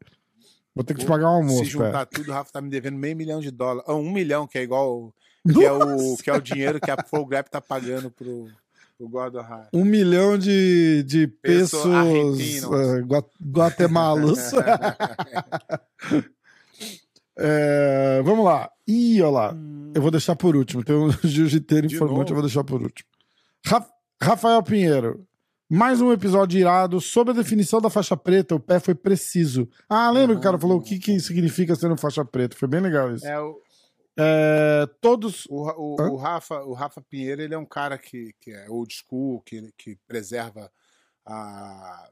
Vou 0.74 0.84
ter 0.84 0.94
que 0.94 1.00
te 1.02 1.06
pagar 1.06 1.30
um 1.32 1.44
Se 1.48 1.50
almoço, 1.52 1.66
juntar 1.66 1.92
cara. 1.92 2.06
tudo, 2.06 2.30
o 2.30 2.34
Rafa 2.34 2.52
tá 2.52 2.62
me 2.62 2.70
devendo 2.70 2.98
meio 2.98 3.16
milhão 3.16 3.40
de 3.40 3.50
dólares. 3.50 3.84
Ah, 3.88 3.96
um 3.96 4.12
milhão, 4.12 4.46
que 4.48 4.58
é 4.58 4.64
igual. 4.64 5.14
Que 5.54 5.64
é, 5.64 5.72
o, 5.72 6.18
que 6.18 6.30
é 6.30 6.34
o 6.34 6.42
dinheiro 6.42 6.80
que 6.80 6.90
a 6.92 6.96
Grab 7.28 7.48
tá 7.50 7.62
pagando 7.62 8.10
pro, 8.10 8.48
pro 8.98 9.42
High. 9.42 9.68
Um 9.74 9.86
milhão 9.86 10.38
de, 10.38 11.04
de 11.04 11.28
Peso 11.28 11.82
pesos 11.84 12.64
eh, 12.64 13.02
gua- 13.02 13.30
guatemalos. 13.42 14.40
É, 17.38 18.22
vamos 18.24 18.46
lá. 18.46 18.70
Ih, 18.88 19.22
olha 19.22 19.30
lá. 19.32 19.58
Eu 19.94 20.02
vou 20.02 20.12
deixar 20.12 20.36
por 20.36 20.56
último. 20.56 20.84
Tem 20.84 20.96
um 20.96 21.12
jiu-jiteiro 21.24 21.86
informante, 21.86 22.32
eu 22.32 22.36
vou 22.36 22.44
deixar 22.44 22.64
por 22.64 22.82
último. 22.82 23.10
Ra- 23.66 23.86
Rafael 24.22 24.64
Pinheiro. 24.64 25.26
Mais 25.70 26.00
um 26.00 26.14
episódio 26.14 26.60
irado 26.60 27.02
sobre 27.02 27.34
a 27.34 27.36
definição 27.36 27.82
da 27.82 27.90
faixa 27.90 28.16
preta. 28.16 28.56
O 28.56 28.60
pé 28.60 28.80
foi 28.80 28.94
preciso. 28.94 29.68
Ah, 29.90 30.12
lembra 30.12 30.36
que 30.36 30.40
o 30.40 30.44
cara 30.44 30.60
falou 30.60 30.78
o 30.78 30.82
que, 30.82 31.00
que 31.00 31.20
significa 31.20 31.76
ser 31.76 31.92
um 31.92 31.98
faixa 31.98 32.24
preta? 32.24 32.56
Foi 32.56 32.68
bem 32.68 32.80
legal 32.80 33.14
isso. 33.14 33.26
É, 33.26 33.40
o, 33.40 33.58
É, 34.18 34.88
todos. 35.02 35.46
o, 35.48 35.64
o, 35.72 35.96
o 36.14 36.16
Rafa, 36.16 36.64
o 36.64 36.74
Rafa 36.74 37.02
Pinheiro, 37.02 37.42
ele 37.42 37.54
é 37.54 37.58
um 37.58 37.66
cara 37.66 37.98
que, 37.98 38.34
que 38.40 38.52
é 38.52 38.70
old 38.70 38.94
school, 38.94 39.42
que, 39.42 39.72
que 39.78 39.98
preserva 40.08 40.72
a, 41.26 42.10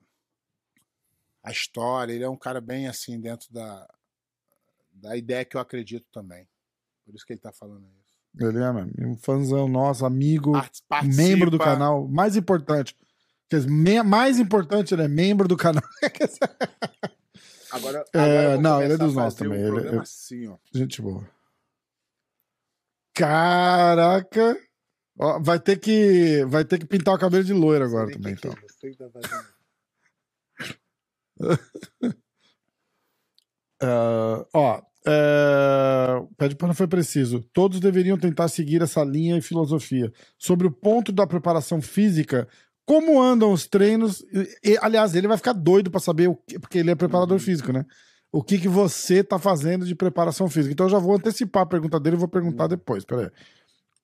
a 1.43 1.51
história. 1.51 2.13
Ele 2.13 2.23
é 2.23 2.29
um 2.29 2.37
cara 2.37 2.59
bem 2.59 2.87
assim, 2.87 3.19
dentro 3.19 3.51
da, 3.53 3.87
da 4.91 5.15
ideia 5.15 5.45
que 5.45 5.55
eu 5.55 5.61
acredito 5.61 6.05
também. 6.11 6.47
Por 7.05 7.15
isso 7.15 7.25
que 7.25 7.33
ele 7.33 7.39
tá 7.39 7.51
falando 7.51 7.85
isso. 7.85 8.03
Ele 8.47 8.57
é 8.63 8.73
mesmo. 8.73 8.91
Um 8.99 9.15
fãzão 9.17 9.67
nosso, 9.67 10.05
amigo, 10.05 10.53
Part- 10.53 10.81
participa- 10.89 11.23
membro 11.23 11.51
do 11.51 11.57
canal. 11.59 12.07
Mais 12.07 12.35
importante. 12.35 12.97
Mais 14.05 14.39
importante, 14.39 14.93
ele 14.95 15.03
é 15.03 15.07
membro 15.07 15.47
do 15.47 15.55
canal. 15.55 15.83
Agora, 17.71 18.05
É, 18.13 18.19
agora 18.19 18.51
vou 18.53 18.61
não, 18.61 18.81
ele 18.83 18.93
é 18.93 18.97
dos 18.97 19.15
nossos 19.15 19.39
também, 19.39 19.59
Um 19.63 19.77
ele- 19.79 19.95
eu- 19.95 20.01
assim, 20.01 20.47
ó. 20.47 20.57
Gente 20.73 21.01
boa. 21.01 21.27
Caraca! 23.13 24.57
Ó, 25.19 25.39
vai 25.41 25.59
ter 25.59 25.79
que 25.79 26.43
vai 26.45 26.65
ter 26.65 26.79
que 26.79 26.85
pintar 26.85 27.13
o 27.13 27.19
cabelo 27.19 27.43
de 27.43 27.53
loiro 27.53 27.85
agora 27.85 28.07
Sei 28.07 28.15
também, 28.15 28.35
que 28.35 28.47
então. 28.47 28.55
que. 28.55 28.63
Ah, 33.81 34.45
ó, 34.53 34.81
é... 35.05 36.25
Pede 36.37 36.55
para 36.55 36.67
não 36.67 36.75
foi 36.75 36.87
preciso. 36.87 37.41
Todos 37.53 37.79
deveriam 37.79 38.17
tentar 38.17 38.47
seguir 38.47 38.81
essa 38.81 39.03
linha 39.03 39.37
e 39.37 39.41
filosofia. 39.41 40.11
Sobre 40.37 40.67
o 40.67 40.71
ponto 40.71 41.11
da 41.11 41.27
preparação 41.27 41.81
física, 41.81 42.47
como 42.85 43.21
andam 43.21 43.51
os 43.51 43.67
treinos? 43.67 44.23
E- 44.63 44.77
aliás, 44.81 45.15
ele 45.15 45.27
vai 45.27 45.37
ficar 45.37 45.53
doido 45.53 45.91
para 45.91 45.99
saber 45.99 46.29
o 46.29 46.35
que, 46.35 46.57
porque 46.57 46.79
ele 46.79 46.91
é 46.91 46.95
preparador 46.95 47.39
físico, 47.39 47.71
né? 47.71 47.85
O 48.33 48.41
que, 48.43 48.57
que 48.57 48.67
você 48.67 49.23
tá 49.23 49.37
fazendo 49.37 49.85
de 49.85 49.93
preparação 49.93 50.49
física? 50.49 50.73
Então 50.73 50.87
eu 50.87 50.89
já 50.89 50.97
vou 50.97 51.15
antecipar 51.15 51.61
a 51.61 51.67
pergunta 51.67 51.99
dele 51.99 52.15
e 52.15 52.19
vou 52.19 52.27
perguntar 52.27 52.65
depois. 52.65 53.05
Peraí. 53.05 53.29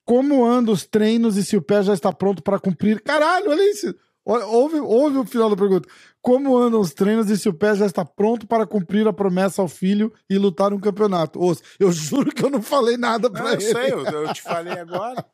Como 0.05 0.45
andam 0.45 0.71
os 0.71 0.86
treinos 0.86 1.36
e 1.36 1.43
se 1.43 1.57
o 1.57 1.61
pé 1.63 1.82
já 1.82 1.95
está 1.95 2.13
pronto 2.13 2.43
para 2.43 2.59
cumprir? 2.59 3.01
Caralho, 3.01 3.49
olha 3.49 3.71
isso. 3.71 3.93
Ouve, 4.23 4.80
ouve 4.80 5.17
o 5.17 5.25
final 5.25 5.49
da 5.49 5.55
pergunta. 5.55 5.89
Como 6.21 6.55
andam 6.55 6.80
os 6.80 6.93
treinos 6.93 7.27
e 7.32 7.38
se 7.39 7.49
o 7.49 7.53
pé 7.55 7.73
já 7.73 7.88
está 7.88 8.05
pronto 8.05 8.45
para 8.45 8.67
cumprir 8.67 9.07
a 9.07 9.13
promessa 9.13 9.63
ao 9.63 9.67
filho 9.67 10.13
e 10.30 10.38
lutar 10.38 10.71
um 10.73 10.80
campeonato? 10.80 11.41
Ô, 11.43 11.55
eu 11.80 11.89
juro 11.91 12.30
que 12.32 12.45
eu 12.45 12.51
não 12.51 12.61
falei 12.61 12.97
nada 12.97 13.32
pra 13.32 13.41
Não, 13.41 13.49
eu 13.49 13.53
ele. 13.55 13.61
sei, 13.63 13.91
eu, 13.91 14.05
eu 14.05 14.32
te 14.32 14.43
falei 14.43 14.73
agora. 14.73 15.25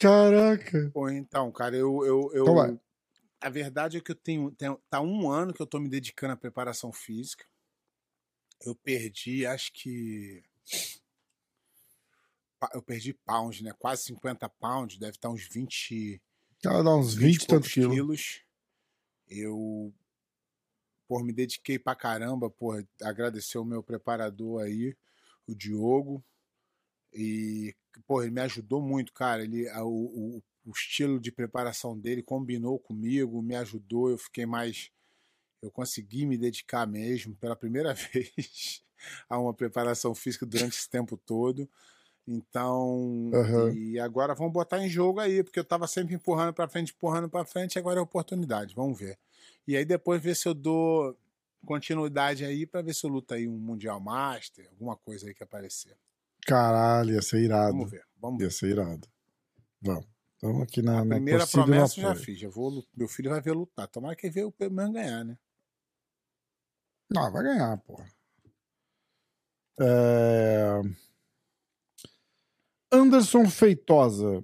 Caraca. 0.00 0.90
Pô, 0.92 1.08
então, 1.08 1.52
cara, 1.52 1.76
eu. 1.76 2.04
eu, 2.04 2.30
eu 2.34 2.42
Então. 2.42 2.80
A 3.40 3.48
verdade 3.48 3.96
é 3.96 4.00
que 4.00 4.12
eu 4.12 4.16
tenho, 4.16 4.50
tenho. 4.52 4.80
Tá 4.88 5.00
um 5.00 5.30
ano 5.30 5.52
que 5.52 5.62
eu 5.62 5.66
tô 5.66 5.78
me 5.78 5.88
dedicando 5.88 6.34
à 6.34 6.36
preparação 6.36 6.92
física. 6.92 7.46
Eu 8.64 8.74
perdi, 8.74 9.46
acho 9.46 9.72
que. 9.72 10.42
eu 12.74 12.82
perdi 12.82 13.14
pounds, 13.14 13.62
né? 13.62 13.72
Quase 13.78 14.04
50 14.04 14.48
pounds, 14.48 14.98
deve 14.98 15.12
estar 15.12 15.30
uns 15.30 15.48
20, 15.48 16.20
Ela 16.64 16.82
dá 16.82 16.94
uns 16.94 17.14
20 17.14 17.38
20 17.38 17.42
e 17.42 17.46
e 17.46 17.46
tantos 17.46 17.72
quilos. 17.72 17.94
quilos. 17.94 18.40
Eu 19.28 19.94
pô, 21.08 21.22
me 21.24 21.32
dediquei 21.32 21.76
pra 21.76 21.96
caramba, 21.96 22.48
pô, 22.48 22.72
agradecer 23.02 23.58
o 23.58 23.64
meu 23.64 23.82
preparador 23.82 24.62
aí, 24.62 24.96
o 25.44 25.54
Diogo. 25.56 26.24
E, 27.12 27.74
pô, 28.06 28.22
ele 28.22 28.30
me 28.30 28.40
ajudou 28.42 28.80
muito, 28.80 29.12
cara. 29.12 29.42
Ele, 29.42 29.68
o, 29.80 30.36
o, 30.38 30.42
o 30.64 30.70
estilo 30.70 31.18
de 31.18 31.32
preparação 31.32 31.98
dele 31.98 32.22
combinou 32.22 32.78
comigo, 32.78 33.42
me 33.42 33.54
ajudou. 33.56 34.10
Eu 34.10 34.18
fiquei 34.18 34.46
mais. 34.46 34.90
Eu 35.62 35.70
consegui 35.70 36.26
me 36.26 36.38
dedicar 36.38 36.86
mesmo 36.86 37.34
pela 37.36 37.56
primeira 37.56 37.92
vez 38.12 38.82
a 39.28 39.38
uma 39.38 39.54
preparação 39.54 40.14
física 40.14 40.46
durante 40.46 40.76
esse 40.76 40.88
tempo 40.88 41.16
todo. 41.16 41.68
Então, 42.26 43.30
Aham. 43.34 43.72
e 43.74 43.98
agora 43.98 44.34
vamos 44.34 44.52
botar 44.52 44.78
em 44.84 44.88
jogo 44.88 45.18
aí, 45.20 45.42
porque 45.42 45.58
eu 45.58 45.64
tava 45.64 45.86
sempre 45.86 46.14
empurrando 46.14 46.52
pra 46.52 46.68
frente, 46.68 46.92
empurrando 46.92 47.28
pra 47.28 47.44
frente, 47.44 47.78
agora 47.78 47.98
é 47.98 48.00
a 48.00 48.04
oportunidade, 48.04 48.74
vamos 48.74 48.98
ver. 48.98 49.18
E 49.66 49.76
aí 49.76 49.84
depois 49.84 50.22
ver 50.22 50.36
se 50.36 50.46
eu 50.46 50.54
dou 50.54 51.16
continuidade 51.66 52.44
aí 52.44 52.66
pra 52.66 52.82
ver 52.82 52.94
se 52.94 53.04
eu 53.04 53.10
luto 53.10 53.34
aí 53.34 53.48
um 53.48 53.58
Mundial 53.58 53.98
Master, 54.00 54.68
alguma 54.70 54.96
coisa 54.96 55.26
aí 55.26 55.34
que 55.34 55.42
aparecer. 55.42 55.96
Caralho, 56.46 57.14
ia 57.14 57.22
ser 57.22 57.42
irado. 57.42 57.72
Vamos 57.72 57.90
ver, 57.90 58.04
vamos 58.20 58.38
ver. 58.38 58.44
Ia 58.44 58.50
ser 58.50 58.70
irado. 58.70 59.08
Vamos. 59.80 60.19
Estamos 60.42 60.62
aqui 60.62 60.80
na, 60.80 61.04
na 61.04 61.16
primeira 61.16 61.46
promessa 61.46 62.00
eu 62.00 62.04
já 62.04 62.14
fiz, 62.14 62.38
já 62.38 62.48
vou, 62.48 62.82
meu 62.96 63.06
filho 63.06 63.28
vai 63.28 63.42
ver 63.42 63.52
lutar. 63.52 63.86
Tomara 63.86 64.16
que 64.16 64.26
ele 64.26 64.32
veja 64.32 64.46
o 64.46 64.52
Peman 64.52 64.90
ganhar, 64.90 65.22
né? 65.22 65.36
Não, 67.10 67.30
vai 67.30 67.42
ganhar, 67.42 67.76
porra. 67.82 68.10
É... 69.78 70.80
Anderson 72.90 73.50
Feitosa. 73.50 74.42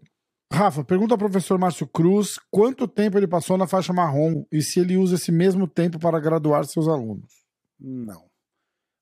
Rafa, 0.52 0.84
pergunta 0.84 1.14
ao 1.14 1.18
professor 1.18 1.58
Márcio 1.58 1.86
Cruz 1.88 2.38
quanto 2.50 2.86
tempo 2.86 3.16
ele 3.16 3.26
passou 3.26 3.56
na 3.56 3.66
faixa 3.66 3.90
marrom 3.90 4.44
e 4.52 4.60
se 4.60 4.78
ele 4.78 4.98
usa 4.98 5.14
esse 5.14 5.32
mesmo 5.32 5.66
tempo 5.66 5.98
para 5.98 6.20
graduar 6.20 6.66
seus 6.66 6.88
alunos. 6.88 7.42
Não. 7.80 8.30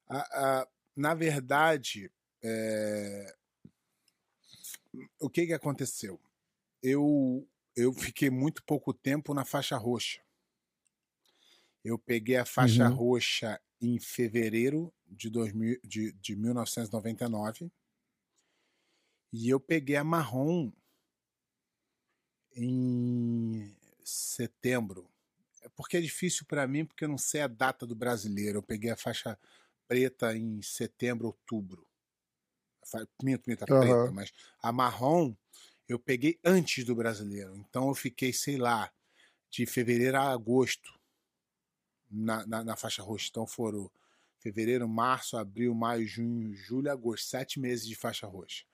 A- 0.09 0.61
a- 0.61 0.69
na 0.97 1.13
verdade, 1.13 2.09
é, 2.41 3.35
o 5.21 5.29
que, 5.29 5.45
que 5.47 5.53
aconteceu? 5.53 6.21
Eu, 6.85 7.49
eu 7.75 7.93
fiquei 7.93 8.31
muito 8.31 8.63
pouco 8.63 8.95
tempo 8.95 9.35
na 9.35 9.45
faixa 9.45 9.77
roxa. 9.77 10.21
Eu 11.85 11.99
peguei 11.99 12.37
a 12.37 12.45
faixa 12.45 12.89
Uhum. 12.89 12.89
roxa 12.89 13.61
em 13.81 13.99
fevereiro 14.01 14.93
de, 15.07 15.31
2000, 15.31 15.79
de, 15.85 16.13
de 16.13 16.35
1999 16.37 17.71
e 19.33 19.51
eu 19.51 19.61
peguei 19.61 19.97
a 19.97 20.05
marrom 20.05 20.73
em 22.57 23.75
setembro. 24.05 25.11
É 25.63 25.69
Porque 25.71 25.97
é 25.97 26.01
difícil 26.01 26.47
para 26.47 26.67
mim, 26.67 26.85
porque 26.85 27.05
eu 27.05 27.09
não 27.09 27.19
sei 27.19 27.41
a 27.43 27.47
data 27.47 27.87
do 27.87 27.95
brasileiro. 27.95 28.59
Eu 28.59 28.63
peguei 28.63 28.91
a 28.91 28.97
faixa 28.97 29.39
preta 29.89 30.37
em 30.37 30.63
setembro, 30.63 31.27
outubro. 31.29 31.89
Minto, 33.23 33.49
minto, 33.49 33.63
a 33.65 33.69
Aham. 33.71 34.09
preta, 34.09 34.13
mas 34.13 34.33
a 34.63 34.71
marrom 34.73 35.35
eu 35.89 35.99
peguei 35.99 36.39
antes 36.45 36.85
do 36.85 36.95
brasileiro. 36.95 37.57
Então 37.57 37.89
eu 37.89 37.95
fiquei, 37.95 38.33
sei 38.33 38.57
lá, 38.57 38.93
de 39.51 39.67
fevereiro 39.67 40.19
a 40.19 40.31
agosto 40.33 40.93
na, 42.11 42.47
na, 42.47 42.65
na 42.65 42.77
faixa 42.77 43.03
roxa. 43.03 43.29
Então 43.31 43.47
foram 43.47 43.91
fevereiro, 44.39 44.89
março, 44.89 45.37
abril, 45.37 45.75
maio, 45.75 46.07
junho, 46.07 46.55
julho, 46.55 46.91
agosto. 46.91 47.27
Sete 47.27 47.59
meses 47.61 47.87
de 47.87 47.95
faixa 47.95 48.27
roxa. 48.27 48.65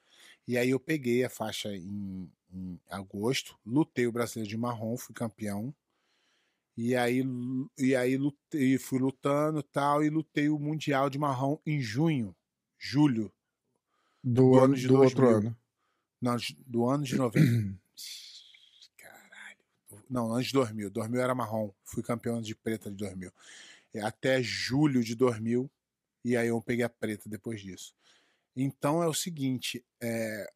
E 0.47 0.59
aí 0.59 0.71
eu 0.71 0.81
peguei 0.81 1.25
a 1.25 1.31
faixa 1.31 1.75
em, 1.75 2.31
em 2.53 2.81
agosto, 2.91 3.59
lutei 3.65 4.07
o 4.07 4.13
brasileiro 4.13 4.49
de 4.49 4.57
marrom, 4.57 4.97
fui 4.97 5.15
campeão. 5.15 5.75
E 6.77 6.97
aí, 6.97 7.23
e 7.79 7.95
aí 7.95 8.17
lutei, 8.17 8.79
fui 8.79 8.99
lutando 8.99 9.63
tal, 9.63 10.03
e 10.03 10.09
lutei 10.09 10.49
o 10.49 10.59
Mundial 10.59 11.11
de 11.11 11.19
Marrom 11.19 11.59
em 11.67 11.81
junho, 11.81 12.35
julho, 12.79 13.33
Do, 14.23 14.45
Do 14.45 14.59
ano, 14.59 14.75
ano 14.75 14.77
de 14.77 14.89
do 14.89 14.97
outro 14.99 15.27
2000. 15.27 15.29
ano. 15.29 15.57
Do 16.67 16.87
ano 16.89 17.05
de 17.05 17.17
90. 17.17 17.41
Caralho. 18.97 20.05
Não, 20.09 20.33
antes 20.33 20.49
de 20.49 20.55
2000. 20.55 20.91
2000 20.91 21.21
era 21.21 21.35
marrom. 21.35 21.73
Fui 21.85 22.03
campeão 22.03 22.41
de 22.41 22.55
preta 22.55 22.91
de 22.91 22.97
2000. 22.97 23.33
É, 23.95 24.01
Até 24.03 24.43
julho 24.43 25.03
de 25.03 25.15
2000. 25.15 25.71
E 26.25 26.37
aí 26.37 26.49
eu 26.49 26.61
peguei 26.61 26.85
a 26.85 26.89
preta 26.89 27.29
depois 27.29 27.61
disso. 27.61 27.95
Então 28.55 29.03
é 29.03 29.07
o 29.09 29.15
seguinte. 29.15 29.85
é, 30.03 30.47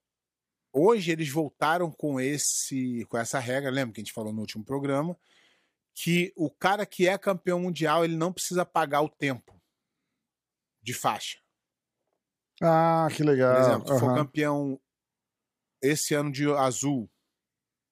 hoje 0.73 1.11
eles 1.13 1.29
voltaram 1.31 1.91
com 1.91 2.21
esse 2.21 3.05
com 3.07 3.17
essa 3.17 3.39
regra. 3.39 3.71
Lembra 3.71 3.95
que 3.95 4.01
a 4.01 4.05
gente 4.05 4.13
falou 4.13 4.33
no 4.33 4.41
último 4.41 4.65
programa? 4.65 5.17
Que 5.95 6.33
o 6.37 6.51
cara 6.51 6.85
que 6.85 7.09
é 7.09 7.17
campeão 7.17 7.61
mundial 7.61 8.05
ele 8.05 8.17
não 8.17 8.33
precisa 8.33 8.67
pagar 8.67 9.01
o 9.01 9.09
tempo 9.09 9.55
de 10.83 10.93
faixa. 10.93 11.39
Ah, 12.61 13.09
que 13.11 13.19
Por 13.19 13.27
legal. 13.27 13.61
exemplo, 13.61 13.95
se 13.95 14.01
for 14.01 14.15
campeão 14.15 14.81
esse 15.85 16.15
ano 16.15 16.33
de 16.33 16.51
azul, 16.51 17.11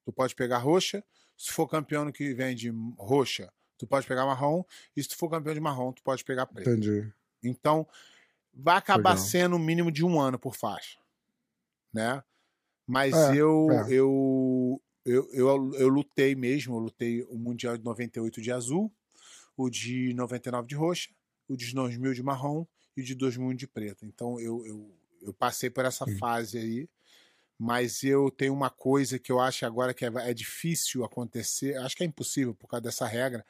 tu 0.05 0.13
pode 0.13 0.35
pegar 0.35 0.59
roxa. 0.59 1.05
Se 1.37 1.51
for 1.51 1.67
campeão 1.69 2.03
ano 2.03 2.13
que 2.13 2.35
vem 2.35 2.55
de 2.55 2.71
roxa, 2.99 3.53
tu 3.79 3.87
pode 3.87 4.07
pegar 4.07 4.27
marrom. 4.27 4.65
E 4.97 5.03
se 5.03 5.09
tu 5.11 5.17
for 5.17 5.29
campeão 5.29 5.55
de 5.55 5.61
marrom, 5.61 5.93
tu 5.93 6.03
pode 6.03 6.25
pegar 6.25 6.47
preto. 6.47 6.71
Entendi. 6.71 7.13
Então, 7.43 7.87
vai 8.55 8.77
acabar 8.77 9.11
Legal. 9.11 9.27
sendo 9.27 9.57
um 9.57 9.59
mínimo 9.59 9.91
de 9.91 10.05
um 10.05 10.21
ano 10.21 10.39
por 10.39 10.55
faixa, 10.55 10.99
né? 11.93 12.23
Mas 12.87 13.15
É, 13.15 13.37
eu, 13.37 13.69
é. 13.71 13.93
eu, 13.93 14.83
eu, 15.05 15.29
eu, 15.33 15.75
eu 15.75 15.89
lutei 15.89 16.35
mesmo, 16.35 16.77
eu 16.77 16.81
lutei 16.81 17.23
o 17.25 17.39
Mundial 17.39 17.77
de 17.79 17.85
98 17.85 18.41
de 18.43 18.53
azul, 18.53 18.93
o 19.57 19.71
de 19.71 20.13
99 20.15 20.69
de 20.69 20.75
roxa, 20.75 21.11
o 21.49 21.57
de 21.57 21.75
2000 21.75 22.15
de 22.15 22.23
marrom 22.23 22.67
e 22.97 23.01
o 23.03 23.05
de 23.05 23.15
2000 23.15 23.55
de 23.55 23.67
preta. 23.67 24.07
Então, 24.07 24.41
eu, 24.41 24.67
eu, 24.67 24.95
eu 25.23 25.35
passei 25.35 25.71
por 25.71 25.85
essa 25.85 26.07
Sim. 26.07 26.19
fase 26.19 26.59
aí, 26.59 26.89
mas 27.65 28.03
eu 28.03 28.29
tenho 28.29 28.53
uma 28.53 28.69
coisa 28.69 29.21
que 29.21 29.31
eu 29.31 29.39
acho 29.39 29.65
agora 29.65 29.95
que 29.95 30.05
é, 30.05 30.11
é 30.17 30.35
difícil 30.35 31.05
acontecer, 31.05 31.77
acho 31.77 31.97
que 31.97 32.03
é 32.03 32.07
impossível 32.07 32.53
por 32.55 32.67
causa 32.67 32.83
dessa 32.83 33.07
regra. 33.07 33.45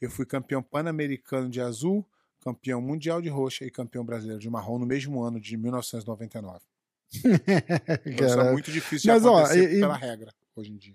Eu 0.00 0.10
fui 0.10 0.24
campeão 0.24 0.62
pan-americano 0.62 1.50
de 1.50 1.60
azul, 1.60 2.02
campeão 2.40 2.80
mundial 2.80 3.20
de 3.20 3.28
roxa 3.28 3.66
e 3.66 3.70
campeão 3.70 4.06
brasileiro 4.06 4.40
de 4.40 4.48
marrom 4.48 4.78
no 4.78 4.86
mesmo 4.86 5.22
ano 5.22 5.38
de 5.38 5.54
1999. 5.58 6.60
Então, 8.06 8.26
isso 8.26 8.40
é 8.40 8.52
muito 8.52 8.72
difícil 8.72 9.12
Mas, 9.12 9.22
de 9.22 9.28
ó, 9.28 9.36
acontecer 9.38 9.70
e- 9.70 9.76
e- 9.76 9.80
pela 9.80 9.96
regra 9.96 10.32
hoje 10.56 10.72
em 10.72 10.76
dia. 10.78 10.94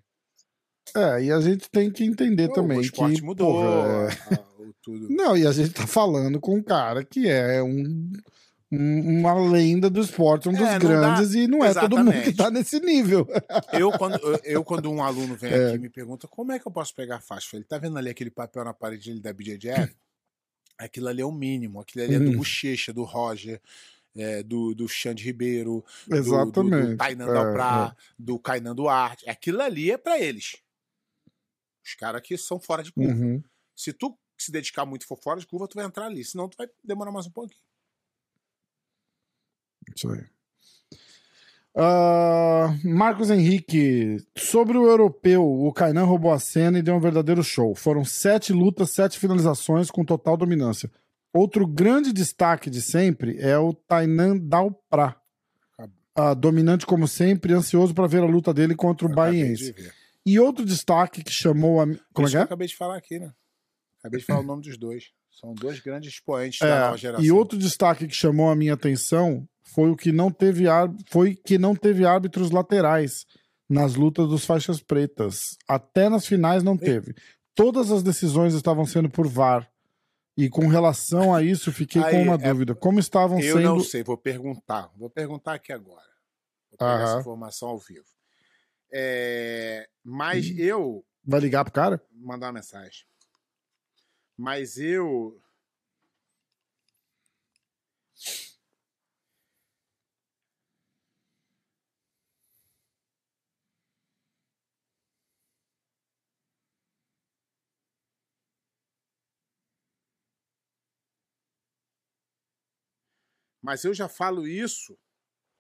É, 0.95 1.24
e 1.26 1.32
a 1.32 1.39
gente 1.41 1.69
tem 1.69 1.91
que 1.91 2.03
entender 2.03 2.47
Pô, 2.47 2.55
também 2.55 2.80
o 2.80 2.82
esporte 2.82 3.17
que. 3.17 3.21
mudou, 3.24 3.53
porra, 3.53 4.09
é-. 4.32 4.43
Não, 5.09 5.38
e 5.38 5.45
a 5.45 5.51
gente 5.51 5.74
tá 5.74 5.86
falando 5.86 6.39
com 6.39 6.55
um 6.55 6.63
cara 6.63 7.03
que 7.03 7.28
é 7.30 7.61
um- 7.61 8.11
uma 8.76 9.34
lenda 9.34 9.89
do 9.89 10.01
esporte, 10.01 10.49
um 10.49 10.51
dos 10.51 10.61
É, 10.61 10.80
não 10.80 10.80
dá- 10.80 11.15
grandes, 11.15 11.34
e 11.36 11.47
não 11.47 11.63
é 11.63 11.74
todo 11.74 11.97
mundo 11.97 12.11
que 12.11 12.17
Exatamente. 12.30 12.38
tá 12.38 12.49
nesse 12.51 12.80
nível. 12.80 13.28
Eu 13.74 13.91
quando, 13.97 14.15
eu, 14.17 14.39
eu, 14.43 14.63
quando 14.63 14.91
um 14.91 15.01
aluno 15.03 15.36
vem 15.36 15.51
É. 15.51 15.67
aqui 15.67 15.76
e 15.76 15.80
me 15.80 15.89
pergunta 15.89 16.28
como 16.28 16.51
é 16.51 16.59
que 16.59 16.67
eu 16.67 16.71
posso 16.71 16.93
pegar 16.95 17.17
a 17.17 17.21
faixa, 17.21 17.55
ele 17.55 17.65
tá 17.65 17.78
vendo 17.78 17.97
ali 17.97 18.09
aquele 18.09 18.30
papel 18.32 18.63
na 18.63 18.74
parede 18.74 19.19
da 19.19 19.32
BJJF? 19.34 19.95
Aquilo 20.78 21.07
ali 21.07 21.21
é 21.21 21.26
o 21.26 21.32
mínimo, 21.32 21.80
aquilo 21.80 22.03
ali 22.03 22.15
é 22.15 22.19
do 22.19 22.32
Hum. 22.32 22.38
Bochecha, 22.38 22.91
do 22.91 23.03
Roger, 23.03 23.61
é, 24.15 24.41
do, 24.41 24.74
do 24.74 24.88
Xande 24.89 25.24
Ribeiro, 25.24 25.86
do- 26.07 26.15
Exatamente. 26.15 26.82
do, 26.86 26.91
do 26.91 26.97
Tainan 26.97 27.30
É, 27.30 27.34
Dalprá, 27.34 27.95
do 28.17 28.39
Kainan 28.39 28.76
Duarte. 28.76 29.30
Aquilo 29.30 29.61
ali 29.61 29.91
é 29.91 29.97
pra 29.97 30.19
eles. 30.19 30.57
Os 31.86 31.93
caras 31.95 32.21
que 32.21 32.36
são 32.38 32.59
fora 32.59 32.82
de 32.82 32.89
é. 32.89 32.93
curva. 32.93 33.13
Uhum. 33.24 33.43
Se 33.76 33.93
tu 33.93 34.17
se 34.38 34.51
dedicar 34.51 34.86
muito 34.86 35.03
e 35.03 35.05
for 35.05 35.17
fora 35.17 35.39
de 35.39 35.45
curva, 35.47 35.67
tu 35.67 35.76
vai 35.76 35.86
entrar 35.86 36.07
ali. 36.07 36.24
Senão 36.26 36.49
tu 36.49 36.57
vai 36.57 36.67
demorar 36.84 37.11
mais 37.11 37.28
um 37.28 37.32
pouquinho. 37.32 37.61
Isso 39.96 40.10
aí. 40.10 40.22
Ah, 41.76 42.76
Marcos 42.84 43.32
Henrique, 43.32 44.18
sobre 44.38 44.78
o 44.78 44.86
europeu, 44.88 45.44
o 45.44 45.74
Kainan 45.74 46.04
roubou 46.04 46.32
a 46.32 46.38
cena 46.40 46.78
e 46.78 46.84
deu 46.84 46.96
um 46.96 47.00
verdadeiro 47.00 47.44
show. 47.44 47.74
Foram 47.74 48.06
sete 48.06 48.54
lutas, 48.54 48.92
sete 48.92 49.18
finalizações 49.18 49.90
com 49.90 50.06
total 50.06 50.38
dominância. 50.38 50.92
Outro 51.34 51.66
grande 51.66 52.14
destaque 52.14 52.70
de 52.70 52.80
sempre 52.80 53.38
é 53.40 53.58
o 53.58 53.74
Tainan 53.74 54.38
Dalprá. 54.38 55.16
Ah, 56.16 56.36
dominante 56.36 56.86
como 56.86 57.08
sempre, 57.08 57.54
ansioso 57.54 57.92
para 57.92 58.06
ver 58.06 58.22
a 58.22 58.26
luta 58.28 58.54
dele 58.54 58.76
contra 58.76 59.08
o 59.08 59.10
Eu 59.10 59.16
Baiense. 59.16 59.74
E 60.24 60.40
outro 60.40 60.64
destaque 60.64 61.24
que 61.24 61.32
chamou 61.32 61.82
a. 61.82 61.86
Como 62.14 62.28
é 62.28 62.30
que 62.32 62.38
eu 62.38 62.42
é? 62.42 62.44
acabei 62.44 62.68
de 62.68 62.76
falar 62.78 62.98
aqui, 62.98 63.18
né? 63.18 63.34
Acabei 64.00 64.20
de 64.20 64.26
falar 64.28 64.42
o 64.42 64.44
nome 64.44 64.62
dos 64.62 64.78
dois. 64.78 65.06
São 65.32 65.56
dois 65.56 65.80
grandes 65.80 66.14
expoentes 66.14 66.62
É, 66.62 66.68
da 66.68 66.80
nova 66.86 66.98
geração. 66.98 67.26
e 67.26 67.32
outro 67.32 67.58
destaque 67.58 68.06
que 68.06 68.14
chamou 68.16 68.52
a 68.52 68.56
minha 68.56 68.76
atenção 68.76 69.48
foi 69.64 69.89
o 69.89 69.95
que 69.95 70.11
não 70.11 70.32
teve 70.32 70.66
foi 71.09 71.36
que 71.36 71.57
não 71.57 71.76
teve 71.76 72.05
árbitros 72.05 72.51
laterais 72.51 73.26
nas 73.70 73.95
lutas 73.95 74.28
dos 74.28 74.45
faixas 74.45 74.82
pretas. 74.82 75.57
Até 75.68 76.09
nas 76.09 76.26
finais 76.26 76.64
não 76.64 76.78
teve. 76.78 77.16
Todas 77.55 77.91
as 77.91 78.03
decisões 78.03 78.53
estavam 78.53 78.86
sendo 78.86 79.09
por 79.09 79.28
VAR. 79.28 79.70
E 80.36 80.49
com 80.49 80.68
relação 80.68 81.34
a 81.34 81.43
isso, 81.43 81.72
fiquei 81.72 82.03
Aí, 82.03 82.11
com 82.11 82.24
uma 82.24 82.34
é- 82.36 82.38
dúvida. 82.49 82.74
Como 82.74 82.99
estavam 82.99 83.39
Eu 83.39 83.57
sendo. 83.57 83.70
não 83.70 83.80
sei, 83.80 84.03
vou 84.03 84.18
perguntar. 84.18 84.91
Vou 84.97 85.09
perguntar 85.09 85.53
aqui 85.53 85.72
agora. 85.72 86.07
Vou 86.72 86.78
pegar 86.80 87.03
essa 87.03 87.11
Aham. 87.14 87.22
informação 87.22 87.70
ao 87.70 87.78
vivo. 87.78 88.05
É, 88.91 89.88
mas 90.03 90.47
Hum. 90.49 90.55
eu. 90.57 91.05
Vai 91.24 91.39
ligar 91.39 91.64
pro 91.64 91.74
cara? 91.74 92.01
Mandar 92.11 92.47
uma 92.47 92.53
mensagem. 92.53 93.05
Mas 94.38 94.78
eu. 94.78 95.39
Mas 113.64 113.84
eu 113.86 113.93
já 113.93 114.09
falo 114.09 114.45
isso 114.45 114.99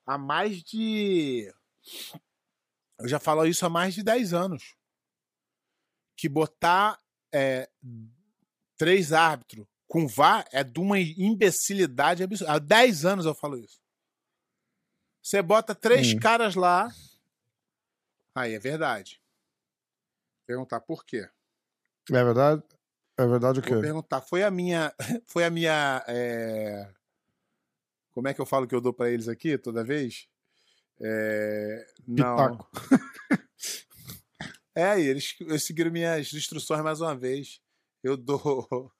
há 0.05 0.17
mais 0.17 0.61
de. 0.61 1.51
Eu 2.99 3.07
já 3.07 3.17
falo 3.19 3.45
isso 3.45 3.65
há 3.65 3.69
mais 3.69 3.93
de 3.93 4.03
10 4.03 4.33
anos. 4.33 4.75
Que 6.17 6.27
botar 6.27 7.01
é, 7.33 7.69
três 8.77 9.11
árbitros 9.13 9.65
com 9.87 10.05
VAR 10.07 10.45
é 10.51 10.63
de 10.63 10.79
uma 10.79 10.99
imbecilidade 10.99 12.21
absurda. 12.23 12.53
Há 12.53 12.59
10 12.59 13.05
anos 13.05 13.25
eu 13.25 13.33
falo 13.33 13.57
isso. 13.57 13.81
Você 15.23 15.41
bota 15.41 15.73
três 15.73 16.13
Hum. 16.13 16.19
caras 16.19 16.55
lá. 16.55 16.89
Aí 18.35 18.53
é 18.53 18.59
verdade. 18.59 19.21
Perguntar 20.45 20.81
por 20.81 21.05
quê? 21.05 21.29
É 22.11 22.23
verdade? 22.23 22.61
É 23.17 23.25
verdade 23.25 23.59
o 23.59 23.61
Vou 23.61 23.75
quê? 23.75 23.79
perguntar. 23.81 24.21
Foi 24.21 24.43
a 24.43 24.51
minha. 24.51 24.93
Foi 25.27 25.45
a 25.45 25.49
minha. 25.49 26.03
é, 26.07 26.93
Como 28.13 28.27
é 28.27 28.33
que 28.33 28.39
eu 28.39 28.45
falo 28.45 28.67
que 28.67 28.75
eu 28.75 28.81
dou 28.81 28.93
pra 28.93 29.09
eles 29.09 29.27
aqui 29.27 29.57
toda 29.57 29.83
vez? 29.83 30.27
É, 31.01 31.85
Não. 32.07 32.67
É, 34.75 34.99
e 34.99 35.05
eles, 35.07 35.35
eles 35.39 35.63
seguiram 35.63 35.91
minhas 35.91 36.33
instruções 36.33 36.81
mais 36.81 36.99
uma 36.99 37.15
vez. 37.15 37.61
Eu 38.03 38.17
dou. 38.17 38.91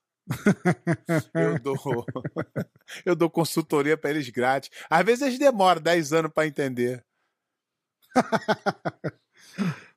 eu 1.33 1.59
dou. 1.59 1.75
eu 3.03 3.15
dou 3.15 3.27
consultoria 3.27 3.97
pra 3.97 4.11
eles 4.11 4.29
grátis. 4.29 4.69
Às 4.87 5.03
vezes 5.03 5.23
eles 5.23 5.39
demoram 5.39 5.81
10 5.81 6.13
anos 6.13 6.31
pra 6.31 6.45
entender. 6.45 7.03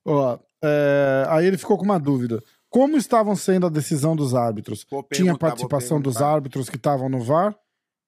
Ó, 0.02 0.38
é, 0.64 1.26
aí 1.28 1.44
ele 1.46 1.58
ficou 1.58 1.76
com 1.76 1.84
uma 1.84 2.00
dúvida. 2.00 2.42
Como 2.70 2.96
estavam 2.96 3.36
sendo 3.36 3.66
a 3.66 3.70
decisão 3.70 4.16
dos 4.16 4.34
árbitros? 4.34 4.86
Tinha 5.12 5.36
participação 5.36 6.00
dos 6.00 6.22
árbitros 6.22 6.70
que 6.70 6.76
estavam 6.76 7.08
no 7.08 7.20
VAR? 7.20 7.54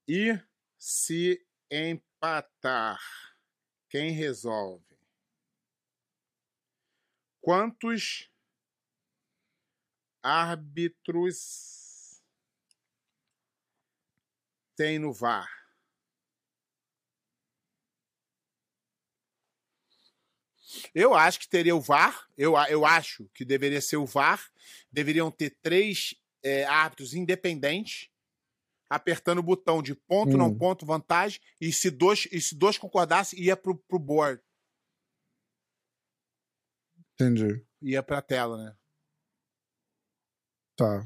E 0.06 0.38
se 0.78 1.44
empatar, 1.70 3.00
quem 3.88 4.12
resolve? 4.12 4.84
Quantos 7.40 8.30
árbitros 10.22 12.22
tem 14.76 14.98
no 14.98 15.12
VAR? 15.12 15.48
Eu 20.94 21.14
acho 21.14 21.40
que 21.40 21.48
teria 21.48 21.74
o 21.74 21.80
VAR. 21.80 22.28
Eu, 22.36 22.54
eu 22.68 22.84
acho 22.84 23.28
que 23.34 23.44
deveria 23.44 23.80
ser 23.80 23.96
o 23.96 24.06
VAR. 24.06 24.50
Deveriam 24.92 25.30
ter 25.30 25.56
três 25.62 26.14
é, 26.42 26.64
árbitros 26.64 27.14
independentes 27.14 28.10
apertando 28.90 29.38
o 29.38 29.42
botão 29.42 29.82
de 29.82 29.94
ponto, 29.94 30.36
não 30.36 30.46
Hum. 30.48 30.58
ponto, 30.58 30.86
vantagem. 30.86 31.40
E 31.60 31.72
se 31.72 31.90
dois, 31.90 32.26
e 32.32 32.40
se 32.40 32.54
dois 32.56 32.78
concordassem, 32.78 33.38
ia 33.40 33.56
pro, 33.56 33.76
pro 33.76 33.98
board, 33.98 34.42
Entendi. 37.14 37.64
ia 37.82 38.02
pra 38.02 38.22
tela, 38.22 38.56
né? 38.56 38.76
Tá. 40.76 41.02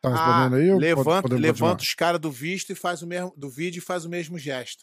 Tá 0.00 0.08
Ah, 0.08 0.10
respondendo 0.10 0.56
aí? 0.56 0.68
ou 0.70 0.74
pode- 0.80 0.84
levanta, 0.86 1.34
levanta 1.36 1.82
os 1.82 1.94
caras 1.94 2.20
do 2.20 2.30
visto 2.30 2.70
e 2.72 2.74
faz 2.74 3.02
o 3.02 3.06
mesmo 3.06 3.32
do 3.36 3.48
vídeo 3.48 3.78
e 3.78 3.82
faz 3.84 4.04
o 4.04 4.08
mesmo 4.10 4.38
gesto. 4.38 4.82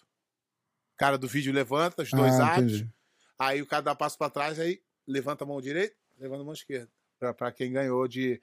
O 0.94 0.98
cara 0.98 1.18
do 1.18 1.28
vídeo 1.28 1.54
levanta 1.54 2.04
os 2.04 2.12
dois 2.12 2.34
Ah, 2.40 2.58
entendi. 2.58 2.90
aí 3.38 3.62
o 3.62 3.68
cara 3.68 3.84
dá 3.84 3.96
passo 3.96 4.18
pra 4.18 4.30
trás, 4.30 4.60
aí 4.60 4.82
levanta 5.08 5.44
a 5.44 5.48
mão 5.48 5.62
direita, 5.62 5.96
levanta 6.18 6.42
a 6.42 6.46
mão 6.46 6.54
esquerda. 6.54 6.92
Pra 7.38 7.52
quem 7.52 7.72
ganhou 7.72 8.08
de. 8.08 8.42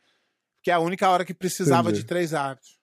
Que 0.66 0.70
é 0.72 0.74
a 0.74 0.80
única 0.80 1.08
hora 1.08 1.24
que 1.24 1.32
precisava 1.32 1.90
Entendi. 1.90 2.00
de 2.00 2.06
três 2.08 2.34
árbitros. 2.34 2.76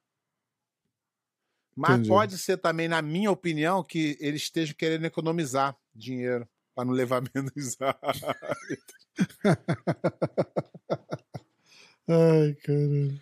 Mas 1.75 1.95
Entendi. 1.95 2.07
pode 2.07 2.37
ser 2.37 2.55
também, 2.55 2.87
na 2.87 3.01
minha 3.01 3.29
opinião, 3.29 3.83
que 3.83 4.15
eles 4.21 4.43
estejam 4.43 4.73
querendo 4.73 5.03
economizar 5.03 5.75
dinheiro 5.93 6.47
para 6.73 6.85
não 6.85 6.93
levar 6.93 7.21
menos 7.35 7.75
árbitros. 7.81 9.05
Ai, 12.07 12.53
caralho. 12.63 13.21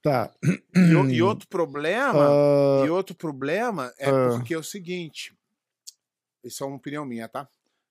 Tá. 0.00 0.32
E, 0.76 1.14
e 1.16 1.20
outro 1.20 1.48
problema. 1.48 2.24
Ah, 2.28 2.86
E 2.86 2.90
outro 2.90 3.16
problema 3.16 3.92
é 3.98 4.08
Ah. 4.08 4.28
porque 4.36 4.54
é 4.54 4.58
o 4.58 4.62
seguinte: 4.62 5.36
isso 6.44 6.62
é 6.62 6.66
uma 6.68 6.76
opinião 6.76 7.04
minha, 7.04 7.28
tá? 7.28 7.48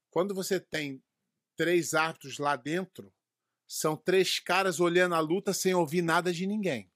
Quando 0.09 0.33
você 0.33 0.57
tem 0.57 1.03
três 1.57 1.93
árbitros 1.93 2.37
lá 2.39 2.55
dentro, 2.55 3.11
são 3.67 3.97
três 3.97 4.39
caras 4.39 4.79
olhando 4.79 5.15
a 5.15 5.19
luta 5.19 5.53
sem 5.53 5.73
ouvir 5.73 6.01
nada 6.01 6.31
de 6.31 6.47
ninguém. 6.47 6.89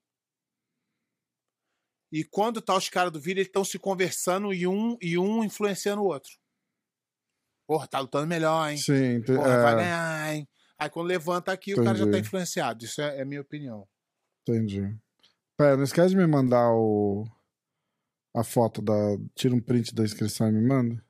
E 2.11 2.23
quando 2.23 2.61
tá 2.61 2.75
os 2.75 2.89
caras 2.89 3.11
do 3.11 3.19
vídeo, 3.19 3.39
eles 3.39 3.47
estão 3.47 3.63
se 3.63 3.79
conversando 3.79 4.53
e 4.53 4.67
um, 4.67 4.97
e 5.01 5.17
um 5.17 5.43
influenciando 5.43 6.01
o 6.01 6.05
outro. 6.05 6.31
Porra, 7.67 7.87
tá 7.87 7.99
lutando 7.99 8.27
melhor, 8.27 8.69
hein? 8.69 8.77
sim, 8.77 9.21
Porra, 9.21 9.61
vai 9.61 9.73
é, 9.73 9.75
ganhar, 9.77 10.33
hein? 10.33 10.49
Aí 10.77 10.89
quando 10.89 11.07
levanta 11.07 11.51
aqui, 11.51 11.73
o 11.73 11.83
cara 11.83 11.95
já 11.95 12.05
tá 12.05 12.09
Entendi. 12.09 12.27
influenciado. 12.27 12.83
Isso 12.83 13.01
é, 13.01 13.21
é 13.21 13.25
minha 13.25 13.41
opinião. 13.41 13.87
entendi. 14.41 14.97
Pera, 15.55 15.77
não 15.77 15.83
esquece 15.83 16.09
de 16.09 16.17
me 16.17 16.25
mandar 16.25 16.71
o... 16.73 17.23
a 18.35 18.43
foto 18.43 18.81
da. 18.81 18.93
Tira 19.35 19.53
um 19.53 19.61
print 19.61 19.93
da 19.93 20.03
inscrição 20.03 20.49
e 20.49 20.51
me 20.51 20.67
manda. 20.67 21.05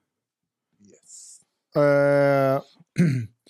Yes. 0.81 1.39
É... 1.75 2.61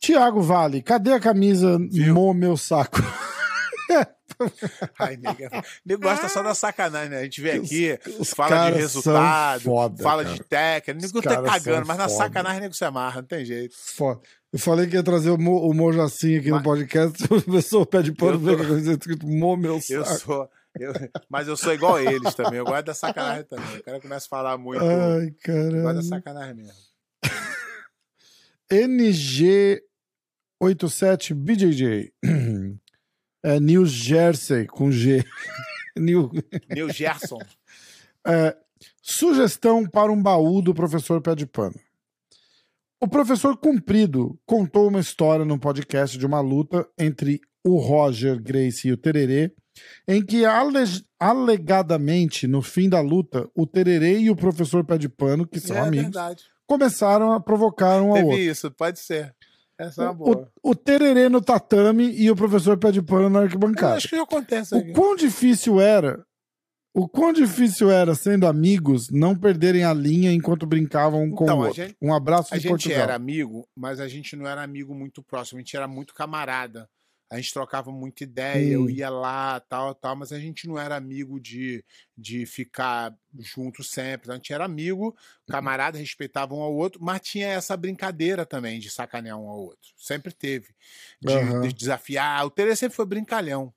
Tiago 0.00 0.40
Vale, 0.40 0.82
cadê 0.82 1.12
a 1.12 1.20
camisa 1.20 1.78
Viu? 1.90 2.14
Mo 2.14 2.32
meu 2.34 2.56
saco? 2.56 2.98
Ai, 4.98 5.16
nego, 5.16 5.42
é- 5.42 5.62
nego 5.84 6.00
gosta 6.02 6.26
só 6.28 6.42
da 6.42 6.54
sacanagem, 6.54 7.10
né? 7.10 7.18
A 7.18 7.22
gente 7.24 7.42
vê 7.42 7.58
Os- 7.58 7.66
aqui, 7.66 7.98
Os 8.18 8.30
fala 8.30 8.70
de 8.70 8.78
resultado, 8.78 9.60
foda, 9.62 10.02
fala 10.02 10.24
cara. 10.24 10.34
de 10.34 10.42
técnica, 10.44 10.94
nego 11.06 11.18
Os 11.18 11.24
tá 11.24 11.42
cagando, 11.42 11.86
mas 11.86 11.98
na 11.98 12.08
foda. 12.08 12.24
sacanagem 12.24 12.60
nego 12.62 12.72
se 12.74 12.84
amarra, 12.84 13.20
não 13.20 13.28
tem 13.28 13.44
jeito. 13.44 13.74
Foda. 13.76 14.20
Eu 14.50 14.58
falei 14.58 14.86
que 14.86 14.96
ia 14.96 15.02
trazer 15.02 15.28
o, 15.30 15.36
Mo, 15.36 15.58
o 15.68 15.74
Mojacinho 15.74 16.40
aqui 16.40 16.48
no 16.48 16.54
Mas- 16.56 16.64
podcast, 16.64 17.22
a 17.48 17.52
pessoa 17.52 17.84
pede 17.84 18.12
pano 18.12 18.32
Eu 18.32 18.38
ver 18.38 18.50
tô- 18.52 18.56
que 18.56 18.62
a 18.64 18.68
coisa 18.68 18.92
escrito 18.92 19.26
Mo 19.26 19.56
meu 19.58 19.78
Eu 19.90 20.04
saco. 20.06 20.20
sou. 20.20 20.48
eu- 20.78 20.94
mas 21.28 21.46
eu 21.46 21.56
sou 21.56 21.74
igual 21.74 21.96
a 21.96 22.02
eles 22.02 22.34
também. 22.34 22.58
Eu 22.60 22.64
gosto 22.64 22.86
da 22.86 22.94
sacanagem 22.94 23.44
também. 23.44 23.76
O 23.78 23.82
cara 23.84 24.00
começa 24.00 24.24
a 24.24 24.28
falar 24.30 24.56
muito. 24.56 24.82
eu 24.82 24.90
Ai, 24.90 25.26
gosto 25.26 25.70
da 25.72 25.82
caralho. 25.82 26.02
sacanagem 26.02 26.54
mesmo. 26.54 26.72
NG87BJJ. 30.62 32.12
É 33.42 33.58
New 33.58 33.86
Jersey 33.86 34.66
com 34.66 34.92
G. 34.92 35.24
New... 35.98 36.30
Meu 36.68 36.90
Gerson. 36.92 37.38
É, 38.26 38.54
sugestão 39.00 39.86
para 39.88 40.12
um 40.12 40.22
baú 40.22 40.60
do 40.60 40.74
professor 40.74 41.22
Pé 41.22 41.34
de 41.34 41.46
Pano. 41.46 41.74
O 43.00 43.08
professor 43.08 43.56
Cumprido 43.56 44.38
contou 44.44 44.88
uma 44.88 45.00
história 45.00 45.42
no 45.42 45.58
podcast 45.58 46.18
de 46.18 46.26
uma 46.26 46.42
luta 46.42 46.86
entre 46.98 47.40
o 47.66 47.78
Roger 47.78 48.38
Grace 48.38 48.88
e 48.88 48.92
o 48.92 48.96
Tererê, 48.98 49.54
em 50.06 50.22
que 50.22 50.44
ale- 50.44 50.84
alegadamente, 51.18 52.46
no 52.46 52.60
fim 52.60 52.90
da 52.90 53.00
luta, 53.00 53.48
o 53.54 53.66
Tererê 53.66 54.18
e 54.18 54.28
o 54.30 54.36
professor 54.36 54.84
Pé 54.84 54.98
de 54.98 55.08
Pano, 55.08 55.46
que 55.46 55.58
são 55.60 55.76
é 55.76 55.80
amigos, 55.80 56.04
verdade. 56.04 56.44
começaram 56.66 57.32
a 57.32 57.40
provocar 57.40 58.02
um 58.02 58.08
ao 58.10 58.14
Teve 58.16 58.26
outro. 58.26 58.38
isso, 58.42 58.70
pode 58.70 58.98
ser. 59.00 59.34
Essa 59.80 60.02
é 60.02 60.04
uma 60.04 60.12
O, 60.12 60.16
boa. 60.16 60.52
o, 60.62 60.70
o 60.70 60.74
Tererê 60.74 61.28
no 61.28 61.40
tatame 61.40 62.10
e 62.10 62.30
o 62.30 62.36
professor 62.36 62.76
Pé 62.78 62.90
de 62.92 63.00
Pano 63.02 63.30
na 63.30 63.40
Eu 63.40 63.44
arquibancada. 63.44 63.94
acho 63.96 64.08
que 64.08 64.16
já 64.16 64.22
acontece 64.22 64.74
O 64.74 64.78
aqui. 64.78 64.92
quão 64.92 65.16
difícil 65.16 65.80
era, 65.80 66.22
o 66.94 67.08
quão 67.08 67.32
difícil 67.32 67.90
era, 67.90 68.14
sendo 68.14 68.46
amigos, 68.46 69.08
não 69.10 69.34
perderem 69.36 69.84
a 69.84 69.94
linha 69.94 70.32
enquanto 70.32 70.66
brincavam 70.66 71.30
com 71.30 71.44
Então, 71.44 71.58
o 71.58 71.62
a 71.62 71.66
outro. 71.68 71.82
gente- 71.82 71.96
um 72.02 72.12
abraço 72.12 72.52
A 72.52 72.56
de 72.56 72.62
gente 72.64 72.70
Portugal. 72.70 72.98
era 72.98 73.14
amigo, 73.14 73.66
mas 73.76 74.00
a 74.00 74.08
gente 74.08 74.36
não 74.36 74.46
era 74.46 74.62
amigo 74.62 74.94
muito 74.94 75.22
próximo, 75.22 75.58
a 75.58 75.60
gente 75.62 75.76
era 75.76 75.86
muito 75.88 76.12
camarada. 76.12 76.88
A 77.30 77.36
gente 77.36 77.52
trocava 77.52 77.92
muita 77.92 78.24
ideia, 78.24 78.72
eu 78.74 78.88
Hum. 78.88 78.90
ia 78.90 79.08
lá, 79.08 79.60
tal, 79.60 79.94
tal, 79.94 80.16
mas 80.16 80.32
a 80.32 80.40
gente 80.40 80.66
não 80.66 80.76
era 80.76 80.96
amigo 80.96 81.38
de, 81.40 81.84
de 82.18 82.44
ficar 82.44 83.16
junto 83.38 83.84
sempre. 83.84 84.32
A 84.32 84.34
gente 84.34 84.52
era 84.52 84.64
amigo, 84.64 85.16
camarada, 85.48 85.96
respeitava 85.96 86.54
um 86.54 86.60
ao 86.60 86.74
outro, 86.74 87.00
mas 87.02 87.20
tinha 87.20 87.46
essa 87.48 87.76
brincadeira 87.76 88.44
também 88.44 88.80
de 88.80 88.90
sacanear 88.90 89.38
um 89.38 89.48
ao 89.48 89.60
outro. 89.60 89.90
Sempre 89.96 90.32
teve. 90.34 90.74
De, 91.20 91.38
Aham. 91.38 91.70
de 91.70 91.72
desafiar. 91.72 92.44
O 92.46 92.50
Tere 92.50 92.74
sempre 92.74 92.96
foi 92.96 93.06
brincalhão. 93.06 93.72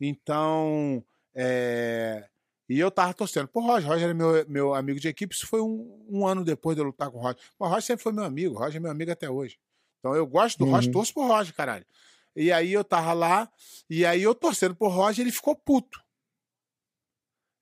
Então, 0.00 1.04
é, 1.34 2.28
E 2.68 2.78
eu 2.78 2.90
tava 2.90 3.12
torcendo 3.14 3.48
pro 3.48 3.60
Roger. 3.62 3.88
Roger 3.88 4.04
era 4.04 4.14
meu, 4.14 4.46
meu 4.48 4.74
amigo 4.74 5.00
de 5.00 5.08
equipe. 5.08 5.34
Isso 5.34 5.46
foi 5.46 5.60
um, 5.60 6.06
um 6.08 6.26
ano 6.26 6.44
depois 6.44 6.76
de 6.76 6.82
eu 6.82 6.86
lutar 6.86 7.10
com 7.10 7.18
o 7.18 7.20
Roger. 7.22 7.40
Mas 7.58 7.68
o 7.68 7.72
Roger 7.72 7.82
sempre 7.82 8.02
foi 8.02 8.12
meu 8.12 8.24
amigo. 8.24 8.54
O 8.54 8.58
Roger 8.58 8.76
é 8.76 8.80
meu 8.80 8.90
amigo 8.90 9.10
até 9.10 9.28
hoje. 9.30 9.58
Então 9.98 10.14
eu 10.14 10.26
gosto 10.26 10.58
do 10.58 10.64
Uhum. 10.64 10.70
Roger, 10.70 10.90
torço 10.90 11.12
pro 11.12 11.26
Roger, 11.26 11.54
caralho. 11.54 11.84
E 12.36 12.52
aí 12.52 12.72
eu 12.72 12.84
tava 12.84 13.12
lá, 13.12 13.50
e 13.88 14.06
aí 14.06 14.22
eu 14.22 14.34
torcendo 14.34 14.74
pro 14.74 14.88
Roger, 14.88 15.22
ele 15.24 15.32
ficou 15.32 15.54
puto. 15.56 16.00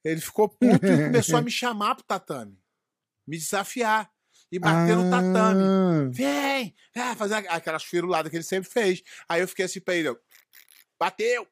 Ele 0.04 0.20
ficou 0.20 0.48
puto 0.48 0.86
e 0.86 1.04
começou 1.06 1.36
a 1.36 1.42
me 1.42 1.50
chamar 1.50 1.94
pro 1.94 2.04
tatame. 2.04 2.58
Me 3.26 3.36
desafiar. 3.36 4.10
E 4.50 4.58
bater 4.58 4.96
no 4.96 5.10
tatame. 5.10 5.62
Ah, 5.62 6.08
Vem! 6.10 6.74
Ah, 6.96 7.14
fazer 7.14 7.34
aquelas 7.48 7.84
firuladas 7.84 8.30
que 8.30 8.36
ele 8.36 8.44
sempre 8.44 8.70
fez. 8.70 9.02
Aí 9.28 9.42
eu 9.42 9.48
fiquei 9.48 9.66
assim 9.66 9.80
pra 9.80 9.94
ele, 9.94 10.08
eu, 10.08 10.18
bateu! 10.98 11.46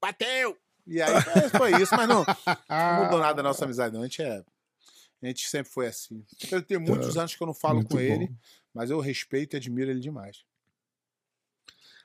Bateu! 0.00 0.58
E 0.86 1.00
aí 1.00 1.20
foi- 1.22 1.48
foi 1.48 1.82
isso, 1.82 1.94
mas 1.96 2.06
não, 2.08 2.24
não 2.68 3.04
mudou 3.04 3.18
nada 3.18 3.40
a 3.40 3.42
nossa 3.42 3.64
amizade, 3.64 3.94
não. 3.94 4.02
A 4.02 4.04
gente 4.04 4.22
é. 4.22 4.44
A 5.22 5.26
gente 5.26 5.48
sempre 5.48 5.72
foi 5.72 5.86
assim. 5.86 6.22
Eu 6.50 6.62
tenho 6.62 6.80
muitos 6.80 7.16
anos 7.16 7.34
que 7.34 7.42
eu 7.42 7.46
não 7.46 7.54
falo 7.54 7.76
Muito 7.76 7.88
com 7.88 7.96
bom. 7.96 8.00
ele, 8.02 8.30
mas 8.74 8.90
eu 8.90 9.00
respeito 9.00 9.54
e 9.54 9.56
admiro 9.56 9.90
ele 9.90 10.00
demais. 10.00 10.44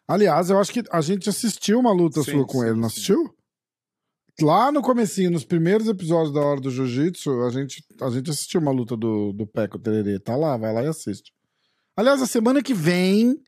Aliás, 0.07 0.49
eu 0.49 0.59
acho 0.59 0.71
que 0.71 0.83
a 0.91 1.01
gente 1.01 1.29
assistiu 1.29 1.79
uma 1.79 1.91
luta 1.91 2.21
Sim, 2.23 2.31
sua 2.31 2.45
com 2.45 2.59
sim, 2.59 2.67
ele, 2.67 2.79
não 2.79 2.89
sim. 2.89 2.95
assistiu? 2.95 3.35
Lá 4.41 4.71
no 4.71 4.81
comecinho, 4.81 5.31
nos 5.31 5.45
primeiros 5.45 5.87
episódios 5.87 6.33
da 6.33 6.41
Hora 6.41 6.59
do 6.59 6.71
Jiu-Jitsu, 6.71 7.43
a 7.43 7.49
gente, 7.51 7.85
a 8.01 8.09
gente 8.09 8.31
assistiu 8.31 8.59
uma 8.59 8.71
luta 8.71 8.97
do, 8.97 9.31
do 9.31 9.45
Peco 9.45 9.77
Tererê. 9.77 10.19
Tá 10.19 10.35
lá, 10.35 10.57
vai 10.57 10.73
lá 10.73 10.83
e 10.83 10.87
assiste. 10.87 11.31
Aliás, 11.95 12.21
a 12.21 12.25
semana 12.25 12.61
que 12.63 12.73
vem. 12.73 13.39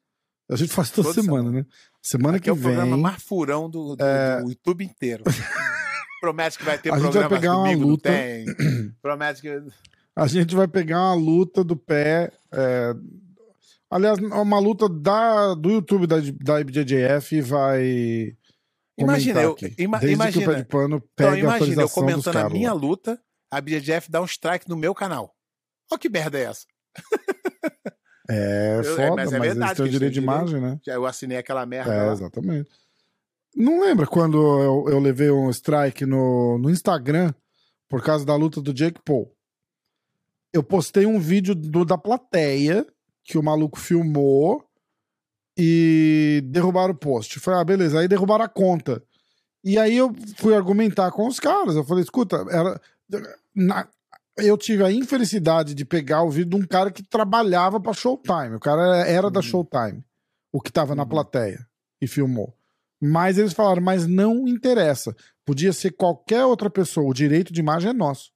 A 0.49 0.55
gente 0.55 0.71
faz 0.71 0.91
toda, 0.91 1.09
Toda 1.09 1.21
semana, 1.23 1.49
né? 1.51 1.65
Semana 2.03 2.37
Aqui 2.37 2.43
que 2.43 2.49
é 2.51 2.53
o 2.53 2.57
programa 2.57 2.91
vem. 2.91 3.01
mais 3.01 3.23
furão 3.23 3.67
do, 3.67 3.95
do, 3.95 4.43
do 4.43 4.49
YouTube 4.49 4.85
inteiro. 4.85 5.23
Promete 6.21 6.59
que 6.59 6.63
vai 6.63 6.77
ter 6.77 6.93
A 6.93 6.99
gente 6.99 7.13
vai 7.13 7.27
programa 7.27 7.29
pegar 7.41 7.57
uma 7.57 7.63
comigo, 7.63 7.87
luta. 7.87 8.11
Promete 9.01 9.41
que. 9.41 9.63
A 10.15 10.27
gente 10.27 10.55
vai 10.55 10.67
pegar 10.67 10.99
uma 11.01 11.15
luta 11.15 11.63
do 11.63 11.75
pé. 11.75 12.31
é, 12.51 12.93
Aliás, 13.89 14.17
uma 14.19 14.59
luta 14.59 14.89
da, 14.89 15.53
do 15.53 15.69
YouTube 15.71 16.07
da, 16.07 16.17
da 16.43 16.59
IBJJF 16.61 17.41
vai. 17.41 18.35
Imagina, 18.97 19.41
eu- 19.41 19.55
ima- 19.77 19.99
Desde 19.99 20.07
que 20.17 20.39
o 20.39 20.41
imagina. 20.41 20.53
pé 20.53 20.55
de 20.61 20.65
pano 20.65 21.01
pega 21.15 21.37
Então 21.37 21.51
a 21.51 21.57
imagina, 21.57 21.81
eu 21.83 21.89
comentando 21.89 22.37
a 22.37 22.49
minha 22.49 22.73
luta, 22.73 23.19
a 23.51 23.61
BJF 23.61 24.09
dá 24.09 24.21
um 24.21 24.25
strike 24.25 24.67
no 24.69 24.75
meu 24.77 24.93
canal. 24.95 25.35
Olha 25.91 25.99
que 25.99 26.09
merda 26.09 26.37
é 26.39 26.43
essa. 26.43 26.65
É 28.27 28.77
Eu- 28.77 28.79
é, 28.79 28.83
foda, 28.83 29.15
mas 29.17 29.31
mas, 29.31 29.33
é 29.33 29.39
verdade 29.39 29.65
eles 29.69 29.77
têm 29.77 29.85
o 29.85 29.89
direito 29.89 30.13
de 30.13 30.19
imagem, 30.19 30.59
né? 30.59 30.79
Já 30.83 30.93
eu 30.95 31.05
assinei 31.05 31.37
aquela 31.37 31.63
merda 31.63 31.93
É, 31.93 32.03
lá. 32.07 32.11
exatamente. 32.11 32.71
Não 33.55 33.79
lembra 33.81 34.07
quando 34.07 34.37
eu, 34.37 34.85
eu 34.89 34.99
levei 34.99 35.29
um 35.29 35.47
strike 35.51 36.07
no, 36.07 36.57
no 36.57 36.71
Instagram 36.71 37.31
por 37.87 38.01
causa 38.03 38.25
da 38.25 38.35
luta 38.35 38.59
do 38.61 38.73
Jake 38.73 38.99
Paul? 39.05 39.31
Eu 40.51 40.63
postei 40.63 41.05
um 41.05 41.19
vídeo 41.19 41.53
do- 41.53 41.85
da 41.85 41.99
plateia 41.99 42.87
que 43.25 43.37
o 43.37 43.43
maluco 43.43 43.77
filmou 43.79 44.63
e 45.57 46.41
derrubaram 46.45 46.93
o 46.93 46.97
post. 46.97 47.35
Eu 47.37 47.41
falei, 47.41 47.59
ah, 47.61 47.63
beleza. 47.63 47.99
Aí 47.99 48.07
derrubaram 48.07 48.45
a 48.45 48.49
conta. 48.49 49.03
E 49.63 49.77
aí 49.79 49.97
eu 49.97 50.13
fui 50.37 50.53
argumentar 50.55 51.11
com 51.11 51.27
os 51.27 51.39
caras. 51.39 51.75
Eu 51.75 51.83
falei, 51.83 52.03
escuta, 52.03 52.45
era. 52.49 52.79
na- 53.55 53.87
eu 54.37 54.57
tive 54.57 54.83
a 54.83 54.91
infelicidade 54.91 55.73
de 55.73 55.85
pegar 55.85 56.23
o 56.23 56.29
vídeo 56.29 56.49
de 56.49 56.55
um 56.57 56.67
cara 56.67 56.91
que 56.91 57.01
trabalhava 57.01 57.79
pra 57.79 57.93
Showtime. 57.93 58.55
O 58.55 58.59
cara 58.59 59.07
era 59.07 59.31
da 59.31 59.39
Uhum. 59.39 59.43
Showtime, 59.43 60.03
o 60.51 60.59
que 60.59 60.71
tava 60.71 60.93
na 60.93 61.03
Uhum. 61.03 61.09
plateia 61.09 61.65
e 62.01 62.07
filmou. 62.07 62.53
Mas 63.01 63.37
eles 63.37 63.53
falaram, 63.53 63.81
mas 63.81 64.05
não 64.07 64.45
interessa. 64.47 65.15
Podia 65.45 65.71
ser 65.71 65.91
qualquer 65.91 66.43
outra 66.45 66.69
pessoa. 66.69 67.09
O 67.09 67.13
direito 67.13 67.53
de 67.53 67.59
imagem 67.61 67.91
é 67.91 67.93
nosso. 67.93 68.31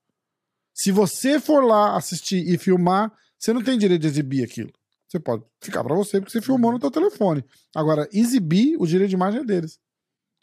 Se 0.73 0.91
você 0.91 1.39
for 1.39 1.63
lá 1.65 1.97
assistir 1.97 2.47
e 2.47 2.57
filmar, 2.57 3.11
você 3.37 3.51
não 3.51 3.61
tem 3.63 3.77
direito 3.77 4.01
de 4.01 4.07
exibir 4.07 4.43
aquilo. 4.43 4.71
Você 5.09 5.19
pode 5.19 5.43
ficar 5.59 5.83
pra 5.83 5.95
você 5.95 6.19
porque 6.19 6.31
você 6.31 6.41
filmou 6.41 6.71
no 6.71 6.79
teu 6.79 6.91
telefone. 6.91 7.43
Agora, 7.75 8.07
exibir, 8.13 8.77
o 8.79 8.85
direito 8.85 9.09
de 9.09 9.15
imagem 9.15 9.41
é 9.41 9.43
deles. 9.43 9.79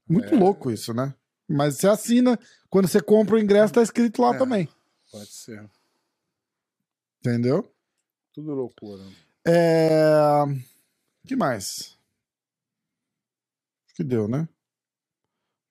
Muito 0.08 0.34
É. 0.34 0.38
louco 0.38 0.72
isso, 0.72 0.92
né? 0.92 1.14
Mas 1.48 1.76
você 1.76 1.86
assina, 1.86 2.36
quando 2.68 2.88
você 2.88 3.00
compra 3.00 3.36
o 3.36 3.38
ingresso, 3.38 3.72
tá 3.74 3.80
escrito 3.80 4.20
lá 4.20 4.34
É. 4.34 4.38
também. 4.38 4.68
Pode 5.12 5.30
ser. 5.30 5.70
Entendeu? 7.20 7.72
Tudo 8.32 8.52
loucura. 8.54 9.04
É... 9.46 10.42
que 11.24 11.36
mais? 11.36 11.96
Acho 13.86 13.94
que 13.94 14.02
deu, 14.04 14.26
né? 14.26 14.48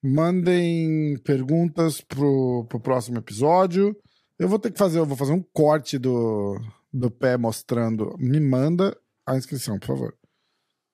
Mandem 0.01 1.17
perguntas 1.17 1.99
pro, 1.99 2.65
pro 2.69 2.79
próximo 2.79 3.17
episódio. 3.17 3.93
Eu 4.39 4.47
vou 4.47 4.59
ter 4.59 4.71
que 4.71 4.77
fazer, 4.77 4.99
eu 4.99 5.05
vou 5.05 5.17
fazer 5.17 5.33
um 5.33 5.41
corte 5.41 5.97
do, 5.97 6.59
do 6.97 7.11
pé 7.11 7.35
mostrando. 7.37 8.15
Me 8.17 8.39
manda 8.39 8.97
a 9.25 9.35
inscrição, 9.35 9.77
por 9.77 9.87
favor. 9.87 10.17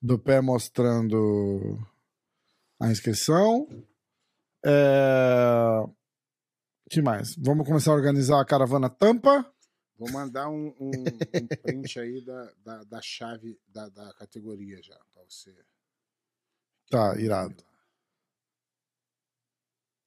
Do 0.02 0.18
pé 0.18 0.41
mostrando 0.41 1.78
a 2.82 2.89
inscrição. 2.89 3.68
É... 4.66 5.84
que 6.89 7.02
mais? 7.02 7.36
Vamos 7.36 7.68
começar 7.68 7.91
a 7.91 7.95
organizar 7.95 8.41
a 8.41 8.45
caravana 8.45 8.89
tampa. 8.89 9.45
Vou 9.95 10.12
mandar 10.12 10.49
um, 10.49 10.70
um- 10.80 10.91
um 10.91 11.47
print 11.62 11.99
aí 11.99 12.26
da, 12.26 12.52
da, 12.64 12.84
da 12.86 13.02
chave 13.04 13.60
da, 13.68 13.88
da 13.89 14.12
categoria 14.16 14.82
já, 14.82 14.97
pra 15.14 15.24
você. 15.24 15.56
Tá, 16.89 17.16
irado. 17.20 17.64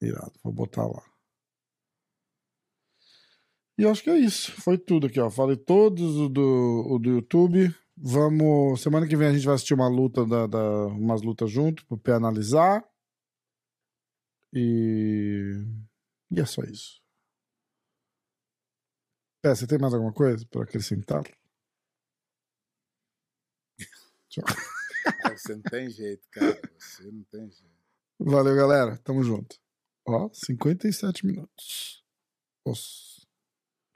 Irado, 0.00 0.32
vou 0.42 0.52
botar 0.52 0.86
lá. 0.86 1.02
E 3.76 3.84
acho 3.86 4.02
que 4.02 4.10
é 4.10 4.18
isso. 4.18 4.52
Foi 4.60 4.78
tudo 4.78 5.06
aqui, 5.06 5.18
ó. 5.18 5.28
Falei 5.30 5.56
todos 5.56 6.16
o 6.16 6.28
do, 6.28 6.86
o 6.90 6.98
do 6.98 7.10
YouTube. 7.10 7.74
Vamos. 7.96 8.80
Semana 8.80 9.06
que 9.06 9.16
vem 9.16 9.28
a 9.28 9.32
gente 9.32 9.46
vai 9.46 9.54
assistir 9.54 9.74
uma 9.74 9.88
luta 9.88 10.24
da, 10.26 10.46
da- 10.46 10.86
umas 10.86 11.22
lutas 11.22 11.50
junto 11.50 11.84
pro 11.86 11.98
pé 11.98 12.12
analisar. 12.12 12.84
E. 14.52 15.64
E 16.30 16.40
é 16.40 16.46
só 16.46 16.62
isso. 16.62 17.00
Pé, 19.42 19.54
você 19.54 19.66
tem 19.66 19.78
mais 19.78 19.92
alguma 19.92 20.12
coisa 20.12 20.46
para 20.46 20.62
acrescentar? 20.62 21.24
Ah, 25.24 25.30
você 25.36 25.54
não 25.54 25.62
tem 25.62 25.90
jeito, 25.90 26.26
cara. 26.30 26.60
Você 26.78 27.04
não 27.10 27.22
tem 27.24 27.50
jeito. 27.50 27.74
Valeu, 28.18 28.56
galera. 28.56 28.96
Tamo 28.98 29.22
junto. 29.22 29.56
Ó, 30.06 30.28
57 30.32 31.26
minutos. 31.26 32.04
Nossa. 32.66 33.13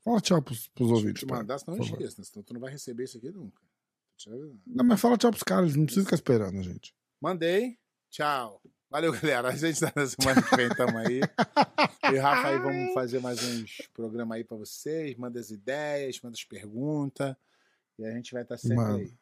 Fala 0.08 0.20
tchau 0.20 0.42
pros, 0.42 0.68
pros 0.68 0.90
ouvintes. 0.90 1.20
te 1.20 1.26
pai. 1.26 1.38
mandar, 1.38 1.58
senão 1.58 1.76
eu 1.76 1.82
favor. 1.84 1.98
esqueço, 2.00 2.20
né? 2.20 2.24
senão 2.30 2.42
tu 2.42 2.54
não 2.54 2.60
vai 2.60 2.70
receber 2.70 3.04
isso 3.04 3.18
aqui 3.18 3.30
nunca. 3.30 3.60
Não, 4.66 4.84
mas 4.84 5.00
fala 5.00 5.16
tchau 5.16 5.30
pros 5.30 5.42
caras, 5.42 5.76
não 5.76 5.84
precisam 5.84 6.04
ficar 6.04 6.16
esperando, 6.16 6.62
gente. 6.62 6.94
Mandei. 7.20 7.78
Tchau. 8.10 8.60
Valeu, 8.90 9.12
galera. 9.12 9.48
A 9.48 9.54
gente 9.56 9.78
tá 9.80 9.92
na 9.94 10.06
semana 10.06 10.42
que 10.42 10.56
vem, 10.56 10.68
tamo 10.70 10.96
aí. 10.98 11.20
Eu 12.04 12.14
e 12.16 12.18
o 12.18 12.22
Rafa 12.22 12.48
aí 12.48 12.58
vamos 12.58 12.94
fazer 12.94 13.20
mais 13.20 13.38
uns 13.44 13.82
programas 13.92 14.36
aí 14.38 14.44
pra 14.44 14.56
vocês. 14.56 15.14
Manda 15.16 15.38
as 15.38 15.50
ideias, 15.50 16.18
manda 16.22 16.34
as 16.34 16.42
perguntas. 16.44 17.36
E 17.98 18.04
a 18.06 18.10
gente 18.12 18.32
vai 18.32 18.42
estar 18.42 18.56
sempre 18.56 18.76
Mano. 18.76 18.96
aí. 18.98 19.12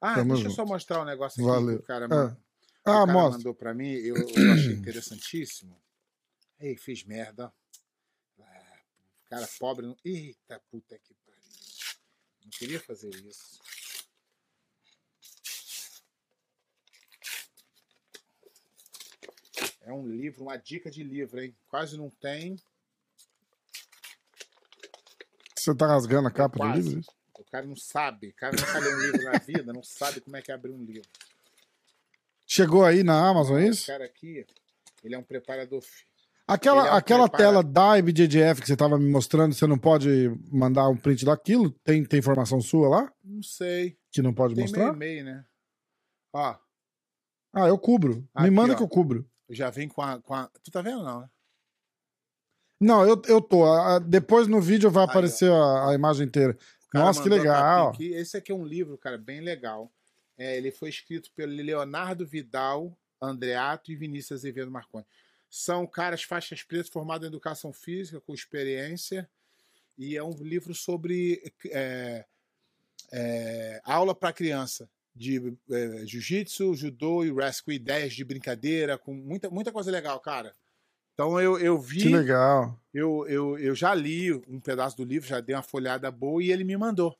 Ah, 0.00 0.14
Tamo 0.14 0.34
deixa 0.34 0.48
eu 0.48 0.52
só 0.52 0.62
junto. 0.62 0.68
mostrar 0.72 1.02
um 1.02 1.04
negócio 1.04 1.42
aqui 1.42 1.50
Valeu. 1.50 1.78
que 1.78 1.84
o 1.84 1.86
cara, 1.86 2.04
Ah. 2.06 2.08
que 2.08 2.14
Ah, 2.84 2.90
o 3.02 3.06
cara 3.06 3.12
mostra. 3.12 3.38
mandou 3.38 3.54
pra 3.54 3.74
mim. 3.74 3.90
Eu, 3.92 4.16
eu 4.16 4.52
achei 4.52 4.72
interessantíssimo. 4.72 5.76
Ei, 6.60 6.76
fiz 6.76 7.04
merda. 7.04 7.52
Cara 9.28 9.48
pobre. 9.58 9.86
Não... 9.86 9.96
Eita 10.04 10.60
puta 10.70 10.98
que 10.98 11.14
pariu. 11.14 11.42
Não 12.44 12.50
queria 12.50 12.80
fazer 12.80 13.14
isso. 13.14 13.60
É 19.82 19.92
um 19.92 20.06
livro, 20.06 20.42
uma 20.42 20.56
dica 20.56 20.90
de 20.90 21.02
livro, 21.02 21.40
hein? 21.40 21.56
Quase 21.68 21.96
não 21.96 22.10
tem. 22.10 22.56
Você 25.56 25.74
tá 25.74 25.86
rasgando 25.86 26.28
a 26.28 26.30
capa 26.30 26.58
do 26.58 26.72
livro? 26.76 27.00
isso? 27.00 27.10
O 27.38 27.44
cara 27.44 27.66
não 27.66 27.76
sabe. 27.76 28.28
O 28.28 28.34
cara 28.34 28.56
nunca 28.56 28.78
leu 28.78 28.92
um 28.96 29.00
livro 29.00 29.22
na 29.24 29.38
vida, 29.38 29.72
não 29.72 29.82
sabe 29.82 30.20
como 30.20 30.36
é 30.36 30.42
que 30.42 30.50
é 30.50 30.54
abrir 30.54 30.72
um 30.72 30.84
livro. 30.84 31.08
Chegou 32.46 32.84
aí 32.84 33.02
na 33.02 33.28
Amazon, 33.28 33.58
é 33.58 33.64
O 33.66 33.70
isso? 33.70 33.86
cara 33.86 34.04
aqui, 34.04 34.46
ele 35.02 35.14
é 35.14 35.18
um 35.18 35.22
preparador. 35.22 35.80
fi- 35.82 36.04
Aquela, 36.48 36.86
é 36.86 36.92
um 36.92 36.94
aquela 36.94 37.28
tela 37.28 37.62
da 37.62 37.98
IBJJF 37.98 38.60
que 38.60 38.68
você 38.68 38.76
tava 38.76 38.96
me 38.98 39.10
mostrando, 39.10 39.52
você 39.54 39.66
não 39.66 39.76
pode 39.78 40.30
mandar 40.50 40.88
um 40.88 40.96
print 40.96 41.24
daquilo? 41.24 41.70
Tem, 41.82 42.04
tem 42.04 42.20
informação 42.20 42.60
sua 42.60 42.88
lá? 42.88 43.12
Não 43.24 43.42
sei. 43.42 43.98
Que 44.12 44.22
não 44.22 44.32
pode 44.32 44.54
Tem 44.54 44.62
mostrar? 44.62 44.92
meio 44.92 45.20
e 45.20 45.22
meio, 45.22 45.24
né? 45.24 45.44
Ó, 46.32 46.54
Ah, 47.52 47.66
eu 47.66 47.76
cubro. 47.78 48.16
me 48.16 48.28
Aqui, 48.34 48.50
manda 48.50 48.74
ó. 48.74 48.76
que 48.76 48.82
eu 48.82 48.88
cubro. 48.88 49.28
já 49.50 49.70
vem 49.70 49.88
com 49.88 50.00
a, 50.02 50.20
com 50.20 50.34
a. 50.34 50.48
Tu 50.62 50.70
tá 50.70 50.80
vendo, 50.82 51.02
não? 51.02 51.20
né? 51.22 51.30
Não, 52.80 53.04
eu, 53.06 53.20
eu 53.26 53.40
tô. 53.40 53.64
Depois 54.00 54.46
no 54.46 54.60
vídeo 54.60 54.90
vai 54.90 55.04
Aí, 55.04 55.10
aparecer 55.10 55.50
a, 55.50 55.90
a 55.90 55.94
imagem 55.94 56.26
inteira. 56.26 56.56
Nossa, 56.94 57.22
que 57.22 57.28
legal. 57.28 57.88
aqui. 57.90 58.12
Esse 58.12 58.36
aqui 58.36 58.52
é 58.52 58.54
um 58.54 58.64
livro, 58.64 58.96
cara, 58.96 59.18
bem 59.18 59.40
legal. 59.40 59.90
É, 60.38 60.56
ele 60.56 60.70
foi 60.70 60.90
escrito 60.90 61.30
pelo 61.34 61.52
Leonardo 61.52 62.24
Vidal, 62.26 62.96
Andreato 63.20 63.90
e 63.90 63.96
Vinícius 63.96 64.40
Azevedo 64.40 64.70
Marconi. 64.70 65.04
São 65.48 65.86
caras 65.86 66.22
faixas 66.22 66.62
pretas 66.62 66.88
formados 66.88 67.24
em 67.24 67.28
educação 67.28 67.72
física, 67.72 68.20
com 68.20 68.34
experiência. 68.34 69.28
E 69.96 70.16
é 70.16 70.22
um 70.22 70.34
livro 70.34 70.74
sobre 70.74 71.52
é, 71.66 72.24
é, 73.12 73.80
aula 73.84 74.14
para 74.14 74.32
criança 74.32 74.88
de 75.14 75.56
é, 75.70 76.04
jiu-jitsu, 76.04 76.74
judô 76.74 77.24
e 77.24 77.30
wrestling, 77.30 77.76
ideias 77.76 78.12
de 78.12 78.22
brincadeira, 78.22 78.98
com 78.98 79.14
muita, 79.14 79.48
muita 79.48 79.72
coisa 79.72 79.90
legal, 79.90 80.20
cara. 80.20 80.54
Então 81.14 81.40
eu, 81.40 81.58
eu 81.58 81.78
vi. 81.78 82.02
Que 82.02 82.08
legal. 82.10 82.78
Eu, 82.92 83.26
eu, 83.26 83.58
eu 83.58 83.74
já 83.74 83.94
li 83.94 84.32
um 84.46 84.60
pedaço 84.60 84.96
do 84.98 85.04
livro, 85.04 85.26
já 85.26 85.40
dei 85.40 85.56
uma 85.56 85.62
folhada 85.62 86.10
boa 86.10 86.42
e 86.42 86.52
ele 86.52 86.64
me 86.64 86.76
mandou. 86.76 87.16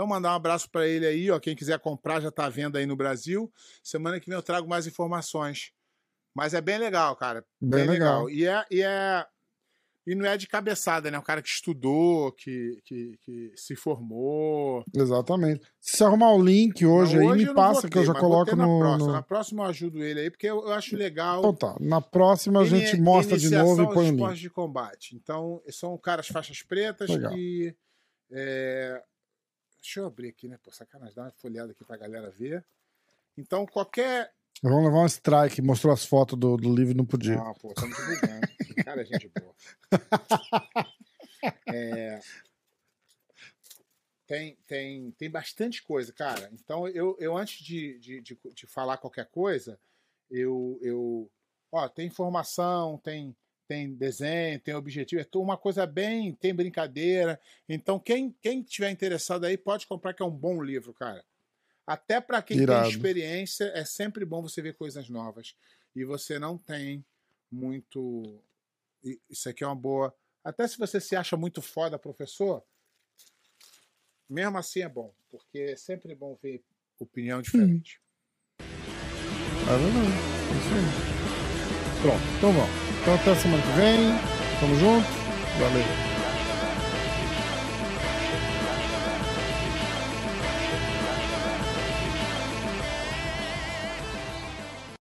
Então, 0.00 0.08
mandar 0.08 0.32
um 0.32 0.36
abraço 0.36 0.70
para 0.70 0.88
ele 0.88 1.06
aí, 1.06 1.30
ó. 1.30 1.38
Quem 1.38 1.54
quiser 1.54 1.78
comprar 1.78 2.22
já 2.22 2.30
está 2.30 2.46
à 2.46 2.48
venda 2.48 2.78
aí 2.78 2.86
no 2.86 2.96
Brasil. 2.96 3.52
Semana 3.82 4.18
que 4.18 4.30
vem 4.30 4.34
eu 4.34 4.42
trago 4.42 4.66
mais 4.66 4.86
informações. 4.86 5.72
Mas 6.34 6.54
é 6.54 6.60
bem 6.60 6.78
legal, 6.78 7.16
cara. 7.16 7.44
Bem, 7.60 7.80
bem 7.80 7.90
legal. 7.90 8.24
legal. 8.24 8.30
E 8.30 8.46
é, 8.46 8.64
e 8.70 8.82
é. 8.82 9.26
E 10.06 10.14
não 10.14 10.24
é 10.24 10.36
de 10.36 10.48
cabeçada, 10.48 11.10
né? 11.10 11.18
Um 11.18 11.22
cara 11.22 11.42
que 11.42 11.48
estudou, 11.48 12.32
que, 12.32 12.80
que, 12.84 13.18
que 13.20 13.52
se 13.54 13.76
formou. 13.76 14.82
Exatamente. 14.94 15.66
Se 15.78 15.98
você 15.98 16.04
arrumar 16.04 16.32
o 16.32 16.42
link 16.42 16.84
hoje, 16.84 17.18
não, 17.18 17.26
hoje 17.26 17.42
aí, 17.42 17.48
me 17.48 17.54
passa 17.54 17.82
ter, 17.82 17.90
que 17.90 17.98
eu 17.98 18.04
já 18.06 18.14
coloco 18.14 18.56
na 18.56 18.66
no 18.66 18.78
próxima. 18.78 19.06
no 19.06 19.12
na 19.12 19.22
próxima. 19.22 19.64
eu 19.64 19.68
ajudo 19.68 20.02
ele 20.02 20.20
aí, 20.20 20.30
porque 20.30 20.46
eu, 20.46 20.66
eu 20.66 20.72
acho 20.72 20.96
legal. 20.96 21.40
Então 21.40 21.54
tá. 21.54 21.76
Na 21.78 22.00
próxima 22.00 22.60
a 22.60 22.64
gente 22.64 22.98
mostra 22.98 23.36
de 23.36 23.50
novo 23.50 23.82
e 23.82 23.94
põe 23.94 24.10
o 24.10 24.28
link. 24.28 24.38
de 24.40 24.50
combate. 24.50 25.14
Então, 25.14 25.62
são 25.68 25.96
caras 25.98 26.26
faixas 26.26 26.62
pretas 26.62 27.08
legal. 27.10 27.32
que. 27.32 27.76
É, 28.32 29.02
Deixa 29.80 30.00
eu 30.00 30.06
abrir 30.06 30.28
aqui, 30.28 30.46
né? 30.46 30.58
Pô, 30.62 30.70
sacanagem, 30.70 31.14
dá 31.14 31.22
uma 31.22 31.30
folhada 31.30 31.72
aqui 31.72 31.84
pra 31.84 31.96
galera 31.96 32.30
ver. 32.30 32.64
Então, 33.36 33.66
qualquer. 33.66 34.32
Vamos 34.62 34.84
levar 34.84 35.02
um 35.02 35.06
strike, 35.06 35.62
mostrou 35.62 35.92
as 35.92 36.04
fotos 36.04 36.38
do, 36.38 36.56
do 36.56 36.74
livro 36.74 36.96
não 36.96 37.06
podia. 37.06 37.36
Não, 37.36 37.54
pô, 37.54 37.68
estamos 37.68 37.96
divulgando. 37.96 38.46
Cara, 38.84 39.04
gente 39.04 39.30
boa. 39.38 39.54
É... 41.66 42.20
Tem, 44.26 44.56
tem, 44.66 45.10
tem 45.12 45.30
bastante 45.30 45.82
coisa, 45.82 46.12
cara. 46.12 46.50
Então, 46.52 46.86
eu, 46.86 47.16
eu 47.18 47.36
antes 47.36 47.64
de, 47.64 47.98
de, 47.98 48.20
de, 48.20 48.38
de 48.54 48.66
falar 48.66 48.98
qualquer 48.98 49.26
coisa, 49.26 49.80
eu, 50.30 50.78
eu. 50.82 51.30
Ó, 51.72 51.88
tem 51.88 52.06
informação, 52.06 52.98
tem 52.98 53.34
tem 53.66 53.94
desenho, 53.94 54.58
tem 54.58 54.74
objetivo, 54.74 55.22
é 55.22 55.38
uma 55.38 55.56
coisa 55.56 55.86
bem, 55.86 56.34
tem 56.34 56.52
brincadeira. 56.52 57.40
Então, 57.68 58.00
quem 58.00 58.34
quem 58.40 58.62
tiver 58.62 58.90
interessado 58.90 59.44
aí 59.44 59.56
pode 59.56 59.86
comprar, 59.86 60.12
que 60.12 60.22
é 60.22 60.26
um 60.26 60.30
bom 60.30 60.60
livro, 60.60 60.92
cara. 60.92 61.24
Até 61.86 62.20
para 62.20 62.40
quem 62.42 62.58
Irado. 62.58 62.82
tem 62.82 62.90
experiência, 62.90 63.64
é 63.74 63.84
sempre 63.84 64.24
bom 64.24 64.42
você 64.42 64.62
ver 64.62 64.74
coisas 64.74 65.08
novas. 65.08 65.56
E 65.94 66.04
você 66.04 66.38
não 66.38 66.56
tem 66.56 67.04
muito. 67.50 68.40
Isso 69.28 69.48
aqui 69.48 69.64
é 69.64 69.66
uma 69.66 69.74
boa. 69.74 70.14
Até 70.44 70.66
se 70.68 70.78
você 70.78 71.00
se 71.00 71.16
acha 71.16 71.36
muito 71.36 71.60
foda, 71.60 71.98
professor, 71.98 72.62
mesmo 74.28 74.56
assim 74.56 74.80
é 74.80 74.88
bom, 74.88 75.12
porque 75.30 75.58
é 75.58 75.76
sempre 75.76 76.14
bom 76.14 76.38
ver 76.42 76.62
opinião 76.98 77.42
diferente. 77.42 78.00
Hum. 78.00 78.10
É 78.60 79.76
verdade. 79.76 80.30
É 80.50 80.58
isso 80.58 80.74
aí. 80.74 81.20
Pronto, 82.02 82.22
então 82.38 82.52
vamos. 82.52 82.70
Então 83.02 83.14
até 83.14 83.34
semana 83.34 83.62
que 83.62 83.72
vem. 83.78 84.40
Tamo 84.60 84.74
junto. 84.76 85.06
Valeu. 85.58 86.09